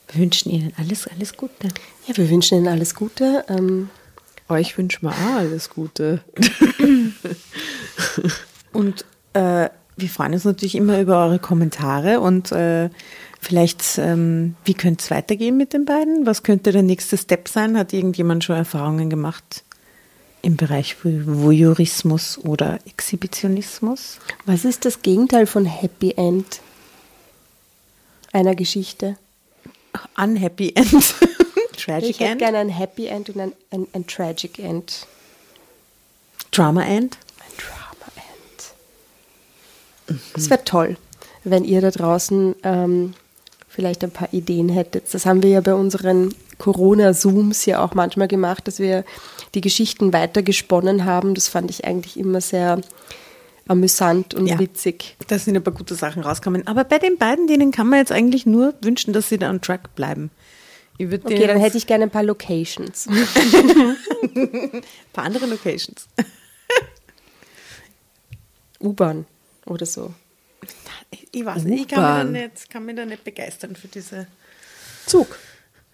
Wir 0.09 0.23
wünschen 0.23 0.51
ihnen 0.51 0.73
alles, 0.79 1.09
alles 1.09 1.37
Gute. 1.37 1.69
Ja, 2.07 2.17
wir 2.17 2.31
wünschen 2.31 2.59
Ihnen 2.59 2.69
alles 2.69 2.95
Gute. 2.95 3.45
Ähm, 3.49 3.91
Euch 4.49 4.77
wünschen 4.79 5.03
wir 5.03 5.11
auch 5.11 5.37
alles 5.39 5.69
Gute. 5.71 6.23
Und 8.73 9.05
äh, 9.35 9.69
wir 9.97 10.09
freuen 10.09 10.33
uns 10.33 10.45
natürlich 10.45 10.75
immer 10.75 11.01
über 11.01 11.25
eure 11.25 11.39
Kommentare 11.39 12.21
und 12.21 12.53
äh, 12.53 12.89
vielleicht, 13.41 13.99
ähm, 13.99 14.55
wie 14.65 14.75
könnte 14.75 15.03
es 15.03 15.11
weitergehen 15.11 15.57
mit 15.57 15.73
den 15.73 15.85
beiden? 15.85 16.25
Was 16.25 16.45
könnte 16.45 16.71
der 16.71 16.83
nächste 16.83 17.19
Step 17.19 17.49
sein? 17.49 17.77
Hat 17.77 17.93
irgendjemand 17.93 18.45
schon 18.45 18.55
Erfahrungen 18.57 19.11
gemacht 19.11 19.65
im 20.43 20.57
Bereich 20.57 20.95
Voy- 21.03 21.25
Voyeurismus 21.27 22.39
oder 22.39 22.79
Exhibitionismus? 22.87 24.19
was 24.47 24.65
ist 24.65 24.85
das 24.85 25.03
Gegenteil 25.03 25.47
von 25.47 25.65
Happy 25.65 26.13
End 26.17 26.61
einer 28.33 28.55
Geschichte? 28.55 29.17
Unhappy 30.17 30.73
End. 30.77 31.15
Tragic 31.79 32.11
Ich 32.11 32.21
hätte 32.21 32.37
gerne 32.37 32.59
ein 32.59 32.69
Happy 32.69 33.07
End 33.07 33.31
und 33.31 33.41
ein, 33.41 33.53
ein, 33.71 33.87
ein 33.93 34.07
Tragic 34.07 34.59
End. 34.59 35.07
Drama 36.51 36.83
End. 36.83 37.19
Ein 37.41 37.57
Drama 37.59 38.13
End. 40.09 40.21
Das 40.35 40.51
wäre 40.51 40.65
toll, 40.65 40.97
wenn 41.45 41.65
ihr 41.65 41.81
da 41.81 41.91
draußen 41.91 42.55
ähm, 42.63 43.15
vielleicht 43.69 44.03
ein 44.05 44.11
paar 44.11 44.33
Ideen 44.33 44.69
hättet. 44.69 45.13
Das 45.15 45.27
haben 45.27 45.43
wir 45.43 45.51
ja 45.51 45.61
bei 45.61 45.75
unseren 45.75 46.35
Corona-Zooms 46.59 47.67
ja 47.67 47.85
auch 47.85 47.95
manchmal 47.95 48.29
gemacht, 48.29 48.67
dass 48.67 48.79
wir 48.79 49.05
die 49.55 49.61
Geschichten 49.61 50.13
weitergesponnen 50.13 51.05
haben. 51.05 51.35
Das 51.35 51.49
fand 51.49 51.71
ich 51.71 51.85
eigentlich 51.85 52.19
immer 52.19 52.41
sehr 52.41 52.81
amüsant 53.69 54.35
und 54.35 54.47
Ja. 54.47 54.59
witzig. 54.59 55.17
Da 55.29 55.39
sind 55.39 55.57
ein 55.57 55.63
paar 55.63 55.75
gute 55.75 55.95
Sachen 55.95 56.23
rausgekommen. 56.23 56.67
Aber 56.67 56.85
bei 56.85 56.99
den 56.99 57.19
beiden, 57.19 57.47
denen 57.47 57.71
kann 57.71 57.87
man 57.89 57.99
jetzt 58.01 58.13
eigentlich 58.13 58.47
nur 58.47 58.75
wünschen, 58.81 59.13
dass 59.13 59.29
sie 59.29 59.39
da 59.39 59.51
on 59.51 59.61
track 59.61 59.95
bleiben. 59.95 60.31
Okay, 61.01 61.47
dann 61.47 61.61
hätte 61.61 61.79
ich 61.79 61.87
gerne 61.87 62.05
ein 62.05 62.11
paar 62.11 62.25
Locations. 62.25 63.07
ein 64.35 64.83
paar 65.13 65.25
andere 65.25 65.47
Locations. 65.47 66.09
U-Bahn 68.81 69.27
oder 69.67 69.87
so. 69.87 70.13
Ich 71.31 71.45
weiß 71.45 71.65
nicht, 71.65 71.83
ich 71.83 71.89
kann, 71.89 72.33
mich 72.33 72.41
da 72.41 72.47
nicht, 72.49 72.71
kann 72.71 72.85
mich 72.85 72.97
da 72.97 73.07
nicht 73.07 73.25
begeistern 73.25 73.77
für 73.77 73.89
diese. 73.89 74.27
Zug. 75.07 75.39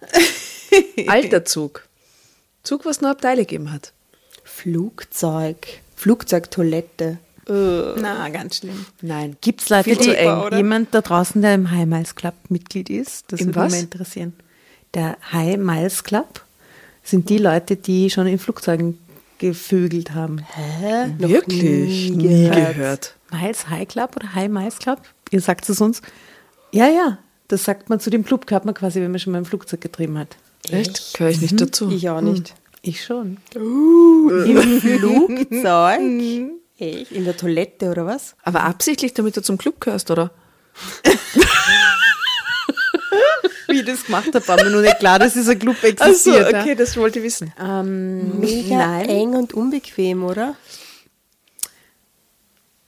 Alter 1.07 1.45
Zug. 1.45 1.87
Zug, 2.63 2.85
was 2.85 3.01
nur 3.01 3.11
Abteile 3.11 3.43
gegeben 3.43 3.73
hat. 3.73 3.93
Flugzeug. 4.43 5.67
Flugzeugtoilette. 5.97 7.19
Äh, 7.47 8.01
Na, 8.01 8.29
ganz 8.31 8.57
schlimm. 8.57 8.87
Nein. 9.03 9.37
Gibt 9.41 9.61
es 9.61 9.69
Leute, 9.69 9.85
Viel 9.85 10.01
zu 10.01 10.17
eng, 10.17 10.57
jemand 10.57 10.95
da 10.95 11.03
draußen, 11.03 11.43
der 11.43 11.55
im 11.55 11.65
Miles 11.65 12.15
Club 12.15 12.35
Mitglied 12.49 12.89
ist? 12.89 13.31
Das 13.31 13.41
Im 13.41 13.49
würde 13.49 13.61
mich 13.61 13.67
was? 13.67 13.73
mal 13.73 13.81
interessieren. 13.81 14.33
Der 14.95 15.17
High 15.33 15.57
Miles 15.59 16.05
Club 16.05 16.41
sind 17.03 17.29
die 17.29 17.39
Leute, 17.39 17.77
die 17.77 18.11
schon 18.11 18.27
in 18.27 18.39
Flugzeugen 18.39 18.99
gevögelt 19.39 20.13
haben. 20.15 20.39
Hä? 20.55 21.09
Noch 21.19 21.29
Wirklich? 21.29 22.11
nie 22.11 22.17
Nie 22.17 22.49
gehört. 22.49 22.75
gehört. 22.77 23.15
Miles 23.33 23.69
High 23.69 23.89
Club 23.89 24.17
oder 24.17 24.35
High 24.35 24.49
Miles 24.49 24.79
Club? 24.79 25.01
Ihr 25.31 25.41
sagt 25.41 25.69
es 25.69 25.81
uns. 25.81 26.01
Ja, 26.71 26.89
ja. 26.89 27.19
Das 27.49 27.65
sagt 27.65 27.91
man 27.91 28.01
zu 28.01 28.09
dem 28.11 28.25
Club, 28.25 28.47
gehört 28.47 28.65
man 28.65 28.75
quasi, 28.75 29.01
wenn 29.01 29.11
man 29.11 29.21
schon 29.21 29.33
mal 29.33 29.39
im 29.41 29.45
Flugzeug 29.45 29.81
getrieben 29.81 30.17
hat. 30.19 30.37
Echt? 30.71 31.15
Gehöre 31.15 31.31
ich 31.31 31.41
nicht 31.43 31.61
dazu. 31.61 31.91
Ich 31.91 32.09
auch 32.09 32.21
nicht. 32.21 32.55
Ich 32.81 33.05
schon. 33.05 33.37
Im 33.55 34.81
Flugzeug? 34.81 36.01
Echt? 36.79 37.13
In 37.13 37.25
der 37.25 37.37
Toilette 37.37 37.91
oder 37.91 38.07
was? 38.07 38.35
Aber 38.43 38.63
absichtlich, 38.65 39.13
damit 39.15 39.37
du 39.37 39.43
zum 39.43 39.59
Club 39.59 39.81
gehörst, 39.81 40.11
oder? 40.11 40.31
Wie 43.75 43.81
ich 43.81 43.87
das 43.87 44.05
gemacht 44.05 44.33
habe, 44.33 44.47
war 44.47 44.63
mir 44.63 44.71
nur 44.71 44.83
nicht 44.83 45.01
klar, 45.01 45.19
dass 45.19 45.33
dieser 45.33 45.57
Club 45.57 45.83
existiert. 45.83 46.53
ja. 46.53 46.61
okay, 46.61 46.77
das 46.77 46.97
wollte 46.97 47.19
ich 47.19 47.25
wissen. 47.25 47.53
Ähm, 47.61 48.39
Mega 48.39 48.77
nein. 48.77 49.09
eng 49.09 49.35
und 49.35 49.53
unbequem, 49.53 50.23
oder? 50.23 50.55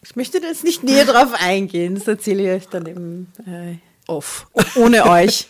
Ich 0.05 0.15
möchte 0.15 0.41
da 0.41 0.47
jetzt 0.47 0.63
nicht 0.63 0.85
näher 0.85 1.05
drauf 1.05 1.33
eingehen. 1.35 1.97
Das 1.97 2.07
erzähle 2.07 2.45
ich 2.45 2.63
euch 2.63 2.69
dann 2.69 2.87
eben 2.87 3.33
äh, 3.47 3.79
Off. 4.07 4.47
ohne 4.77 5.05
euch. 5.11 5.47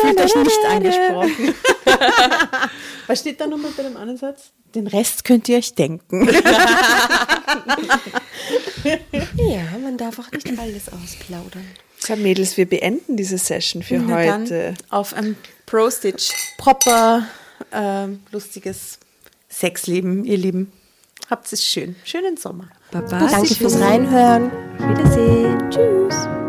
Fühlt 0.00 0.20
euch 0.20 0.34
nicht 0.36 0.58
angesprochen. 0.70 1.54
Was 3.08 3.18
steht 3.18 3.40
da 3.40 3.48
nochmal 3.48 3.72
bei 3.76 3.82
dem 3.82 3.96
anderen 3.96 4.16
Satz? 4.16 4.52
Den 4.76 4.86
Rest 4.86 5.24
könnt 5.24 5.48
ihr 5.48 5.58
euch 5.58 5.74
denken. 5.74 6.28
Ja, 8.84 9.78
man 9.82 9.96
darf 9.96 10.18
auch 10.20 10.30
nicht 10.30 10.46
alles 10.58 10.88
ausplaudern. 10.92 11.66
So, 12.08 12.16
Mädels, 12.16 12.56
wir 12.56 12.66
beenden 12.66 13.18
diese 13.18 13.36
Session 13.36 13.82
für 13.82 13.98
Na 13.98 14.24
dann 14.24 14.40
heute. 14.44 14.72
auf 14.88 15.12
ein 15.12 15.36
Pro-Stitch. 15.66 16.30
Proper, 16.56 17.26
ähm, 17.70 18.20
lustiges 18.32 18.98
Sexleben, 19.50 20.24
ihr 20.24 20.38
Lieben. 20.38 20.72
Habt 21.28 21.52
es 21.52 21.62
schön. 21.62 21.96
Schönen 22.04 22.38
Sommer. 22.38 22.70
Baba. 22.92 23.28
Danke 23.28 23.54
fürs 23.54 23.78
Reinhören. 23.78 24.50
Wiedersehen. 24.78 25.70
Tschüss. 25.70 26.47